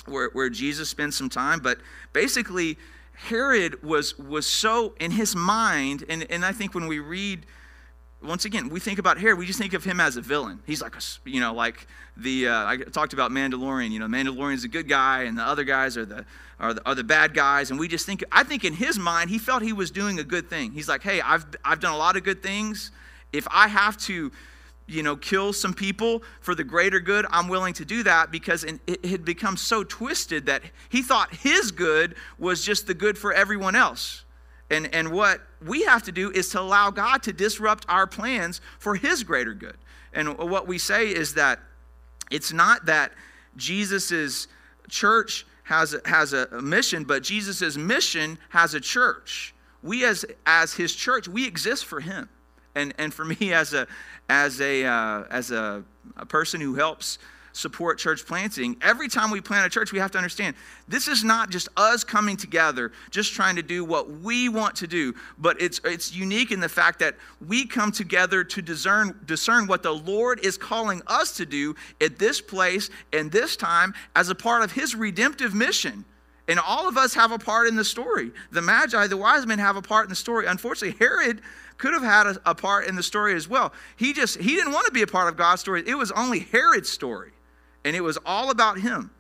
where 0.06 0.30
where 0.32 0.48
Jesus 0.48 0.88
spends 0.88 1.16
some 1.16 1.28
time. 1.28 1.60
But 1.60 1.78
basically, 2.12 2.78
Herod 3.14 3.82
was 3.82 4.18
was 4.18 4.46
so 4.46 4.94
in 4.98 5.12
his 5.12 5.36
mind, 5.36 6.04
and 6.08 6.30
and 6.30 6.44
I 6.44 6.52
think 6.52 6.74
when 6.74 6.86
we 6.86 6.98
read 6.98 7.46
once 8.22 8.44
again, 8.44 8.68
we 8.68 8.80
think 8.80 8.98
about 8.98 9.18
Herod, 9.18 9.38
we 9.38 9.46
just 9.46 9.58
think 9.58 9.74
of 9.74 9.84
him 9.84 10.00
as 10.00 10.16
a 10.16 10.20
villain. 10.20 10.60
He's 10.66 10.80
like, 10.82 10.96
a, 10.96 11.00
you 11.24 11.40
know, 11.40 11.52
like 11.52 11.86
the, 12.16 12.48
uh, 12.48 12.66
I 12.66 12.76
talked 12.76 13.12
about 13.12 13.30
Mandalorian, 13.30 13.90
you 13.90 13.98
know, 13.98 14.06
Mandalorian's 14.06 14.64
a 14.64 14.68
good 14.68 14.88
guy 14.88 15.22
and 15.22 15.36
the 15.36 15.42
other 15.42 15.64
guys 15.64 15.96
are 15.96 16.04
the, 16.04 16.24
are 16.60 16.74
the, 16.74 16.86
are 16.86 16.94
the 16.94 17.04
bad 17.04 17.34
guys. 17.34 17.70
And 17.70 17.80
we 17.80 17.88
just 17.88 18.06
think, 18.06 18.22
I 18.30 18.44
think 18.44 18.64
in 18.64 18.74
his 18.74 18.98
mind, 18.98 19.30
he 19.30 19.38
felt 19.38 19.62
he 19.62 19.72
was 19.72 19.90
doing 19.90 20.18
a 20.18 20.24
good 20.24 20.48
thing. 20.48 20.72
He's 20.72 20.88
like, 20.88 21.02
hey, 21.02 21.20
I've, 21.20 21.44
I've 21.64 21.80
done 21.80 21.92
a 21.92 21.98
lot 21.98 22.16
of 22.16 22.24
good 22.24 22.42
things. 22.42 22.90
If 23.32 23.46
I 23.50 23.68
have 23.68 23.96
to, 23.98 24.30
you 24.86 25.02
know, 25.02 25.16
kill 25.16 25.52
some 25.52 25.74
people 25.74 26.22
for 26.40 26.54
the 26.54 26.64
greater 26.64 27.00
good, 27.00 27.26
I'm 27.30 27.48
willing 27.48 27.74
to 27.74 27.84
do 27.84 28.02
that 28.02 28.30
because 28.30 28.64
it 28.64 29.04
had 29.04 29.24
become 29.24 29.56
so 29.56 29.84
twisted 29.84 30.46
that 30.46 30.62
he 30.88 31.02
thought 31.02 31.34
his 31.34 31.70
good 31.70 32.14
was 32.38 32.64
just 32.64 32.86
the 32.86 32.94
good 32.94 33.16
for 33.16 33.32
everyone 33.32 33.74
else. 33.74 34.24
And, 34.72 34.92
and 34.94 35.12
what 35.12 35.42
we 35.64 35.82
have 35.82 36.02
to 36.04 36.12
do 36.12 36.30
is 36.30 36.48
to 36.50 36.60
allow 36.60 36.90
God 36.90 37.22
to 37.24 37.32
disrupt 37.32 37.84
our 37.88 38.06
plans 38.06 38.62
for 38.78 38.94
His 38.94 39.22
greater 39.22 39.52
good. 39.52 39.76
And 40.14 40.38
what 40.38 40.66
we 40.66 40.78
say 40.78 41.08
is 41.08 41.34
that 41.34 41.60
it's 42.30 42.52
not 42.52 42.86
that 42.86 43.12
Jesus' 43.56 44.48
church 44.88 45.46
has 45.64 45.94
a, 45.94 46.00
has 46.06 46.32
a 46.32 46.60
mission, 46.62 47.04
but 47.04 47.22
Jesus' 47.22 47.76
mission 47.76 48.38
has 48.48 48.72
a 48.72 48.80
church. 48.80 49.54
We, 49.82 50.06
as, 50.06 50.24
as 50.46 50.72
His 50.72 50.94
church, 50.94 51.28
we 51.28 51.46
exist 51.46 51.84
for 51.84 52.00
Him. 52.00 52.30
And, 52.74 52.94
and 52.96 53.12
for 53.12 53.26
me, 53.26 53.52
as 53.52 53.74
a, 53.74 53.86
as 54.30 54.58
a, 54.62 54.86
uh, 54.86 55.24
as 55.30 55.50
a, 55.50 55.84
a 56.16 56.24
person 56.24 56.62
who 56.62 56.74
helps 56.74 57.18
support 57.52 57.98
church 57.98 58.26
planting, 58.26 58.76
every 58.80 59.08
time 59.08 59.30
we 59.30 59.40
plant 59.40 59.66
a 59.66 59.70
church, 59.70 59.92
we 59.92 59.98
have 59.98 60.10
to 60.12 60.18
understand 60.18 60.56
this 60.88 61.08
is 61.08 61.22
not 61.24 61.50
just 61.50 61.68
us 61.76 62.04
coming 62.04 62.36
together, 62.36 62.92
just 63.10 63.32
trying 63.32 63.56
to 63.56 63.62
do 63.62 63.84
what 63.84 64.10
we 64.10 64.48
want 64.48 64.76
to 64.76 64.86
do, 64.86 65.14
but 65.38 65.60
it's, 65.60 65.80
it's 65.84 66.14
unique 66.14 66.50
in 66.50 66.60
the 66.60 66.68
fact 66.68 66.98
that 66.98 67.16
we 67.46 67.66
come 67.66 67.92
together 67.92 68.44
to 68.44 68.62
discern, 68.62 69.18
discern 69.26 69.66
what 69.66 69.82
the 69.82 69.94
Lord 69.94 70.44
is 70.44 70.56
calling 70.56 71.02
us 71.06 71.36
to 71.36 71.46
do 71.46 71.74
at 72.00 72.18
this 72.18 72.40
place 72.40 72.90
and 73.12 73.30
this 73.30 73.56
time 73.56 73.94
as 74.16 74.28
a 74.28 74.34
part 74.34 74.62
of 74.62 74.72
His 74.72 74.94
redemptive 74.94 75.54
mission. 75.54 76.04
And 76.48 76.58
all 76.58 76.88
of 76.88 76.96
us 76.96 77.14
have 77.14 77.30
a 77.30 77.38
part 77.38 77.68
in 77.68 77.76
the 77.76 77.84
story. 77.84 78.32
The 78.50 78.60
Magi, 78.60 79.06
the 79.06 79.16
wise 79.16 79.46
men, 79.46 79.60
have 79.60 79.76
a 79.76 79.82
part 79.82 80.06
in 80.06 80.10
the 80.10 80.16
story. 80.16 80.46
Unfortunately, 80.46 80.96
Herod 80.98 81.40
could 81.78 81.92
have 81.94 82.02
had 82.02 82.26
a, 82.26 82.40
a, 82.44 82.54
part 82.54 82.86
in 82.86 82.96
the 82.96 83.02
story 83.02 83.34
as 83.34 83.48
well. 83.48 83.72
He 83.96 84.12
just 84.12 84.38
he 84.38 84.56
didn't 84.56 84.72
want 84.72 84.86
to 84.86 84.92
be 84.92 85.02
a 85.02 85.06
part 85.06 85.28
of 85.28 85.36
God's 85.36 85.60
story. 85.60 85.82
It 85.86 85.94
was 85.94 86.10
only 86.12 86.40
Herod's 86.40 86.88
story 86.88 87.32
and 87.84 87.96
it 87.96 88.00
was 88.00 88.18
all 88.24 88.50
about 88.50 88.78
him. 88.78 89.10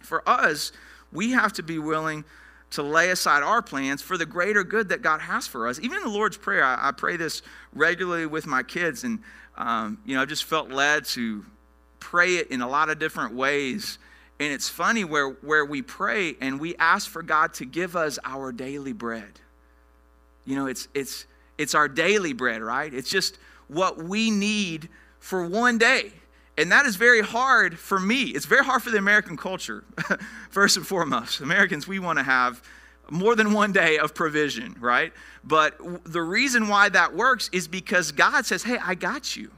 For 0.00 0.28
us, 0.28 0.72
we 1.12 1.32
have 1.32 1.52
to 1.54 1.62
be 1.62 1.78
willing 1.78 2.24
to 2.70 2.82
lay 2.82 3.10
aside 3.10 3.42
our 3.42 3.60
plans 3.62 4.00
for 4.00 4.16
the 4.16 4.26
greater 4.26 4.64
good 4.64 4.88
that 4.88 5.02
God 5.02 5.20
has 5.20 5.46
for 5.46 5.68
us. 5.68 5.78
Even 5.80 5.98
in 5.98 6.04
the 6.04 6.10
Lord's 6.10 6.36
Prayer, 6.36 6.64
I, 6.64 6.88
I 6.88 6.92
pray 6.92 7.16
this 7.16 7.42
regularly 7.74 8.26
with 8.26 8.46
my 8.46 8.62
kids, 8.62 9.04
and 9.04 9.20
um, 9.56 9.98
you 10.06 10.16
know, 10.16 10.22
I 10.22 10.24
just 10.24 10.44
felt 10.44 10.70
led 10.70 11.04
to 11.06 11.44
pray 12.00 12.36
it 12.36 12.50
in 12.50 12.62
a 12.62 12.68
lot 12.68 12.88
of 12.88 12.98
different 12.98 13.34
ways. 13.34 13.98
And 14.40 14.52
it's 14.52 14.68
funny 14.68 15.04
where, 15.04 15.28
where 15.28 15.64
we 15.64 15.82
pray 15.82 16.34
and 16.40 16.58
we 16.58 16.74
ask 16.76 17.08
for 17.08 17.22
God 17.22 17.54
to 17.54 17.64
give 17.64 17.94
us 17.94 18.18
our 18.24 18.50
daily 18.50 18.92
bread. 18.92 19.40
You 20.44 20.56
know, 20.56 20.66
it's 20.66 20.88
it's 20.94 21.26
it's 21.58 21.74
our 21.74 21.86
daily 21.86 22.32
bread, 22.32 22.62
right? 22.62 22.92
It's 22.92 23.08
just 23.08 23.38
what 23.68 24.02
we 24.02 24.30
need 24.30 24.88
for 25.20 25.46
one 25.46 25.78
day. 25.78 26.12
And 26.62 26.70
that 26.70 26.86
is 26.86 26.94
very 26.94 27.22
hard 27.22 27.76
for 27.76 27.98
me. 27.98 28.22
It's 28.22 28.46
very 28.46 28.64
hard 28.64 28.84
for 28.84 28.90
the 28.90 28.98
American 28.98 29.36
culture, 29.36 29.82
first 30.50 30.76
and 30.76 30.86
foremost. 30.86 31.40
Americans, 31.40 31.88
we 31.88 31.98
want 31.98 32.20
to 32.20 32.22
have 32.22 32.62
more 33.10 33.34
than 33.34 33.52
one 33.52 33.72
day 33.72 33.98
of 33.98 34.14
provision, 34.14 34.76
right? 34.78 35.12
But 35.42 35.76
the 36.04 36.22
reason 36.22 36.68
why 36.68 36.88
that 36.90 37.16
works 37.16 37.50
is 37.52 37.66
because 37.66 38.12
God 38.12 38.46
says, 38.46 38.62
hey, 38.62 38.78
I 38.78 38.94
got 38.94 39.36
you. 39.36 39.50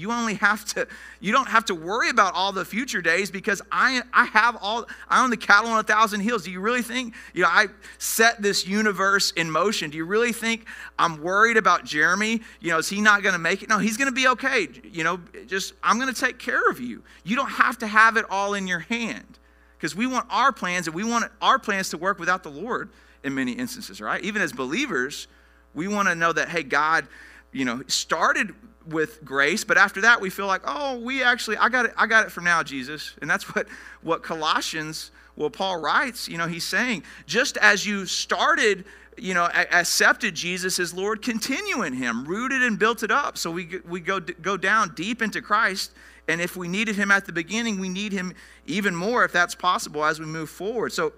You 0.00 0.10
only 0.12 0.34
have 0.34 0.64
to, 0.66 0.88
you 1.20 1.30
don't 1.30 1.48
have 1.48 1.66
to 1.66 1.74
worry 1.74 2.08
about 2.08 2.34
all 2.34 2.52
the 2.52 2.64
future 2.64 3.02
days 3.02 3.30
because 3.30 3.60
I, 3.70 4.02
I 4.14 4.24
have 4.24 4.56
all, 4.62 4.86
I 5.08 5.22
own 5.22 5.28
the 5.28 5.36
cattle 5.36 5.70
on 5.70 5.78
a 5.78 5.82
thousand 5.82 6.20
hills. 6.20 6.44
Do 6.44 6.50
you 6.50 6.60
really 6.60 6.80
think, 6.80 7.14
you 7.34 7.42
know, 7.42 7.48
I 7.48 7.66
set 7.98 8.40
this 8.40 8.66
universe 8.66 9.30
in 9.32 9.50
motion? 9.50 9.90
Do 9.90 9.98
you 9.98 10.06
really 10.06 10.32
think 10.32 10.66
I'm 10.98 11.22
worried 11.22 11.58
about 11.58 11.84
Jeremy? 11.84 12.40
You 12.60 12.70
know, 12.70 12.78
is 12.78 12.88
he 12.88 13.02
not 13.02 13.22
going 13.22 13.34
to 13.34 13.38
make 13.38 13.62
it? 13.62 13.68
No, 13.68 13.78
he's 13.78 13.98
going 13.98 14.08
to 14.08 14.14
be 14.14 14.26
okay. 14.28 14.68
You 14.82 15.04
know, 15.04 15.20
just, 15.46 15.74
I'm 15.82 16.00
going 16.00 16.12
to 16.12 16.18
take 16.18 16.38
care 16.38 16.68
of 16.70 16.80
you. 16.80 17.02
You 17.22 17.36
don't 17.36 17.50
have 17.50 17.76
to 17.78 17.86
have 17.86 18.16
it 18.16 18.24
all 18.30 18.54
in 18.54 18.66
your 18.66 18.80
hand 18.80 19.38
because 19.76 19.94
we 19.94 20.06
want 20.06 20.26
our 20.30 20.50
plans 20.50 20.86
and 20.86 20.96
we 20.96 21.04
want 21.04 21.30
our 21.42 21.58
plans 21.58 21.90
to 21.90 21.98
work 21.98 22.18
without 22.18 22.42
the 22.42 22.50
Lord 22.50 22.88
in 23.22 23.34
many 23.34 23.52
instances, 23.52 24.00
right? 24.00 24.24
Even 24.24 24.40
as 24.40 24.52
believers, 24.52 25.28
we 25.74 25.88
want 25.88 26.08
to 26.08 26.14
know 26.14 26.32
that, 26.32 26.48
hey, 26.48 26.62
God, 26.62 27.06
you 27.52 27.64
know, 27.64 27.82
started 27.86 28.54
with 28.86 29.24
grace, 29.24 29.64
but 29.64 29.76
after 29.76 30.00
that 30.00 30.20
we 30.20 30.30
feel 30.30 30.46
like, 30.46 30.62
oh, 30.64 30.98
we 30.98 31.22
actually, 31.22 31.56
I 31.56 31.68
got 31.68 31.86
it, 31.86 31.92
I 31.96 32.06
got 32.06 32.26
it 32.26 32.32
from 32.32 32.44
now, 32.44 32.62
Jesus. 32.62 33.14
And 33.20 33.30
that's 33.30 33.54
what, 33.54 33.66
what 34.02 34.22
Colossians, 34.22 35.10
well, 35.36 35.50
Paul 35.50 35.80
writes, 35.80 36.28
you 36.28 36.38
know, 36.38 36.46
he's 36.46 36.64
saying, 36.64 37.04
just 37.26 37.56
as 37.58 37.86
you 37.86 38.06
started, 38.06 38.84
you 39.16 39.34
know, 39.34 39.44
accepted 39.44 40.34
Jesus 40.34 40.78
as 40.78 40.94
Lord, 40.94 41.22
continue 41.22 41.82
in 41.82 41.92
him, 41.92 42.24
rooted 42.24 42.62
and 42.62 42.78
built 42.78 43.02
it 43.02 43.10
up. 43.10 43.36
So 43.36 43.50
we, 43.50 43.80
we 43.86 44.00
go, 44.00 44.20
go 44.20 44.56
down 44.56 44.94
deep 44.94 45.20
into 45.20 45.42
Christ. 45.42 45.92
And 46.28 46.40
if 46.40 46.56
we 46.56 46.68
needed 46.68 46.96
him 46.96 47.10
at 47.10 47.26
the 47.26 47.32
beginning, 47.32 47.78
we 47.78 47.88
need 47.88 48.12
him 48.12 48.34
even 48.66 48.94
more 48.94 49.24
if 49.24 49.32
that's 49.32 49.54
possible 49.54 50.04
as 50.04 50.20
we 50.20 50.26
move 50.26 50.48
forward. 50.48 50.92
So 50.92 51.12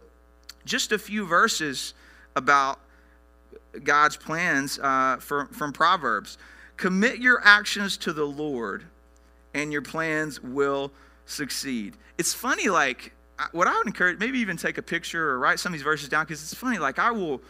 just 0.64 0.92
a 0.92 0.98
few 0.98 1.27
verses 1.27 1.94
about 2.35 2.81
God's 3.85 4.16
plans 4.16 4.79
uh, 4.79 5.18
for, 5.20 5.46
from 5.46 5.72
Proverbs. 5.72 6.38
Commit 6.83 7.21
your 7.21 7.40
actions 7.45 7.97
to 7.99 8.12
the 8.12 8.25
Lord, 8.25 8.83
and 9.55 9.73
your 9.73 9.83
plans 9.83 10.42
will 10.42 10.90
succeed. 11.27 11.97
It's 12.18 12.35
funny, 12.35 12.68
like, 12.68 13.12
what 13.53 13.68
I 13.68 13.79
would 13.79 13.87
encourage, 13.87 14.18
maybe 14.18 14.40
even 14.40 14.57
take 14.57 14.79
a 14.79 14.83
picture 14.83 15.31
or 15.31 15.38
write 15.38 15.61
some 15.61 15.73
of 15.73 15.79
these 15.79 15.85
verses 15.85 16.09
down, 16.09 16.25
because 16.25 16.42
it's 16.42 16.55
funny, 16.55 16.79
like, 16.79 16.99
I 16.99 17.12
will, 17.12 17.40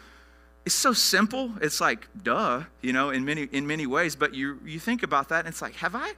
it's 0.66 0.74
so 0.74 0.92
simple. 0.92 1.50
It's 1.62 1.80
like, 1.80 2.08
duh, 2.22 2.64
you 2.82 2.92
know, 2.92 3.08
in 3.08 3.24
many, 3.24 3.48
in 3.52 3.66
many 3.66 3.86
ways, 3.86 4.14
but 4.16 4.34
you, 4.34 4.60
you 4.66 4.78
think 4.78 5.02
about 5.02 5.30
that, 5.30 5.46
and 5.46 5.48
it's 5.48 5.62
like, 5.62 5.76
have 5.76 5.94
I 5.94 6.12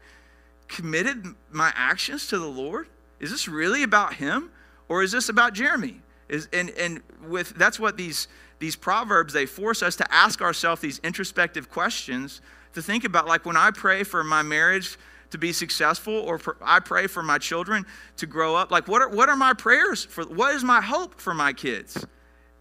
committed 0.66 1.24
my 1.52 1.72
actions 1.76 2.26
to 2.30 2.38
the 2.40 2.48
Lord? 2.48 2.88
Is 3.20 3.30
this 3.30 3.46
really 3.46 3.84
about 3.84 4.14
Him, 4.14 4.50
or 4.88 5.04
is 5.04 5.12
this 5.12 5.28
about 5.28 5.52
Jeremy? 5.52 6.00
Is, 6.28 6.48
and, 6.52 6.70
and 6.70 7.00
with, 7.28 7.50
that's 7.50 7.78
what 7.78 7.96
these, 7.96 8.26
these 8.58 8.76
proverbs, 8.76 9.32
they 9.32 9.46
force 9.46 9.82
us 9.82 9.96
to 9.96 10.14
ask 10.14 10.40
ourselves 10.40 10.80
these 10.80 10.98
introspective 11.00 11.70
questions 11.70 12.40
to 12.74 12.82
think 12.82 13.04
about 13.04 13.26
like 13.26 13.44
when 13.46 13.56
I 13.56 13.70
pray 13.70 14.04
for 14.04 14.24
my 14.24 14.42
marriage 14.42 14.98
to 15.30 15.38
be 15.38 15.52
successful 15.52 16.14
or 16.14 16.40
I 16.62 16.80
pray 16.80 17.06
for 17.06 17.22
my 17.22 17.38
children 17.38 17.86
to 18.18 18.26
grow 18.26 18.54
up, 18.54 18.70
like 18.70 18.86
what 18.86 19.02
are, 19.02 19.08
what 19.08 19.28
are 19.28 19.36
my 19.36 19.52
prayers 19.52 20.04
for? 20.04 20.24
What 20.24 20.54
is 20.54 20.62
my 20.62 20.80
hope 20.80 21.20
for 21.20 21.34
my 21.34 21.52
kids? 21.52 22.06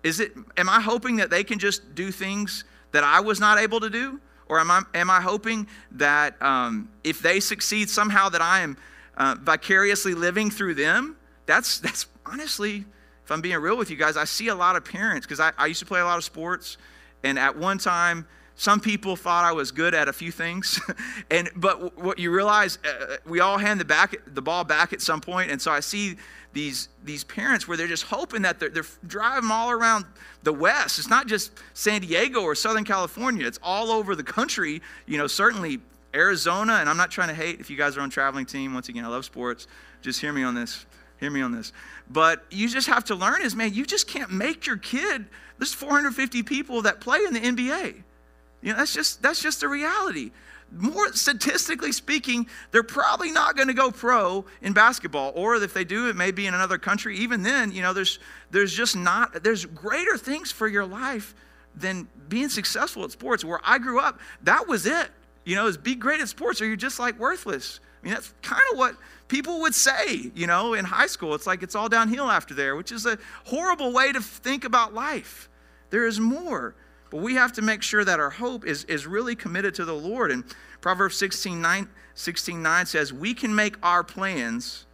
Is 0.04 0.20
it, 0.20 0.34
am 0.58 0.70
I 0.70 0.82
hoping 0.82 1.18
that 1.18 1.30
they 1.30 1.44
can 1.44 1.60
just 1.60 1.96
do 1.96 2.12
things 2.12 2.64
that 2.92 3.04
I 3.04 3.20
was 3.20 3.40
not 3.40 3.60
able 3.60 3.80
to 3.80 3.90
do? 3.90 4.20
Or 4.48 4.60
am 4.60 4.70
I, 4.72 4.84
am 4.94 5.10
I 5.10 5.22
hoping 5.22 5.68
that 5.92 6.40
um, 6.42 6.90
if 7.04 7.22
they 7.22 7.40
succeed 7.40 7.90
somehow 7.90 8.30
that 8.30 8.42
I 8.42 8.62
am 8.62 8.78
uh, 9.18 9.36
vicariously 9.40 10.14
living 10.14 10.52
through 10.52 10.76
them? 10.76 11.16
That's, 11.46 11.80
that's 11.80 12.08
honestly, 12.26 12.86
if 13.24 13.32
I'm 13.32 13.42
being 13.42 13.58
real 13.58 13.78
with 13.78 13.90
you 13.90 13.98
guys, 13.98 14.18
I 14.18 14.26
see 14.26 14.50
a 14.50 14.56
lot 14.56 14.76
of 14.76 14.84
parents 14.86 15.26
because 15.26 15.40
I, 15.40 15.52
I 15.58 15.68
used 15.68 15.80
to 15.80 15.86
play 15.86 16.00
a 16.02 16.06
lot 16.06 16.18
of 16.18 16.24
sports. 16.24 16.78
And 17.24 17.40
at 17.40 17.58
one 17.58 17.78
time, 17.78 18.28
Some 18.56 18.80
people 18.80 19.16
thought 19.16 19.44
I 19.44 19.52
was 19.52 19.72
good 19.72 19.96
at 19.96 20.08
a 20.08 20.14
few 20.14 20.32
things, 20.32 20.80
and 21.32 21.50
but 21.56 21.98
what 21.98 22.20
you 22.20 22.32
realize, 22.32 22.78
uh, 22.86 23.18
we 23.26 23.40
all 23.40 23.58
hand 23.58 23.80
the 23.80 23.86
back 23.86 24.16
the 24.28 24.42
ball 24.44 24.64
back 24.64 24.94
at 24.94 25.02
some 25.02 25.22
point, 25.22 25.50
and 25.50 25.60
so 25.60 25.72
I 25.72 25.80
see 25.80 26.18
these 26.54 26.90
these 27.04 27.24
parents 27.24 27.68
where 27.68 27.78
they're 27.78 27.88
just 27.88 28.04
hoping 28.04 28.44
that 28.44 28.60
they're, 28.60 28.70
they're 28.70 28.86
driving 29.08 29.50
all 29.50 29.72
around 29.72 30.06
the 30.44 30.54
West. 30.54 31.00
It's 31.00 31.10
not 31.10 31.26
just 31.26 31.52
San 31.74 32.02
Diego 32.02 32.42
or 32.42 32.54
Southern 32.54 32.84
California; 32.84 33.48
it's 33.48 33.60
all 33.64 33.90
over 33.90 34.16
the 34.16 34.24
country. 34.24 34.84
You 35.08 35.18
know, 35.18 35.26
certainly 35.28 35.80
Arizona, 36.14 36.74
and 36.74 36.88
I'm 36.88 36.98
not 36.98 37.10
trying 37.10 37.30
to 37.30 37.36
hate 37.36 37.60
if 37.60 37.72
you 37.72 37.76
guys 37.76 37.98
are 37.98 38.02
on 38.02 38.12
traveling 38.12 38.46
team. 38.46 38.76
Once 38.76 38.88
again, 38.88 39.04
I 39.04 39.08
love 39.08 39.26
sports. 39.26 39.66
Just 40.04 40.22
hear 40.22 40.32
me 40.32 40.44
on 40.44 40.54
this. 40.54 40.86
Hear 41.24 41.32
me 41.32 41.42
on 41.42 41.54
this. 41.54 41.72
But 42.10 42.44
you 42.50 42.68
just 42.68 42.88
have 42.88 43.06
to 43.06 43.16
learn 43.16 43.44
is, 43.44 43.56
man, 43.56 43.74
you 43.74 43.86
just 43.86 44.10
can't 44.10 44.30
make 44.30 44.66
your 44.68 44.76
kid. 44.76 45.26
There's 45.58 45.74
450 45.74 46.44
people 46.44 46.82
that 46.82 47.00
play 47.00 47.20
in 47.20 47.34
the 47.34 47.40
NBA. 47.40 48.04
You 48.62 48.72
know, 48.74 48.78
that's 48.78 48.94
just 48.94 49.22
that's 49.22 49.42
just 49.42 49.62
the 49.62 49.70
reality. 49.70 50.32
More 50.70 51.14
statistically 51.14 51.94
speaking, 51.94 52.48
they're 52.72 52.84
probably 52.84 53.32
not 53.32 53.56
going 53.56 53.70
to 53.70 53.74
go 53.74 53.90
pro 53.90 54.44
in 54.62 54.74
basketball, 54.74 55.32
or 55.34 55.56
if 55.56 55.74
they 55.74 55.86
do, 55.86 56.10
it 56.10 56.18
may 56.18 56.32
be 56.32 56.46
in 56.46 56.56
another 56.56 56.78
country. 56.78 57.18
Even 57.20 57.42
then, 57.42 57.72
you 57.72 57.82
know, 57.82 57.94
there's 57.94 58.20
there's 58.52 58.74
just 58.74 58.98
not 58.98 59.46
there's 59.46 59.64
greater 59.64 60.18
things 60.18 60.52
for 60.52 60.68
your 60.68 60.86
life 60.86 61.34
than 61.74 62.06
being 62.28 62.50
successful 62.50 63.06
at 63.06 63.12
sports. 63.12 63.46
Where 63.46 63.62
I 63.64 63.78
grew 63.78 64.02
up, 64.02 64.20
that 64.42 64.68
was 64.68 64.86
it. 64.86 65.08
You 65.46 65.56
know, 65.56 65.68
is 65.68 65.78
be 65.78 65.96
great 65.96 66.20
at 66.20 66.28
sports, 66.28 66.62
or 66.62 66.66
you're 66.66 66.76
just 66.76 67.00
like 67.00 67.18
worthless. 67.18 67.80
I 68.02 68.06
mean, 68.06 68.14
that's 68.14 68.34
kind 68.42 68.62
of 68.74 68.78
what 68.78 68.98
people 69.28 69.62
would 69.62 69.76
say, 69.76 70.32
you 70.36 70.48
know, 70.48 70.74
in 70.74 70.86
high 70.86 71.08
school. 71.08 71.34
It's 71.36 71.48
like 71.48 71.64
it's 71.64 71.76
all 71.76 71.90
downhill 71.90 72.30
after 72.30 72.54
there, 72.54 72.76
which 72.76 72.92
is 72.92 73.06
a 73.06 73.18
horrible 73.46 73.94
way 73.94 74.12
to 74.12 74.22
think 74.22 74.64
about 74.66 74.94
life. 74.94 75.50
There 75.90 76.06
is 76.06 76.20
more. 76.20 76.76
But 77.10 77.22
we 77.22 77.36
have 77.36 77.54
to 77.54 77.62
make 77.62 77.84
sure 77.84 78.04
that 78.04 78.20
our 78.20 78.32
hope 78.32 78.66
is, 78.66 78.86
is 78.86 79.06
really 79.06 79.36
committed 79.36 79.76
to 79.76 79.86
the 79.86 79.94
Lord. 79.94 80.32
And 80.32 80.44
Proverbs 80.82 81.16
16 81.18 81.62
9, 81.62 81.88
16 82.16 82.62
9 82.62 82.86
says, 82.88 83.14
We 83.14 83.34
can 83.34 83.54
make 83.54 83.76
our 83.84 84.04
plans, 84.04 84.88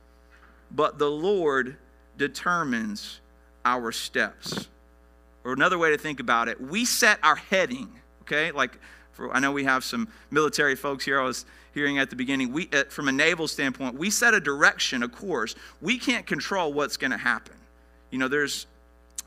but 0.70 1.00
the 1.00 1.10
Lord 1.10 1.78
determines 2.18 3.22
our 3.64 3.92
steps. 3.92 4.68
Or 5.46 5.54
another 5.54 5.78
way 5.78 5.92
to 5.92 5.98
think 5.98 6.20
about 6.20 6.50
it, 6.50 6.60
we 6.60 6.84
set 6.84 7.20
our 7.24 7.38
heading, 7.38 7.90
okay? 8.24 8.52
Like, 8.52 8.78
for, 9.20 9.36
I 9.36 9.40
know 9.40 9.52
we 9.52 9.66
have 9.66 9.84
some 9.84 10.08
military 10.32 10.76
folks 10.76 11.04
here. 11.04 11.20
I 11.20 11.26
was 11.26 11.46
hearing 11.74 12.00
at 12.00 12.10
the 12.10 12.16
beginning, 12.16 12.52
we, 12.54 12.70
uh, 12.74 12.86
from 12.86 13.10
a 13.10 13.12
naval 13.12 13.48
standpoint, 13.48 13.96
we 13.96 14.10
set 14.10 14.34
a 14.34 14.40
direction, 14.40 15.04
a 15.04 15.10
course. 15.10 15.56
We 15.82 16.00
can't 16.00 16.26
control 16.26 16.74
what's 16.74 16.98
going 16.98 17.12
to 17.12 17.18
happen. 17.18 17.56
You 18.12 18.18
know, 18.18 18.28
there's 18.28 18.66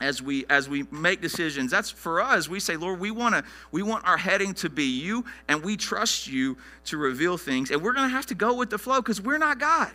as 0.01 0.21
we 0.21 0.45
as 0.49 0.67
we 0.67 0.83
make 0.91 1.21
decisions 1.21 1.69
that's 1.69 1.91
for 1.91 2.19
us 2.19 2.49
we 2.49 2.59
say 2.59 2.75
lord 2.75 2.99
we 2.99 3.11
want 3.11 3.35
to 3.35 3.43
we 3.71 3.83
want 3.83 4.03
our 4.07 4.17
heading 4.17 4.51
to 4.51 4.67
be 4.67 4.85
you 4.85 5.23
and 5.47 5.63
we 5.63 5.77
trust 5.77 6.27
you 6.27 6.57
to 6.83 6.97
reveal 6.97 7.37
things 7.37 7.69
and 7.69 7.79
we're 7.79 7.93
going 7.93 8.09
to 8.09 8.13
have 8.13 8.25
to 8.25 8.33
go 8.33 8.55
with 8.55 8.71
the 8.71 8.77
flow 8.77 8.99
because 8.99 9.21
we're 9.21 9.37
not 9.37 9.59
god 9.59 9.91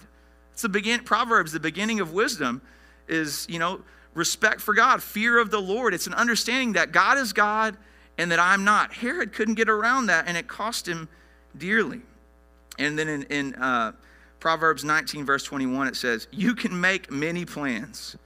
it's 0.53 0.63
the 0.63 0.69
begin 0.69 1.01
proverbs 1.01 1.51
the 1.51 1.59
beginning 1.59 1.99
of 1.99 2.13
wisdom 2.13 2.63
is 3.09 3.45
you 3.51 3.59
know 3.59 3.81
respect 4.15 4.61
for 4.61 4.73
god 4.73 5.03
fear 5.03 5.37
of 5.37 5.51
the 5.51 5.61
lord 5.61 5.93
it's 5.93 6.07
an 6.07 6.15
understanding 6.15 6.75
that 6.75 6.93
god 6.93 7.19
is 7.19 7.33
god 7.33 7.77
and 8.19 8.31
that 8.31 8.39
i'm 8.39 8.64
not 8.64 8.93
herod 8.93 9.33
couldn't 9.33 9.55
get 9.55 9.69
around 9.69 10.07
that 10.07 10.27
and 10.27 10.37
it 10.37 10.47
cost 10.47 10.87
him 10.87 11.09
dearly 11.57 12.03
and 12.79 12.99
then 12.99 13.09
in, 13.09 13.23
in 13.25 13.55
uh, 13.55 13.93
proverbs 14.41 14.85
19 14.85 15.25
verse 15.25 15.45
21 15.45 15.89
it 15.89 15.97
says 15.97 16.29
you 16.31 16.55
can 16.55 16.79
make 16.79 17.11
many 17.11 17.45
plans 17.45 18.16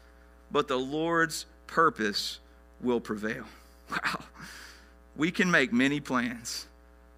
but 0.51 0.67
the 0.69 0.79
lord's 0.79 1.47
purpose 1.67 2.41
will 2.83 3.01
prevail. 3.01 3.45
Wow. 3.91 4.25
We 5.15 5.31
can 5.31 5.51
make 5.51 5.75
many 5.75 6.01
plans, 6.01 6.67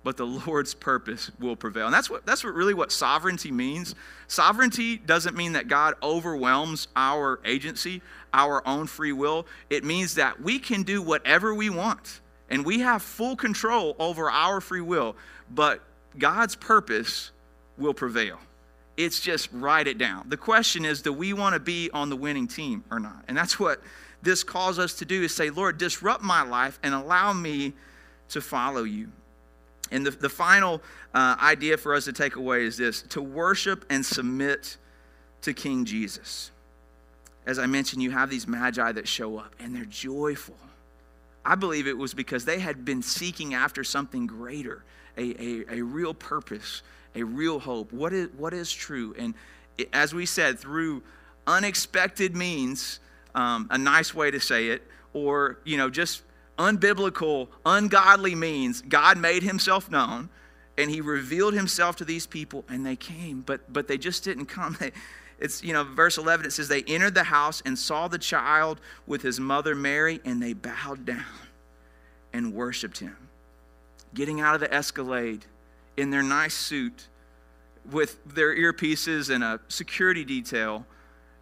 but 0.03 0.17
the 0.17 0.27
Lord's 0.27 0.75
purpose 0.75 1.31
will 1.39 1.55
prevail. 1.55 1.85
And 1.85 1.95
that's 1.95 2.11
what 2.11 2.27
that's 2.27 2.43
what 2.43 2.53
really 2.53 2.75
what 2.75 2.91
sovereignty 2.91 3.53
means. 3.53 3.95
Sovereignty 4.27 4.97
doesn't 4.97 5.37
mean 5.37 5.53
that 5.53 5.69
God 5.69 5.95
overwhelms 6.03 6.89
our 6.97 7.39
agency, 7.45 8.03
our 8.33 8.67
own 8.67 8.89
free 8.89 9.13
will. 9.13 9.47
It 9.71 9.85
means 9.85 10.17
that 10.17 10.43
we 10.43 10.59
can 10.59 10.83
do 10.83 11.01
whatever 11.01 11.55
we 11.55 11.71
want 11.71 12.19
and 12.55 12.65
we 12.65 12.79
have 12.79 13.03
full 13.03 13.35
control 13.35 13.97
over 13.99 14.31
our 14.31 14.61
free 14.61 14.81
will, 14.81 15.17
but 15.53 15.81
God's 16.17 16.55
purpose 16.55 17.33
will 17.77 17.93
prevail. 17.93 18.39
It's 18.97 19.19
just 19.19 19.49
write 19.53 19.89
it 19.89 19.99
down. 19.99 20.29
The 20.29 20.37
question 20.37 20.85
is 20.85 21.03
do 21.03 21.13
we 21.13 21.33
want 21.33 21.55
to 21.55 21.59
be 21.59 21.91
on 21.93 22.11
the 22.11 22.17
winning 22.17 22.47
team 22.47 22.85
or 22.93 23.01
not? 23.01 23.25
And 23.27 23.37
that's 23.37 23.59
what 23.59 23.83
this 24.23 24.45
calls 24.45 24.79
us 24.79 24.95
to 24.95 25.05
do 25.05 25.25
is 25.25 25.35
say, 25.35 25.51
Lord, 25.51 25.79
disrupt 25.79 26.23
my 26.23 26.43
life 26.43 26.79
and 26.85 26.95
allow 26.95 27.33
me 27.33 27.73
to 28.29 28.41
follow 28.41 28.85
you. 28.85 29.09
And 29.91 30.07
the, 30.07 30.13
the 30.13 30.31
final 30.31 30.81
uh, 31.13 31.35
idea 31.43 31.77
for 31.77 31.93
us 31.93 32.05
to 32.05 32.13
take 32.13 32.37
away 32.37 32.67
is 32.67 32.77
this 32.77 33.03
to 33.03 33.21
worship 33.21 33.85
and 33.91 34.07
submit 34.07 34.77
to 35.43 35.53
King 35.53 35.85
Jesus. 35.85 36.53
As 37.47 37.59
I 37.59 37.67
mentioned, 37.67 38.01
you 38.01 38.13
have 38.13 38.31
these 38.31 38.47
magi 38.47 38.93
that 38.93 39.09
show 39.09 39.39
up 39.39 39.57
and 39.59 39.75
they're 39.75 39.85
joyful. 39.85 40.55
I 41.45 41.55
believe 41.55 41.87
it 41.87 41.97
was 41.99 42.15
because 42.15 42.45
they 42.45 42.59
had 42.59 42.85
been 42.85 43.03
seeking 43.03 43.55
after 43.55 43.85
something 43.85 44.27
greater, 44.27 44.83
a, 45.17 45.23
a, 45.43 45.79
a 45.79 45.83
real 45.83 46.15
purpose, 46.15 46.83
a 47.15 47.23
real 47.23 47.59
hope. 47.59 47.93
What 47.93 48.13
is, 48.13 48.29
what 48.37 48.55
is 48.55 48.73
true? 48.73 49.15
And 49.19 49.35
it, 49.77 49.89
as 49.93 50.15
we 50.15 50.27
said, 50.27 50.59
through 50.59 51.03
unexpected 51.47 52.35
means, 52.35 53.01
um, 53.35 53.67
a 53.71 53.79
nice 53.79 54.15
way 54.15 54.31
to 54.31 54.41
say 54.41 54.69
it, 54.69 54.83
or, 55.13 55.59
you 55.65 55.77
know, 55.77 55.91
just 55.91 56.23
unbiblical, 56.59 57.49
ungodly 57.67 58.35
means, 58.35 58.81
God 58.83 59.19
made 59.19 59.43
himself 59.43 59.91
known 59.91 60.31
and 60.77 60.91
he 60.91 61.01
revealed 61.01 61.55
himself 61.55 61.97
to 61.97 62.05
these 62.05 62.27
people 62.27 62.65
and 62.69 62.85
they 62.85 62.97
came, 62.97 63.43
but, 63.43 63.73
but 63.73 63.89
they 63.89 63.99
just 63.99 64.25
didn't 64.25 64.47
come. 64.47 64.77
They, 64.81 64.93
it's, 65.45 65.63
you 65.63 65.75
know, 65.75 65.85
verse 65.85 66.17
11, 66.17 66.47
it 66.47 66.53
says, 66.53 66.69
They 66.69 66.83
entered 66.85 67.15
the 67.15 67.25
house 67.25 67.63
and 67.67 67.79
saw 67.79 68.09
the 68.09 68.17
child 68.17 68.81
with 69.07 69.21
his 69.21 69.39
mother 69.39 69.75
Mary, 69.75 70.23
and 70.25 70.43
they 70.43 70.55
bowed 70.55 71.05
down 71.05 71.25
and 72.33 72.55
worshiped 72.55 72.99
him. 72.99 73.29
Getting 74.15 74.41
out 74.41 74.55
of 74.55 74.63
the 74.63 74.73
escalade 74.73 75.45
in 75.99 76.09
their 76.09 76.23
nice 76.23 76.55
suit 76.55 77.09
with 77.91 78.25
their 78.25 78.57
earpieces 78.57 79.29
and 79.29 79.45
a 79.45 79.61
security 79.69 80.25
detail, 80.25 80.87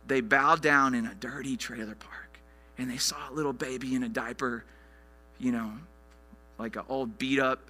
they 0.08 0.20
bowed 0.20 0.60
down 0.60 0.96
in 0.96 1.06
a 1.06 1.14
dirty 1.14 1.56
trailer 1.56 1.94
park 1.94 2.40
and 2.78 2.90
they 2.90 2.96
saw 2.96 3.30
a 3.30 3.32
little 3.32 3.52
baby 3.52 3.94
in 3.94 4.02
a 4.02 4.08
diaper, 4.08 4.64
you 5.38 5.52
know, 5.52 5.74
like 6.58 6.74
an 6.74 6.82
old 6.88 7.18
beat 7.18 7.38
up 7.38 7.60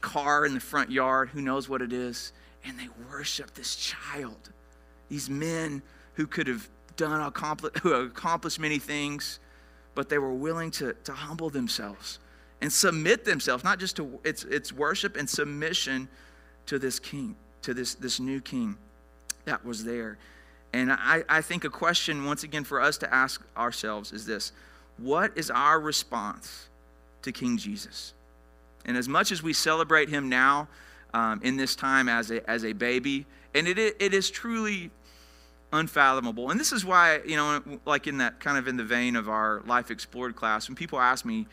car 0.00 0.46
in 0.46 0.54
the 0.54 0.60
front 0.60 0.92
yard, 0.92 1.30
who 1.30 1.40
knows 1.40 1.68
what 1.68 1.82
it 1.82 1.92
is, 1.92 2.32
and 2.64 2.78
they 2.78 2.88
worshiped 3.10 3.56
this 3.56 3.74
child. 3.74 4.52
These 5.12 5.28
men 5.28 5.82
who 6.14 6.26
could 6.26 6.46
have 6.46 6.66
done 6.96 7.20
accomplished, 7.20 7.76
who 7.80 7.92
accomplished 7.92 8.58
many 8.58 8.78
things, 8.78 9.40
but 9.94 10.08
they 10.08 10.16
were 10.16 10.32
willing 10.32 10.70
to, 10.70 10.94
to 11.04 11.12
humble 11.12 11.50
themselves 11.50 12.18
and 12.62 12.72
submit 12.72 13.26
themselves, 13.26 13.62
not 13.62 13.78
just 13.78 13.96
to 13.96 14.18
it's 14.24 14.44
it's 14.44 14.72
worship 14.72 15.18
and 15.18 15.28
submission 15.28 16.08
to 16.64 16.78
this 16.78 16.98
king, 16.98 17.36
to 17.60 17.74
this 17.74 17.94
this 17.94 18.20
new 18.20 18.40
king 18.40 18.78
that 19.44 19.62
was 19.66 19.84
there. 19.84 20.16
And 20.72 20.90
I, 20.90 21.24
I 21.28 21.42
think 21.42 21.64
a 21.64 21.68
question, 21.68 22.24
once 22.24 22.42
again, 22.42 22.64
for 22.64 22.80
us 22.80 22.96
to 22.96 23.14
ask 23.14 23.42
ourselves 23.54 24.12
is 24.12 24.24
this 24.24 24.52
What 24.96 25.36
is 25.36 25.50
our 25.50 25.78
response 25.78 26.70
to 27.20 27.32
King 27.32 27.58
Jesus? 27.58 28.14
And 28.86 28.96
as 28.96 29.10
much 29.10 29.30
as 29.30 29.42
we 29.42 29.52
celebrate 29.52 30.08
him 30.08 30.30
now 30.30 30.68
um, 31.12 31.42
in 31.44 31.58
this 31.58 31.76
time 31.76 32.08
as 32.08 32.30
a, 32.30 32.48
as 32.48 32.64
a 32.64 32.72
baby, 32.72 33.26
and 33.54 33.68
it, 33.68 33.78
it 33.78 34.14
is 34.14 34.30
truly 34.30 34.90
unfathomable. 35.72 36.50
And 36.50 36.60
this 36.60 36.72
is 36.72 36.84
why, 36.84 37.20
you 37.26 37.36
know, 37.36 37.62
like 37.86 38.06
in 38.06 38.18
that 38.18 38.40
kind 38.40 38.58
of 38.58 38.68
in 38.68 38.76
the 38.76 38.84
vein 38.84 39.16
of 39.16 39.28
our 39.28 39.62
Life 39.66 39.90
Explored 39.90 40.36
class, 40.36 40.68
when 40.68 40.76
people 40.76 41.00
ask 41.00 41.24
me, 41.24 41.46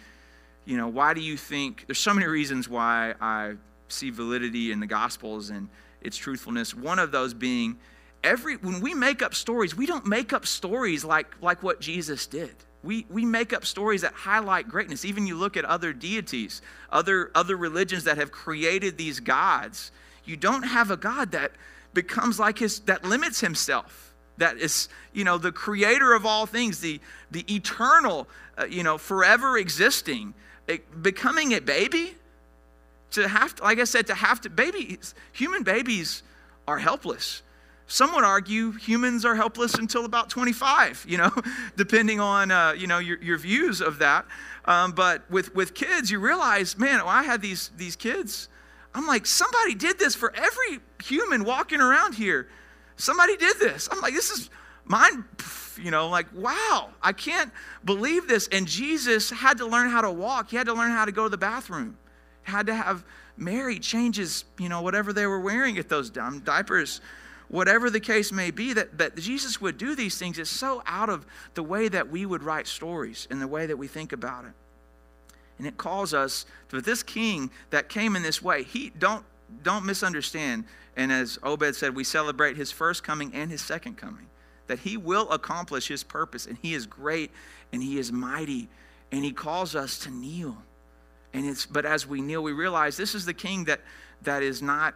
you 0.65 0.77
know, 0.77 0.87
why 0.87 1.13
do 1.13 1.21
you 1.21 1.37
think, 1.37 1.85
there's 1.87 1.99
so 1.99 2.13
many 2.13 2.27
reasons 2.27 2.67
why 2.67 3.15
I 3.19 3.53
see 3.87 4.09
validity 4.09 4.71
in 4.71 4.79
the 4.79 4.87
Gospels 4.87 5.49
and 5.49 5.69
its 6.01 6.17
truthfulness. 6.17 6.75
One 6.75 6.99
of 6.99 7.11
those 7.11 7.33
being, 7.33 7.77
every 8.23 8.57
when 8.57 8.81
we 8.81 8.93
make 8.93 9.21
up 9.21 9.33
stories, 9.33 9.75
we 9.75 9.85
don't 9.85 10.05
make 10.05 10.33
up 10.33 10.45
stories 10.45 11.03
like 11.03 11.41
like 11.41 11.63
what 11.63 11.79
Jesus 11.81 12.27
did. 12.27 12.55
We, 12.81 13.05
we 13.09 13.25
make 13.25 13.51
up 13.51 13.65
stories 13.65 14.01
that 14.01 14.13
highlight 14.13 14.69
greatness. 14.69 15.03
Even 15.03 15.27
you 15.27 15.35
look 15.35 15.57
at 15.57 15.65
other 15.65 15.91
deities, 15.91 16.61
other, 16.89 17.29
other 17.35 17.57
religions 17.57 18.05
that 18.05 18.17
have 18.17 18.31
created 18.31 18.97
these 18.97 19.19
gods. 19.19 19.91
You 20.23 20.37
don't 20.37 20.63
have 20.63 20.89
a 20.89 20.95
God 20.95 21.31
that 21.31 21.51
becomes 21.93 22.39
like 22.39 22.59
his, 22.59 22.79
that 22.81 23.03
limits 23.03 23.41
himself, 23.41 24.08
that 24.39 24.57
is, 24.57 24.89
you 25.13 25.23
know, 25.23 25.37
the 25.37 25.51
creator 25.51 26.13
of 26.13 26.25
all 26.25 26.45
things, 26.45 26.79
the, 26.79 26.99
the 27.31 27.45
eternal, 27.53 28.27
uh, 28.57 28.65
you 28.65 28.83
know, 28.83 28.97
forever 28.97 29.57
existing. 29.57 30.33
It, 30.67 31.01
becoming 31.01 31.53
a 31.53 31.61
baby, 31.61 32.15
to 33.11 33.27
have 33.27 33.55
to, 33.55 33.63
like 33.63 33.79
I 33.79 33.85
said, 33.85 34.07
to 34.07 34.13
have 34.13 34.41
to, 34.41 34.49
babies, 34.49 35.15
human 35.31 35.63
babies 35.63 36.23
are 36.67 36.77
helpless 36.77 37.41
some 37.89 38.13
would 38.13 38.23
argue 38.23 38.71
humans 38.73 39.25
are 39.25 39.35
helpless 39.35 39.73
until 39.73 40.05
about 40.05 40.29
25, 40.29 41.05
you 41.07 41.17
know, 41.17 41.31
depending 41.75 42.19
on, 42.19 42.51
uh, 42.51 42.73
you 42.77 42.85
know, 42.85 42.99
your, 42.99 43.17
your 43.21 43.37
views 43.37 43.81
of 43.81 43.97
that. 43.99 44.25
Um, 44.65 44.91
but 44.91 45.29
with, 45.29 45.55
with 45.55 45.73
kids, 45.73 46.11
you 46.11 46.19
realize, 46.19 46.77
man, 46.77 47.01
I 47.03 47.23
had 47.23 47.41
these, 47.41 47.71
these 47.75 47.95
kids. 47.95 48.47
I'm 48.93 49.07
like, 49.07 49.25
somebody 49.25 49.73
did 49.73 49.97
this 49.97 50.13
for 50.13 50.31
every 50.35 50.79
human 51.03 51.43
walking 51.43 51.81
around 51.81 52.13
here. 52.13 52.47
Somebody 52.99 53.37
did 53.37 53.57
this. 53.59 53.89
I'm 53.91 53.99
like, 54.01 54.13
this 54.13 54.29
is 54.29 54.49
mine, 54.85 55.25
you 55.81 55.89
know, 55.89 56.09
like, 56.09 56.27
wow, 56.35 56.89
I 57.01 57.13
can't 57.13 57.51
believe 57.83 58.27
this. 58.27 58.47
And 58.51 58.67
Jesus 58.67 59.29
had 59.31 59.57
to 59.57 59.65
learn 59.65 59.89
how 59.89 60.01
to 60.01 60.11
walk. 60.11 60.51
He 60.51 60.57
had 60.57 60.67
to 60.67 60.73
learn 60.73 60.91
how 60.91 61.05
to 61.05 61.11
go 61.11 61.23
to 61.23 61.29
the 61.29 61.37
bathroom. 61.37 61.97
Had 62.43 62.67
to 62.67 62.75
have 62.75 63.03
Mary 63.37 63.79
change 63.79 64.17
his, 64.17 64.43
you 64.59 64.69
know, 64.69 64.81
whatever 64.81 65.13
they 65.13 65.25
were 65.25 65.39
wearing 65.39 65.77
at 65.77 65.89
those 65.89 66.09
dumb 66.09 66.41
diapers 66.41 67.01
whatever 67.49 67.89
the 67.89 67.99
case 67.99 68.31
may 68.31 68.51
be, 68.51 68.73
that, 68.73 68.97
that 68.97 69.17
Jesus 69.17 69.59
would 69.59 69.77
do 69.77 69.95
these 69.95 70.17
things 70.17 70.39
is 70.39 70.49
so 70.49 70.81
out 70.85 71.09
of 71.09 71.25
the 71.55 71.63
way 71.63 71.87
that 71.87 72.09
we 72.09 72.25
would 72.25 72.43
write 72.43 72.67
stories 72.67 73.27
and 73.29 73.41
the 73.41 73.47
way 73.47 73.65
that 73.65 73.77
we 73.77 73.87
think 73.87 74.13
about 74.13 74.45
it. 74.45 74.51
And 75.57 75.67
it 75.67 75.77
calls 75.77 76.13
us 76.13 76.45
to 76.69 76.79
this 76.79 77.03
king 77.03 77.51
that 77.71 77.89
came 77.89 78.15
in 78.15 78.23
this 78.23 78.41
way. 78.41 78.63
He 78.63 78.91
don't 78.97 79.25
don't 79.63 79.85
misunderstand. 79.85 80.65
And 80.95 81.11
as 81.11 81.39
Obed 81.43 81.75
said, 81.75 81.95
we 81.95 82.03
celebrate 82.03 82.57
his 82.57 82.71
first 82.71 83.03
coming 83.03 83.33
and 83.33 83.49
his 83.49 83.61
second 83.61 83.97
coming. 83.97 84.27
That 84.67 84.79
he 84.79 84.97
will 84.97 85.29
accomplish 85.31 85.87
his 85.87 86.03
purpose, 86.03 86.45
and 86.45 86.57
he 86.61 86.73
is 86.73 86.85
great 86.85 87.31
and 87.71 87.81
he 87.81 87.99
is 87.99 88.11
mighty, 88.11 88.67
and 89.11 89.23
he 89.23 89.31
calls 89.31 89.75
us 89.75 89.99
to 89.99 90.11
kneel. 90.11 90.57
And 91.33 91.45
it's 91.45 91.65
but 91.65 91.85
as 91.85 92.07
we 92.07 92.21
kneel, 92.21 92.41
we 92.41 92.53
realize 92.53 92.97
this 92.97 93.15
is 93.15 93.25
the 93.25 93.33
king 93.33 93.65
that 93.65 93.81
that 94.23 94.43
is 94.43 94.61
not 94.61 94.95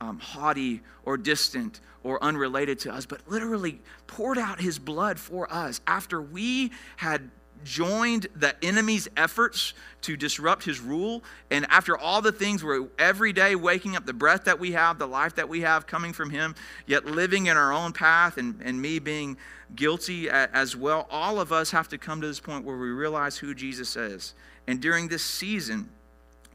um, 0.00 0.18
haughty 0.18 0.80
or 1.04 1.16
distant 1.16 1.80
or 2.02 2.22
unrelated 2.22 2.78
to 2.80 2.92
us, 2.92 3.04
but 3.04 3.20
literally 3.28 3.80
poured 4.06 4.38
out 4.38 4.60
his 4.60 4.78
blood 4.78 5.18
for 5.18 5.52
us 5.52 5.80
after 5.86 6.22
we 6.22 6.72
had 6.96 7.30
joined 7.64 8.26
the 8.36 8.54
enemy's 8.64 9.08
efforts 9.16 9.74
to 10.02 10.16
disrupt 10.16 10.64
his 10.64 10.80
rule. 10.80 11.22
And 11.50 11.66
after 11.70 11.96
all 11.96 12.22
the 12.22 12.32
things 12.32 12.62
we're 12.62 12.88
every 12.98 13.32
day 13.32 13.54
waking 13.54 13.96
up, 13.96 14.06
the 14.06 14.12
breath 14.12 14.44
that 14.44 14.58
we 14.58 14.72
have, 14.72 14.98
the 14.98 15.06
life 15.06 15.34
that 15.36 15.48
we 15.48 15.60
have 15.62 15.86
coming 15.86 16.12
from 16.12 16.30
him, 16.30 16.54
yet 16.86 17.06
living 17.06 17.46
in 17.46 17.56
our 17.56 17.72
own 17.72 17.92
path, 17.92 18.36
and, 18.36 18.60
and 18.62 18.80
me 18.80 18.98
being 18.98 19.36
guilty 19.74 20.30
as 20.30 20.76
well, 20.76 21.06
all 21.10 21.40
of 21.40 21.52
us 21.52 21.70
have 21.70 21.88
to 21.88 21.98
come 21.98 22.20
to 22.20 22.26
this 22.26 22.40
point 22.40 22.64
where 22.64 22.76
we 22.76 22.90
realize 22.90 23.36
who 23.36 23.54
Jesus 23.54 23.96
is. 23.96 24.34
And 24.66 24.80
during 24.80 25.08
this 25.08 25.24
season, 25.24 25.88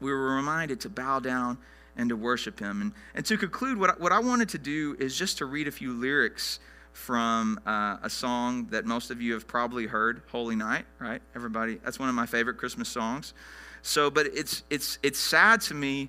we 0.00 0.10
were 0.10 0.36
reminded 0.36 0.80
to 0.80 0.88
bow 0.88 1.20
down 1.20 1.58
and 1.96 2.08
to 2.08 2.16
worship 2.16 2.58
Him. 2.58 2.80
And, 2.80 2.92
and 3.14 3.26
to 3.26 3.36
conclude, 3.36 3.78
what 3.78 4.00
what 4.00 4.12
I 4.12 4.18
wanted 4.18 4.48
to 4.50 4.58
do 4.58 4.96
is 4.98 5.16
just 5.16 5.38
to 5.38 5.46
read 5.46 5.68
a 5.68 5.72
few 5.72 5.92
lyrics 5.92 6.60
from 6.94 7.60
uh, 7.66 7.98
a 8.02 8.08
song 8.08 8.66
that 8.70 8.86
most 8.86 9.10
of 9.10 9.20
you 9.20 9.34
have 9.34 9.46
probably 9.46 9.86
heard, 9.86 10.22
Holy 10.30 10.54
Night, 10.54 10.86
right? 11.00 11.20
Everybody, 11.34 11.78
that's 11.84 11.98
one 11.98 12.08
of 12.08 12.14
my 12.14 12.24
favorite 12.24 12.56
Christmas 12.56 12.88
songs. 12.88 13.34
So, 13.82 14.10
but 14.10 14.26
it's, 14.26 14.62
it's, 14.70 14.98
it's 15.02 15.18
sad 15.18 15.60
to 15.62 15.74
me 15.74 16.08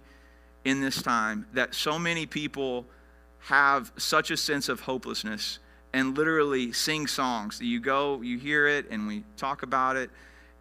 in 0.64 0.82
this 0.82 1.02
time 1.02 1.48
that 1.54 1.74
so 1.74 1.98
many 1.98 2.28
people 2.28 2.86
have 3.40 3.92
such 3.98 4.30
a 4.32 4.38
sense 4.38 4.70
of 4.70 4.82
hopelessness 4.82 5.60
and 5.92 6.16
literally 6.16 6.72
sing 6.72 7.08
songs. 7.08 7.60
You 7.60 7.80
go, 7.80 8.22
you 8.22 8.38
hear 8.38 8.68
it, 8.68 8.86
and 8.92 9.08
we 9.08 9.24
talk 9.38 9.64
about 9.64 9.98
it, 9.98 10.12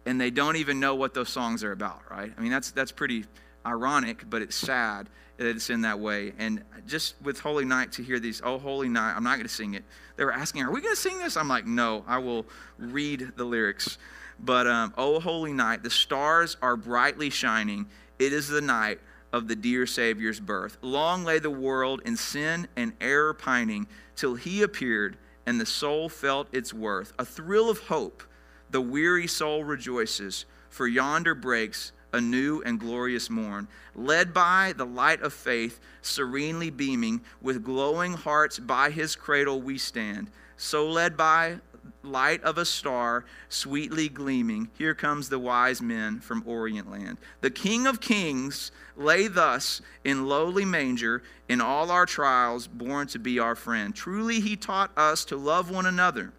and 0.07 0.19
they 0.19 0.31
don't 0.31 0.55
even 0.55 0.79
know 0.79 0.95
what 0.95 1.13
those 1.13 1.29
songs 1.29 1.63
are 1.63 1.71
about, 1.71 2.01
right? 2.09 2.33
I 2.35 2.41
mean, 2.41 2.51
that's, 2.51 2.71
that's 2.71 2.91
pretty 2.91 3.25
ironic, 3.63 4.27
but 4.29 4.41
it's 4.41 4.55
sad 4.55 5.07
it's 5.37 5.69
in 5.69 5.81
that 5.81 5.99
way. 5.99 6.33
And 6.37 6.63
just 6.87 7.15
with 7.21 7.39
Holy 7.39 7.65
Night 7.65 7.91
to 7.93 8.03
hear 8.03 8.19
these, 8.19 8.41
oh, 8.43 8.57
Holy 8.57 8.89
Night, 8.89 9.15
I'm 9.15 9.23
not 9.23 9.35
going 9.35 9.47
to 9.47 9.53
sing 9.53 9.73
it. 9.73 9.83
They 10.15 10.25
were 10.25 10.33
asking, 10.33 10.63
are 10.63 10.71
we 10.71 10.81
going 10.81 10.95
to 10.95 11.01
sing 11.01 11.19
this? 11.19 11.37
I'm 11.37 11.47
like, 11.47 11.65
no, 11.65 12.03
I 12.07 12.19
will 12.19 12.45
read 12.77 13.33
the 13.35 13.43
lyrics. 13.43 13.97
But, 14.39 14.67
um, 14.67 14.93
oh, 14.97 15.19
Holy 15.19 15.53
Night, 15.53 15.83
the 15.83 15.89
stars 15.89 16.57
are 16.61 16.75
brightly 16.75 17.29
shining. 17.29 17.87
It 18.19 18.33
is 18.33 18.47
the 18.47 18.61
night 18.61 18.99
of 19.33 19.47
the 19.47 19.55
dear 19.55 19.85
Savior's 19.85 20.39
birth. 20.39 20.77
Long 20.81 21.23
lay 21.23 21.39
the 21.39 21.49
world 21.49 22.01
in 22.05 22.15
sin 22.15 22.67
and 22.75 22.93
error 23.01 23.33
pining 23.33 23.87
till 24.15 24.35
he 24.35 24.61
appeared 24.61 25.17
and 25.45 25.59
the 25.59 25.65
soul 25.65 26.09
felt 26.09 26.47
its 26.53 26.73
worth. 26.73 27.13
A 27.19 27.25
thrill 27.25 27.69
of 27.69 27.79
hope, 27.79 28.23
the 28.69 28.81
weary 28.81 29.27
soul 29.27 29.63
rejoices, 29.63 30.45
for 30.69 30.87
yonder 30.87 31.35
breaks 31.35 31.91
a 32.15 32.21
new 32.21 32.61
and 32.63 32.79
glorious 32.79 33.29
morn, 33.29 33.67
led 33.93 34.33
by 34.33 34.73
the 34.77 34.85
light 34.85 35.21
of 35.21 35.33
faith, 35.33 35.79
serenely 36.01 36.69
beaming, 36.69 37.21
with 37.41 37.63
glowing 37.63 38.13
hearts 38.13 38.57
by 38.57 38.89
his 38.89 39.15
cradle 39.15 39.61
we 39.61 39.77
stand. 39.77 40.31
So 40.55 40.89
led 40.89 41.17
by 41.17 41.57
light 42.03 42.41
of 42.43 42.57
a 42.57 42.63
star, 42.63 43.25
sweetly 43.49 44.07
gleaming, 44.07 44.69
here 44.77 44.93
comes 44.93 45.27
the 45.27 45.39
wise 45.39 45.81
men 45.81 46.21
from 46.21 46.43
Orient 46.45 46.89
land. 46.89 47.17
The 47.41 47.49
King 47.51 47.85
of 47.85 47.99
Kings 47.99 48.71
lay 48.95 49.27
thus 49.27 49.81
in 50.05 50.25
lowly 50.25 50.63
manger, 50.63 51.21
in 51.49 51.59
all 51.59 51.91
our 51.91 52.05
trials, 52.05 52.65
born 52.65 53.07
to 53.07 53.19
be 53.19 53.39
our 53.39 53.55
friend. 53.55 53.93
Truly, 53.93 54.39
he 54.39 54.55
taught 54.55 54.91
us 54.97 55.25
to 55.25 55.35
love 55.35 55.69
one 55.69 55.85
another. 55.85 56.31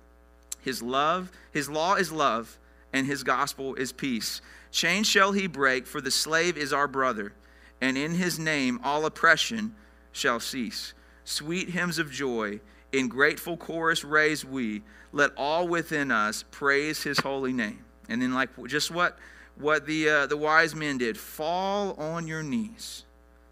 His 0.62 0.82
love, 0.82 1.30
his 1.52 1.68
law 1.68 1.96
is 1.96 2.10
love, 2.10 2.58
and 2.94 3.06
his 3.06 3.22
gospel 3.22 3.74
is 3.74 3.92
peace. 3.92 4.40
Chain 4.70 5.04
shall 5.04 5.32
he 5.32 5.46
break, 5.46 5.86
for 5.86 6.00
the 6.00 6.10
slave 6.10 6.56
is 6.56 6.72
our 6.72 6.88
brother, 6.88 7.32
and 7.80 7.96
in 7.96 8.14
his 8.14 8.38
name 8.38 8.80
all 8.82 9.06
oppression 9.06 9.74
shall 10.12 10.40
cease. 10.40 10.94
Sweet 11.24 11.70
hymns 11.70 11.98
of 11.98 12.10
joy, 12.10 12.60
in 12.92 13.08
grateful 13.08 13.56
chorus 13.56 14.04
raise 14.04 14.44
we. 14.44 14.82
Let 15.12 15.32
all 15.36 15.66
within 15.66 16.10
us 16.10 16.44
praise 16.50 17.02
his 17.02 17.18
holy 17.18 17.52
name. 17.52 17.84
And 18.08 18.22
then, 18.22 18.32
like 18.32 18.50
just 18.66 18.90
what, 18.90 19.18
what 19.56 19.86
the, 19.86 20.08
uh, 20.08 20.26
the 20.26 20.36
wise 20.36 20.74
men 20.74 20.98
did 20.98 21.18
fall 21.18 21.94
on 21.94 22.26
your 22.26 22.42
knees. 22.42 23.04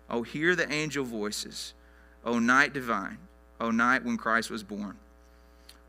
Oh, 0.08 0.22
hear 0.22 0.54
the 0.54 0.70
angel 0.70 1.04
voices. 1.04 1.74
Oh, 2.24 2.38
night 2.38 2.72
divine. 2.72 3.18
Oh, 3.60 3.70
night 3.70 4.04
when 4.04 4.16
Christ 4.16 4.50
was 4.50 4.62
born. 4.62 4.96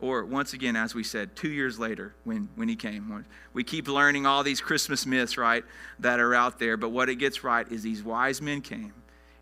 Or 0.01 0.25
once 0.25 0.53
again, 0.53 0.75
as 0.75 0.93
we 0.93 1.03
said, 1.03 1.35
two 1.35 1.49
years 1.49 1.79
later 1.79 2.13
when, 2.25 2.49
when 2.55 2.67
he 2.67 2.75
came. 2.75 3.25
We 3.53 3.63
keep 3.63 3.87
learning 3.87 4.25
all 4.25 4.43
these 4.43 4.59
Christmas 4.59 5.05
myths, 5.05 5.37
right, 5.37 5.63
that 5.99 6.19
are 6.19 6.35
out 6.35 6.59
there. 6.59 6.75
But 6.77 6.89
what 6.89 7.09
it 7.09 7.15
gets 7.15 7.43
right 7.43 7.69
is 7.71 7.83
these 7.83 8.03
wise 8.03 8.41
men 8.41 8.61
came 8.61 8.93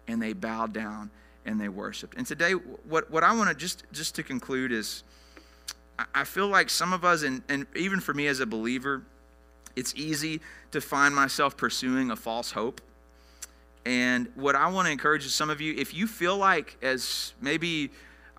and 0.07 0.21
they 0.21 0.33
bowed 0.33 0.73
down 0.73 1.09
and 1.45 1.59
they 1.59 1.69
worshiped. 1.69 2.15
And 2.17 2.25
today, 2.25 2.51
what, 2.53 3.09
what 3.09 3.23
I 3.23 3.35
want 3.35 3.49
to 3.49 3.55
just, 3.55 3.83
just 3.91 4.15
to 4.15 4.23
conclude 4.23 4.71
is 4.71 5.03
I 6.13 6.23
feel 6.23 6.47
like 6.47 6.69
some 6.69 6.93
of 6.93 7.03
us, 7.05 7.23
and, 7.23 7.41
and 7.49 7.65
even 7.75 7.99
for 7.99 8.13
me 8.13 8.27
as 8.27 8.39
a 8.39 8.45
believer, 8.45 9.03
it's 9.75 9.93
easy 9.95 10.41
to 10.71 10.81
find 10.81 11.15
myself 11.15 11.57
pursuing 11.57 12.11
a 12.11 12.15
false 12.15 12.51
hope. 12.51 12.81
And 13.85 14.29
what 14.35 14.55
I 14.55 14.67
want 14.69 14.87
to 14.87 14.91
encourage 14.91 15.27
some 15.27 15.49
of 15.49 15.61
you, 15.61 15.75
if 15.77 15.93
you 15.93 16.07
feel 16.07 16.37
like, 16.37 16.77
as 16.81 17.33
maybe 17.41 17.91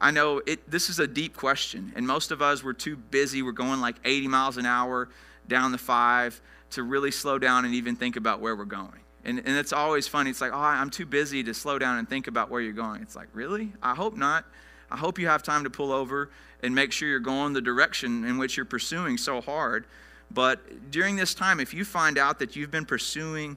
I 0.05 0.11
know 0.11 0.43
it, 0.45 0.71
this 0.71 0.91
is 0.91 0.99
a 0.99 1.07
deep 1.07 1.35
question, 1.35 1.91
and 1.97 2.07
most 2.07 2.31
of 2.31 2.43
us 2.43 2.63
were 2.63 2.75
too 2.75 2.95
busy. 2.95 3.41
We're 3.41 3.53
going 3.53 3.81
like 3.81 3.97
80 4.05 4.29
miles 4.29 4.59
an 4.59 4.67
hour 4.67 5.09
down 5.49 5.73
the 5.73 5.79
five 5.79 6.43
to 6.73 6.83
really 6.83 7.11
slow 7.11 7.39
down 7.39 7.65
and 7.65 7.75
even 7.75 7.97
think 7.97 8.17
about 8.17 8.41
where 8.41 8.55
we're 8.55 8.67
going. 8.67 9.01
And, 9.25 9.39
and 9.39 9.57
it's 9.57 9.73
always 9.73 10.07
funny. 10.07 10.29
It's 10.29 10.43
like, 10.43 10.53
oh, 10.53 10.59
I'm 10.59 10.91
too 10.91 11.07
busy 11.07 11.43
to 11.45 11.55
slow 11.55 11.79
down 11.79 11.97
and 11.97 12.07
think 12.07 12.27
about 12.27 12.51
where 12.51 12.61
you're 12.61 12.75
going. 12.75 13.01
It's 13.01 13.17
like, 13.17 13.29
really? 13.33 13.73
I 13.83 13.95
hope 13.95 14.15
not. 14.15 14.45
I 14.91 14.99
hope 14.99 15.19
you 15.19 15.27
have 15.29 15.43
time 15.43 15.65
to 15.65 15.71
pull 15.71 15.91
over 15.91 16.29
and 16.63 16.75
make 16.75 16.93
sure 16.93 17.09
you're 17.09 17.19
going 17.19 17.55
the 17.55 17.63
direction 17.63 18.27
in 18.27 18.37
which 18.37 18.59
you're 18.59 18.67
pursuing 18.67 19.17
so 19.17 19.41
hard. 19.41 19.87
But 20.31 20.91
during 20.91 21.17
this 21.17 21.35
time, 21.35 21.61
if 21.61 21.73
you 21.73 21.83
find 21.83 22.19
out 22.19 22.41
that 22.41 22.57
you've 22.57 22.71
been 22.71 22.85
pursuing 22.85 23.57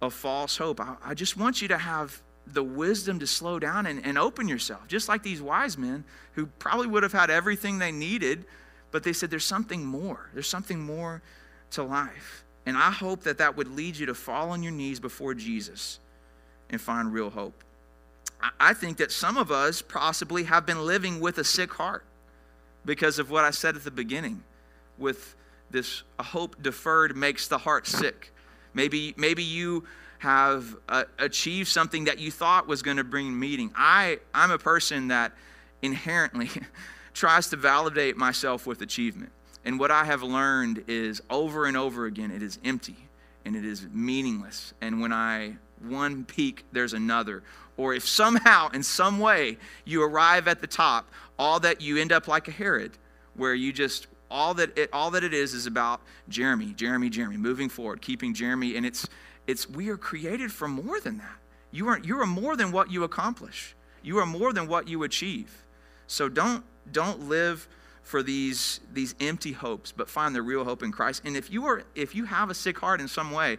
a 0.00 0.08
false 0.08 0.56
hope, 0.56 0.80
I, 0.80 0.94
I 1.04 1.14
just 1.14 1.36
want 1.36 1.60
you 1.60 1.66
to 1.66 1.78
have 1.78 2.22
the 2.46 2.62
wisdom 2.62 3.18
to 3.20 3.26
slow 3.26 3.58
down 3.58 3.86
and, 3.86 4.04
and 4.04 4.18
open 4.18 4.48
yourself, 4.48 4.86
just 4.88 5.08
like 5.08 5.22
these 5.22 5.40
wise 5.40 5.78
men 5.78 6.04
who 6.34 6.46
probably 6.46 6.86
would 6.86 7.02
have 7.02 7.12
had 7.12 7.30
everything 7.30 7.78
they 7.78 7.92
needed, 7.92 8.44
but 8.90 9.02
they 9.02 9.12
said, 9.12 9.30
There's 9.30 9.44
something 9.44 9.84
more. 9.84 10.30
There's 10.34 10.48
something 10.48 10.80
more 10.80 11.22
to 11.72 11.82
life. 11.82 12.44
And 12.66 12.76
I 12.76 12.90
hope 12.90 13.22
that 13.22 13.38
that 13.38 13.56
would 13.56 13.68
lead 13.68 13.96
you 13.96 14.06
to 14.06 14.14
fall 14.14 14.50
on 14.50 14.62
your 14.62 14.72
knees 14.72 15.00
before 15.00 15.34
Jesus 15.34 15.98
and 16.68 16.80
find 16.80 17.12
real 17.12 17.30
hope. 17.30 17.64
I 18.58 18.74
think 18.74 18.96
that 18.98 19.12
some 19.12 19.36
of 19.36 19.50
us 19.50 19.82
possibly 19.82 20.44
have 20.44 20.64
been 20.66 20.86
living 20.86 21.20
with 21.20 21.38
a 21.38 21.44
sick 21.44 21.72
heart 21.74 22.04
because 22.84 23.18
of 23.18 23.30
what 23.30 23.44
I 23.44 23.50
said 23.50 23.76
at 23.76 23.84
the 23.84 23.90
beginning 23.90 24.42
with 24.98 25.34
this 25.70 26.02
a 26.18 26.22
hope 26.22 26.62
deferred 26.62 27.16
makes 27.16 27.48
the 27.48 27.58
heart 27.58 27.86
sick. 27.86 28.32
Maybe, 28.72 29.14
maybe 29.16 29.42
you 29.42 29.84
have 30.20 30.76
uh, 30.86 31.04
achieved 31.18 31.68
something 31.68 32.04
that 32.04 32.18
you 32.18 32.30
thought 32.30 32.66
was 32.66 32.82
going 32.82 32.98
to 32.98 33.04
bring 33.04 33.38
meaning. 33.38 33.70
I, 33.74 34.18
I'm 34.34 34.50
a 34.50 34.58
person 34.58 35.08
that 35.08 35.32
inherently 35.80 36.50
tries 37.14 37.48
to 37.48 37.56
validate 37.56 38.18
myself 38.18 38.66
with 38.66 38.82
achievement. 38.82 39.32
And 39.64 39.80
what 39.80 39.90
I 39.90 40.04
have 40.04 40.22
learned 40.22 40.84
is 40.88 41.22
over 41.30 41.64
and 41.64 41.74
over 41.74 42.04
again, 42.04 42.30
it 42.30 42.42
is 42.42 42.58
empty 42.62 42.96
and 43.46 43.56
it 43.56 43.64
is 43.64 43.86
meaningless. 43.92 44.74
And 44.82 45.00
when 45.00 45.10
I 45.10 45.56
one 45.82 46.24
peak, 46.26 46.64
there's 46.70 46.92
another. 46.92 47.42
Or 47.78 47.94
if 47.94 48.06
somehow, 48.06 48.68
in 48.74 48.82
some 48.82 49.20
way, 49.20 49.56
you 49.86 50.02
arrive 50.02 50.48
at 50.48 50.60
the 50.60 50.66
top, 50.66 51.10
all 51.38 51.60
that 51.60 51.80
you 51.80 51.96
end 51.96 52.12
up 52.12 52.28
like 52.28 52.46
a 52.46 52.50
Herod, 52.50 52.92
where 53.36 53.54
you 53.54 53.72
just 53.72 54.06
all 54.30 54.52
that 54.54 54.76
it 54.78 54.90
all 54.92 55.10
that 55.12 55.24
it 55.24 55.32
is 55.32 55.54
is 55.54 55.66
about 55.66 56.02
Jeremy, 56.28 56.74
Jeremy, 56.74 57.08
Jeremy, 57.08 57.38
moving 57.38 57.70
forward, 57.70 58.02
keeping 58.02 58.34
Jeremy, 58.34 58.76
and 58.76 58.84
it's 58.84 59.08
it's 59.46 59.68
we 59.68 59.88
are 59.88 59.96
created 59.96 60.52
for 60.52 60.68
more 60.68 61.00
than 61.00 61.18
that. 61.18 61.38
You 61.70 61.88
are 61.88 61.98
you 61.98 62.20
are 62.20 62.26
more 62.26 62.56
than 62.56 62.72
what 62.72 62.90
you 62.90 63.04
accomplish. 63.04 63.74
You 64.02 64.18
are 64.18 64.26
more 64.26 64.52
than 64.52 64.66
what 64.66 64.88
you 64.88 65.02
achieve. 65.02 65.64
So 66.06 66.28
don't 66.28 66.64
don't 66.90 67.28
live 67.28 67.68
for 68.02 68.22
these 68.22 68.80
these 68.92 69.14
empty 69.20 69.52
hopes, 69.52 69.92
but 69.92 70.08
find 70.08 70.34
the 70.34 70.42
real 70.42 70.64
hope 70.64 70.82
in 70.82 70.92
Christ. 70.92 71.22
And 71.24 71.36
if 71.36 71.50
you 71.50 71.66
are 71.66 71.84
if 71.94 72.14
you 72.14 72.24
have 72.24 72.50
a 72.50 72.54
sick 72.54 72.78
heart 72.78 73.00
in 73.00 73.08
some 73.08 73.30
way, 73.30 73.58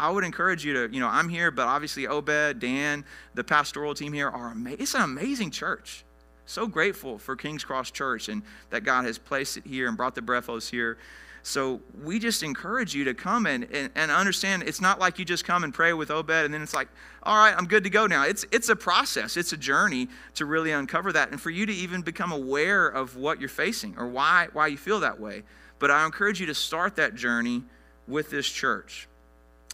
I 0.00 0.10
would 0.10 0.24
encourage 0.24 0.64
you 0.64 0.72
to, 0.74 0.92
you 0.92 1.00
know, 1.00 1.08
I'm 1.08 1.28
here, 1.28 1.50
but 1.50 1.68
obviously 1.68 2.08
Obed, 2.08 2.58
Dan, 2.58 3.04
the 3.34 3.44
pastoral 3.44 3.94
team 3.94 4.12
here 4.12 4.28
are 4.28 4.50
amazing. 4.50 4.80
It's 4.80 4.94
an 4.94 5.02
amazing 5.02 5.52
church. 5.52 6.04
So 6.44 6.66
grateful 6.66 7.18
for 7.18 7.36
King's 7.36 7.62
Cross 7.62 7.92
Church 7.92 8.28
and 8.28 8.42
that 8.70 8.82
God 8.82 9.04
has 9.04 9.16
placed 9.16 9.56
it 9.58 9.64
here 9.64 9.86
and 9.86 9.96
brought 9.96 10.16
the 10.16 10.20
Brethos 10.20 10.68
here. 10.68 10.98
So 11.42 11.80
we 12.02 12.20
just 12.20 12.42
encourage 12.42 12.94
you 12.94 13.04
to 13.04 13.14
come 13.14 13.46
and, 13.46 13.64
and, 13.72 13.90
and, 13.96 14.10
understand 14.12 14.62
it's 14.62 14.80
not 14.80 15.00
like 15.00 15.18
you 15.18 15.24
just 15.24 15.44
come 15.44 15.64
and 15.64 15.74
pray 15.74 15.92
with 15.92 16.10
Obed 16.10 16.30
and 16.30 16.54
then 16.54 16.62
it's 16.62 16.74
like, 16.74 16.88
all 17.24 17.36
right, 17.36 17.54
I'm 17.56 17.66
good 17.66 17.82
to 17.82 17.90
go 17.90 18.06
now. 18.06 18.24
It's, 18.24 18.46
it's 18.52 18.68
a 18.68 18.76
process, 18.76 19.36
it's 19.36 19.52
a 19.52 19.56
journey 19.56 20.08
to 20.34 20.46
really 20.46 20.70
uncover 20.70 21.12
that 21.12 21.32
and 21.32 21.40
for 21.40 21.50
you 21.50 21.66
to 21.66 21.72
even 21.72 22.02
become 22.02 22.30
aware 22.30 22.86
of 22.86 23.16
what 23.16 23.40
you're 23.40 23.48
facing 23.48 23.96
or 23.98 24.06
why, 24.06 24.48
why 24.52 24.68
you 24.68 24.76
feel 24.76 25.00
that 25.00 25.18
way. 25.18 25.42
But 25.80 25.90
I 25.90 26.04
encourage 26.06 26.40
you 26.40 26.46
to 26.46 26.54
start 26.54 26.94
that 26.96 27.16
journey 27.16 27.64
with 28.06 28.30
this 28.30 28.48
church. 28.48 29.08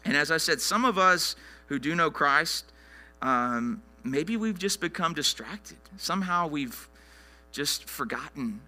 And 0.07 0.17
as 0.17 0.31
I 0.31 0.39
said, 0.39 0.63
some 0.63 0.87
of 0.87 0.97
us 0.97 1.37
who 1.67 1.79
do 1.79 1.95
know 1.95 2.11
Christ, 2.11 2.65
um, 3.21 3.83
maybe 4.05 4.39
we've 4.39 4.59
just 4.59 4.81
become 4.81 5.13
distracted. 5.13 5.77
Somehow 5.99 6.47
we've 6.47 6.89
just 7.53 7.85
forgotten 7.89 8.61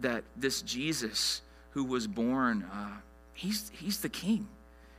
that 0.00 0.24
this 0.36 0.62
Jesus 0.62 1.42
who 1.76 1.84
was 1.84 2.06
born, 2.06 2.64
uh, 2.72 2.88
he's, 3.34 3.70
he's 3.74 4.00
the 4.00 4.08
king. 4.08 4.48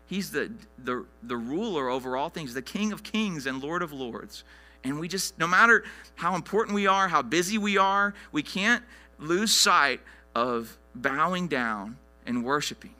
He's 0.06 0.30
the, 0.30 0.52
the, 0.78 1.06
the 1.24 1.36
ruler 1.36 1.90
over 1.90 2.16
all 2.16 2.30
things, 2.30 2.54
the 2.54 2.62
king 2.62 2.92
of 2.92 3.02
kings 3.02 3.48
and 3.48 3.64
lord 3.64 3.82
of 3.82 3.92
lords. 3.92 4.44
And 4.84 5.00
we 5.00 5.08
just, 5.08 5.40
no 5.40 5.48
matter 5.48 5.86
how 6.14 6.36
important 6.36 6.76
we 6.76 6.86
are, 6.86 7.08
how 7.08 7.24
busy 7.24 7.58
we 7.58 7.80
are, 7.80 8.14
we 8.32 8.44
can't 8.44 8.84
lose 9.18 9.52
sight 9.52 10.02
of 10.36 10.78
bowing 10.94 11.48
down 11.48 11.98
and 12.28 12.46
worshiping 12.46 12.94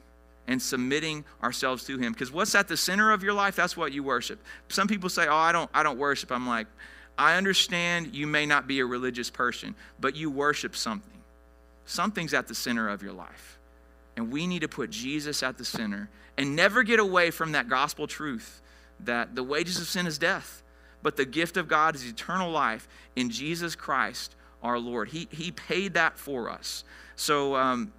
and 0.48 0.60
submitting 0.60 1.24
ourselves 1.40 1.84
to 1.84 1.98
him. 1.98 2.12
Because 2.12 2.32
what's 2.32 2.56
at 2.56 2.66
the 2.66 2.76
center 2.76 3.12
of 3.12 3.22
your 3.22 3.32
life? 3.32 3.54
That's 3.54 3.76
what 3.76 3.92
you 3.92 4.02
worship. 4.02 4.42
Some 4.70 4.88
people 4.88 5.08
say 5.08 5.28
oh 5.28 5.36
i 5.36 5.52
don't 5.52 5.70
i 5.72 5.84
don't 5.84 6.00
worship. 6.00 6.32
I'm 6.32 6.48
like 6.48 6.66
i 7.16 7.36
understand 7.36 8.12
you 8.12 8.26
may 8.26 8.44
not 8.44 8.66
be 8.66 8.80
a 8.80 8.86
religious 8.86 9.30
person 9.30 9.76
but 10.00 10.16
you 10.16 10.32
worship 10.32 10.74
something. 10.74 11.12
Something's 11.86 12.34
at 12.34 12.48
the 12.48 12.56
center 12.56 12.88
of 12.88 13.04
your 13.04 13.12
life 13.12 13.57
and 14.18 14.32
we 14.32 14.48
need 14.48 14.62
to 14.62 14.68
put 14.68 14.90
Jesus 14.90 15.44
at 15.44 15.58
the 15.58 15.64
center 15.64 16.10
and 16.36 16.56
never 16.56 16.82
get 16.82 16.98
away 16.98 17.30
from 17.30 17.52
that 17.52 17.68
gospel 17.68 18.08
truth 18.08 18.60
that 18.98 19.36
the 19.36 19.44
wages 19.44 19.80
of 19.80 19.86
sin 19.86 20.08
is 20.08 20.18
death, 20.18 20.64
but 21.04 21.16
the 21.16 21.24
gift 21.24 21.56
of 21.56 21.68
God 21.68 21.94
is 21.94 22.04
eternal 22.04 22.50
life 22.50 22.88
in 23.14 23.30
Jesus 23.30 23.76
Christ 23.76 24.34
our 24.60 24.76
Lord. 24.76 25.10
He, 25.10 25.28
he 25.30 25.52
paid 25.52 25.94
that 25.94 26.18
for 26.18 26.50
us. 26.50 26.82
So 27.14 27.54
um, 27.54 27.92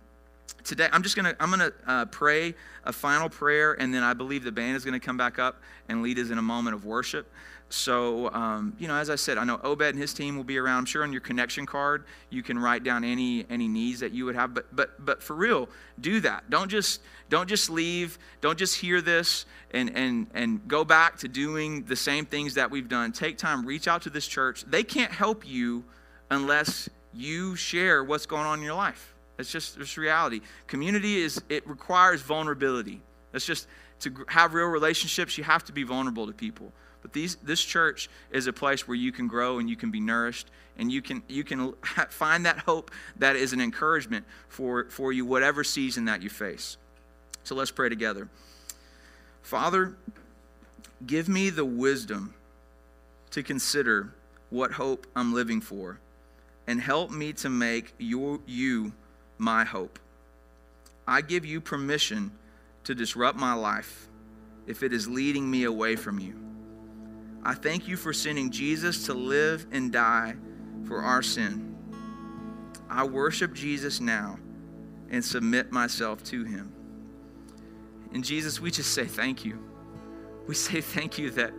today 0.63 0.87
I'm 0.91 1.03
just 1.03 1.15
gonna 1.15 1.35
I'm 1.39 1.49
gonna 1.49 1.71
uh, 1.85 2.05
pray 2.05 2.55
a 2.83 2.93
final 2.93 3.29
prayer, 3.29 3.73
and 3.73 3.93
then 3.93 4.03
I 4.03 4.13
believe 4.13 4.43
the 4.43 4.51
band 4.51 4.75
is 4.77 4.85
gonna 4.85 4.99
come 4.99 5.17
back 5.17 5.39
up 5.39 5.61
and 5.87 6.01
lead 6.01 6.19
us 6.19 6.29
in 6.29 6.37
a 6.37 6.41
moment 6.41 6.75
of 6.75 6.85
worship. 6.85 7.31
So, 7.71 8.31
um, 8.33 8.75
you 8.79 8.87
know, 8.87 8.95
as 8.95 9.11
I 9.11 9.15
said, 9.15 9.37
I 9.37 9.43
know 9.43 9.59
Obed 9.63 9.83
and 9.83 9.97
his 9.99 10.11
team 10.11 10.35
will 10.35 10.43
be 10.43 10.57
around. 10.57 10.79
I'm 10.79 10.85
sure 10.85 11.03
on 11.03 11.11
your 11.11 11.21
connection 11.21 11.67
card 11.67 12.03
you 12.31 12.41
can 12.41 12.57
write 12.57 12.83
down 12.83 13.03
any 13.03 13.45
any 13.49 13.67
needs 13.67 13.99
that 13.99 14.11
you 14.11 14.25
would 14.25 14.35
have. 14.35 14.53
But 14.53 14.75
but 14.75 15.05
but 15.05 15.21
for 15.21 15.35
real, 15.35 15.69
do 16.01 16.19
that. 16.21 16.49
Don't 16.49 16.69
just 16.69 17.01
don't 17.29 17.47
just 17.47 17.69
leave. 17.69 18.17
Don't 18.41 18.57
just 18.57 18.75
hear 18.75 19.01
this 19.01 19.45
and 19.71 19.95
and 19.95 20.27
and 20.33 20.67
go 20.67 20.83
back 20.83 21.19
to 21.19 21.27
doing 21.27 21.83
the 21.83 21.95
same 21.95 22.25
things 22.25 22.55
that 22.55 22.71
we've 22.71 22.89
done. 22.89 23.11
Take 23.11 23.37
time, 23.37 23.65
reach 23.65 23.87
out 23.87 24.01
to 24.03 24.09
this 24.09 24.25
church. 24.25 24.65
They 24.65 24.83
can't 24.83 25.11
help 25.11 25.47
you 25.47 25.85
unless 26.31 26.89
you 27.13 27.55
share 27.55 28.03
what's 28.03 28.25
going 28.25 28.45
on 28.45 28.59
in 28.59 28.65
your 28.65 28.75
life. 28.75 29.13
It's 29.39 29.51
just 29.51 29.77
it's 29.77 29.97
reality. 29.97 30.41
Community 30.67 31.17
is 31.17 31.41
it 31.49 31.67
requires 31.67 32.21
vulnerability. 32.21 33.01
It's 33.33 33.45
just 33.45 33.67
to 34.01 34.25
have 34.27 34.53
real 34.53 34.67
relationships. 34.67 35.37
You 35.37 35.45
have 35.45 35.63
to 35.65 35.71
be 35.71 35.83
vulnerable 35.83 36.27
to 36.27 36.33
people. 36.33 36.71
But 37.01 37.13
these, 37.13 37.35
this 37.37 37.63
church 37.63 38.09
is 38.31 38.47
a 38.47 38.53
place 38.53 38.87
where 38.87 38.95
you 38.95 39.13
can 39.13 39.27
grow 39.27 39.59
and 39.59 39.69
you 39.69 39.77
can 39.77 39.89
be 39.91 40.01
nourished 40.01 40.49
and 40.77 40.91
you 40.91 41.01
can, 41.01 41.23
you 41.29 41.45
can 41.45 41.73
find 42.09 42.45
that 42.45 42.59
hope 42.59 42.91
that 43.17 43.37
is 43.37 43.53
an 43.53 43.61
encouragement 43.61 44.25
for, 44.49 44.85
for 44.89 45.13
you, 45.13 45.25
whatever 45.25 45.63
season 45.63 46.05
that 46.05 46.21
you 46.21 46.29
face. 46.29 46.75
So 47.43 47.55
let's 47.55 47.71
pray 47.71 47.87
together. 47.87 48.27
Father, 49.41 49.95
give 51.05 51.29
me 51.29 51.49
the 51.49 51.63
wisdom 51.65 52.33
to 53.31 53.43
consider 53.43 54.13
what 54.49 54.73
hope 54.73 55.07
I'm 55.15 55.33
living 55.33 55.61
for 55.61 55.99
and 56.67 56.81
help 56.81 57.11
me 57.11 57.33
to 57.33 57.49
make 57.49 57.93
your, 57.97 58.39
you 58.45 58.91
my 59.39 59.63
hope. 59.63 59.97
I 61.07 61.21
give 61.21 61.43
you 61.45 61.59
permission 61.59 62.31
to 62.83 62.93
disrupt 62.93 63.37
my 63.37 63.53
life 63.53 64.07
if 64.67 64.83
it 64.83 64.93
is 64.93 65.07
leading 65.07 65.49
me 65.49 65.63
away 65.63 65.95
from 65.95 66.19
you. 66.19 66.35
I 67.43 67.55
thank 67.55 67.87
you 67.87 67.97
for 67.97 68.13
sending 68.13 68.51
Jesus 68.51 69.05
to 69.05 69.13
live 69.13 69.65
and 69.71 69.91
die 69.91 70.35
for 70.85 71.01
our 71.01 71.23
sin. 71.23 71.75
I 72.89 73.05
worship 73.05 73.53
Jesus 73.53 73.99
now 73.99 74.37
and 75.09 75.23
submit 75.23 75.71
myself 75.71 76.23
to 76.25 76.43
him. 76.43 76.71
And 78.13 78.23
Jesus, 78.23 78.59
we 78.59 78.71
just 78.71 78.93
say 78.93 79.05
thank 79.05 79.45
you. 79.45 79.57
We 80.47 80.55
say 80.55 80.81
thank 80.95 81.17
you 81.17 81.31
that 81.31 81.53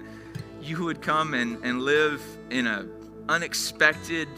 you 0.61 0.85
would 0.85 1.01
come 1.01 1.35
and, 1.35 1.65
and 1.65 1.83
live 1.83 2.23
in 2.51 2.67
an 2.67 2.91
unexpected, 3.29 4.29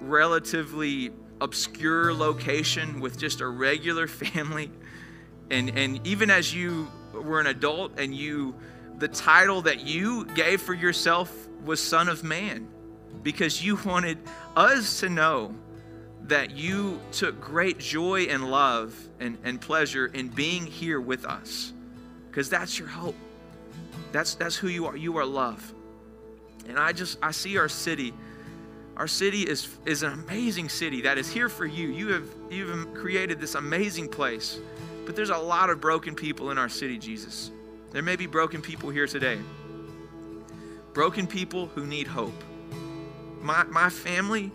relatively 0.00 1.10
obscure 1.44 2.12
location 2.12 3.00
with 3.00 3.18
just 3.18 3.40
a 3.40 3.46
regular 3.46 4.06
family. 4.24 4.70
And, 5.50 5.70
and 5.78 6.04
even 6.06 6.30
as 6.30 6.54
you 6.54 6.88
were 7.12 7.38
an 7.38 7.46
adult 7.46 8.00
and 8.00 8.14
you 8.14 8.54
the 8.98 9.08
title 9.08 9.62
that 9.62 9.80
you 9.80 10.24
gave 10.24 10.60
for 10.62 10.72
yourself 10.72 11.48
was 11.64 11.80
Son 11.80 12.08
of 12.08 12.22
Man 12.22 12.68
because 13.22 13.64
you 13.64 13.76
wanted 13.84 14.18
us 14.56 15.00
to 15.00 15.08
know 15.08 15.54
that 16.22 16.52
you 16.52 17.00
took 17.12 17.40
great 17.40 17.78
joy 17.78 18.22
and 18.22 18.50
love 18.50 18.96
and, 19.20 19.36
and 19.44 19.60
pleasure 19.60 20.06
in 20.06 20.28
being 20.28 20.64
here 20.64 21.00
with 21.00 21.24
us 21.24 21.72
because 22.30 22.48
that's 22.48 22.78
your 22.78 22.88
hope. 22.88 23.16
That's, 24.12 24.34
that's 24.36 24.56
who 24.56 24.68
you 24.68 24.86
are. 24.86 24.96
You 24.96 25.18
are 25.18 25.24
love. 25.24 25.74
And 26.68 26.78
I 26.78 26.92
just, 26.92 27.18
I 27.22 27.32
see 27.32 27.58
our 27.58 27.68
city. 27.68 28.14
Our 28.96 29.08
city 29.08 29.42
is, 29.42 29.68
is 29.84 30.02
an 30.02 30.12
amazing 30.12 30.68
city 30.68 31.02
that 31.02 31.18
is 31.18 31.30
here 31.30 31.48
for 31.48 31.66
you. 31.66 31.88
You 31.88 32.08
have, 32.12 32.28
you 32.50 32.68
have 32.68 32.94
created 32.94 33.40
this 33.40 33.56
amazing 33.56 34.08
place. 34.08 34.60
But 35.04 35.16
there's 35.16 35.30
a 35.30 35.36
lot 35.36 35.68
of 35.70 35.80
broken 35.80 36.14
people 36.14 36.50
in 36.50 36.58
our 36.58 36.68
city, 36.68 36.98
Jesus. 36.98 37.50
There 37.90 38.02
may 38.02 38.16
be 38.16 38.26
broken 38.26 38.62
people 38.62 38.90
here 38.90 39.06
today. 39.06 39.38
Broken 40.92 41.26
people 41.26 41.66
who 41.66 41.86
need 41.86 42.06
hope. 42.06 42.42
My, 43.40 43.64
my 43.64 43.90
family, 43.90 44.52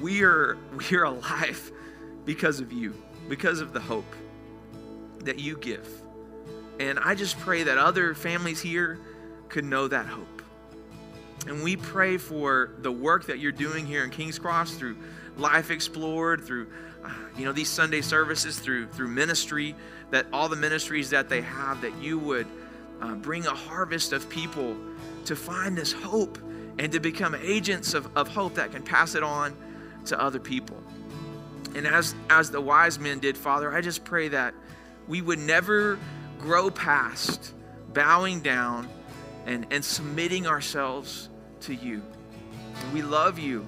we 0.00 0.22
are, 0.22 0.58
we 0.76 0.96
are 0.96 1.04
alive 1.04 1.72
because 2.24 2.60
of 2.60 2.72
you, 2.72 2.94
because 3.28 3.60
of 3.60 3.72
the 3.72 3.80
hope 3.80 4.14
that 5.20 5.38
you 5.38 5.56
give. 5.56 5.88
And 6.78 6.98
I 6.98 7.14
just 7.14 7.38
pray 7.40 7.62
that 7.62 7.78
other 7.78 8.14
families 8.14 8.60
here 8.60 8.98
could 9.48 9.64
know 9.64 9.88
that 9.88 10.06
hope. 10.06 10.41
And 11.46 11.62
we 11.62 11.76
pray 11.76 12.18
for 12.18 12.70
the 12.78 12.92
work 12.92 13.26
that 13.26 13.38
you're 13.38 13.52
doing 13.52 13.86
here 13.86 14.04
in 14.04 14.10
King's 14.10 14.38
Cross 14.38 14.74
through 14.74 14.96
Life 15.36 15.70
Explored, 15.70 16.44
through 16.44 16.68
uh, 17.04 17.10
you 17.36 17.44
know 17.44 17.52
these 17.52 17.68
Sunday 17.68 18.00
services, 18.00 18.58
through 18.58 18.86
through 18.88 19.08
ministry, 19.08 19.74
that 20.10 20.26
all 20.32 20.48
the 20.48 20.56
ministries 20.56 21.10
that 21.10 21.28
they 21.28 21.40
have, 21.40 21.80
that 21.80 21.96
you 22.00 22.18
would 22.18 22.46
uh, 23.00 23.14
bring 23.16 23.46
a 23.46 23.54
harvest 23.54 24.12
of 24.12 24.28
people 24.28 24.76
to 25.24 25.34
find 25.34 25.76
this 25.76 25.92
hope 25.92 26.38
and 26.78 26.92
to 26.92 27.00
become 27.00 27.34
agents 27.34 27.94
of, 27.94 28.16
of 28.16 28.28
hope 28.28 28.54
that 28.54 28.72
can 28.72 28.82
pass 28.82 29.14
it 29.14 29.22
on 29.22 29.56
to 30.06 30.20
other 30.20 30.38
people. 30.38 30.76
And 31.74 31.86
as, 31.86 32.14
as 32.30 32.50
the 32.50 32.60
wise 32.60 32.98
men 32.98 33.18
did, 33.18 33.36
Father, 33.36 33.74
I 33.74 33.80
just 33.80 34.04
pray 34.04 34.28
that 34.28 34.54
we 35.08 35.20
would 35.20 35.38
never 35.38 35.98
grow 36.38 36.70
past 36.70 37.52
bowing 37.92 38.40
down 38.40 38.88
and, 39.46 39.66
and 39.70 39.84
submitting 39.84 40.46
ourselves 40.46 41.28
to 41.62 41.74
you. 41.74 42.02
We 42.92 43.02
love 43.02 43.38
you. 43.38 43.66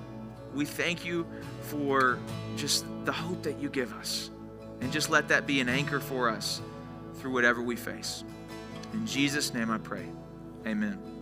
We 0.55 0.65
thank 0.65 1.05
you 1.05 1.27
for 1.63 2.19
just 2.57 2.85
the 3.05 3.13
hope 3.13 3.43
that 3.43 3.59
you 3.59 3.69
give 3.69 3.93
us. 3.95 4.31
And 4.81 4.93
just 4.93 5.11
let 5.11 5.29
that 5.29 5.47
be 5.47 5.61
an 5.61 5.69
anchor 5.69 6.01
for 6.01 6.29
us 6.29 6.61
through 7.15 7.33
whatever 7.33 7.63
we 7.63 7.77
face. 7.77 8.25
In 8.93 9.07
Jesus' 9.07 9.55
name 9.55 9.71
I 9.71 9.79
pray. 9.79 10.07
Amen. 10.67 11.14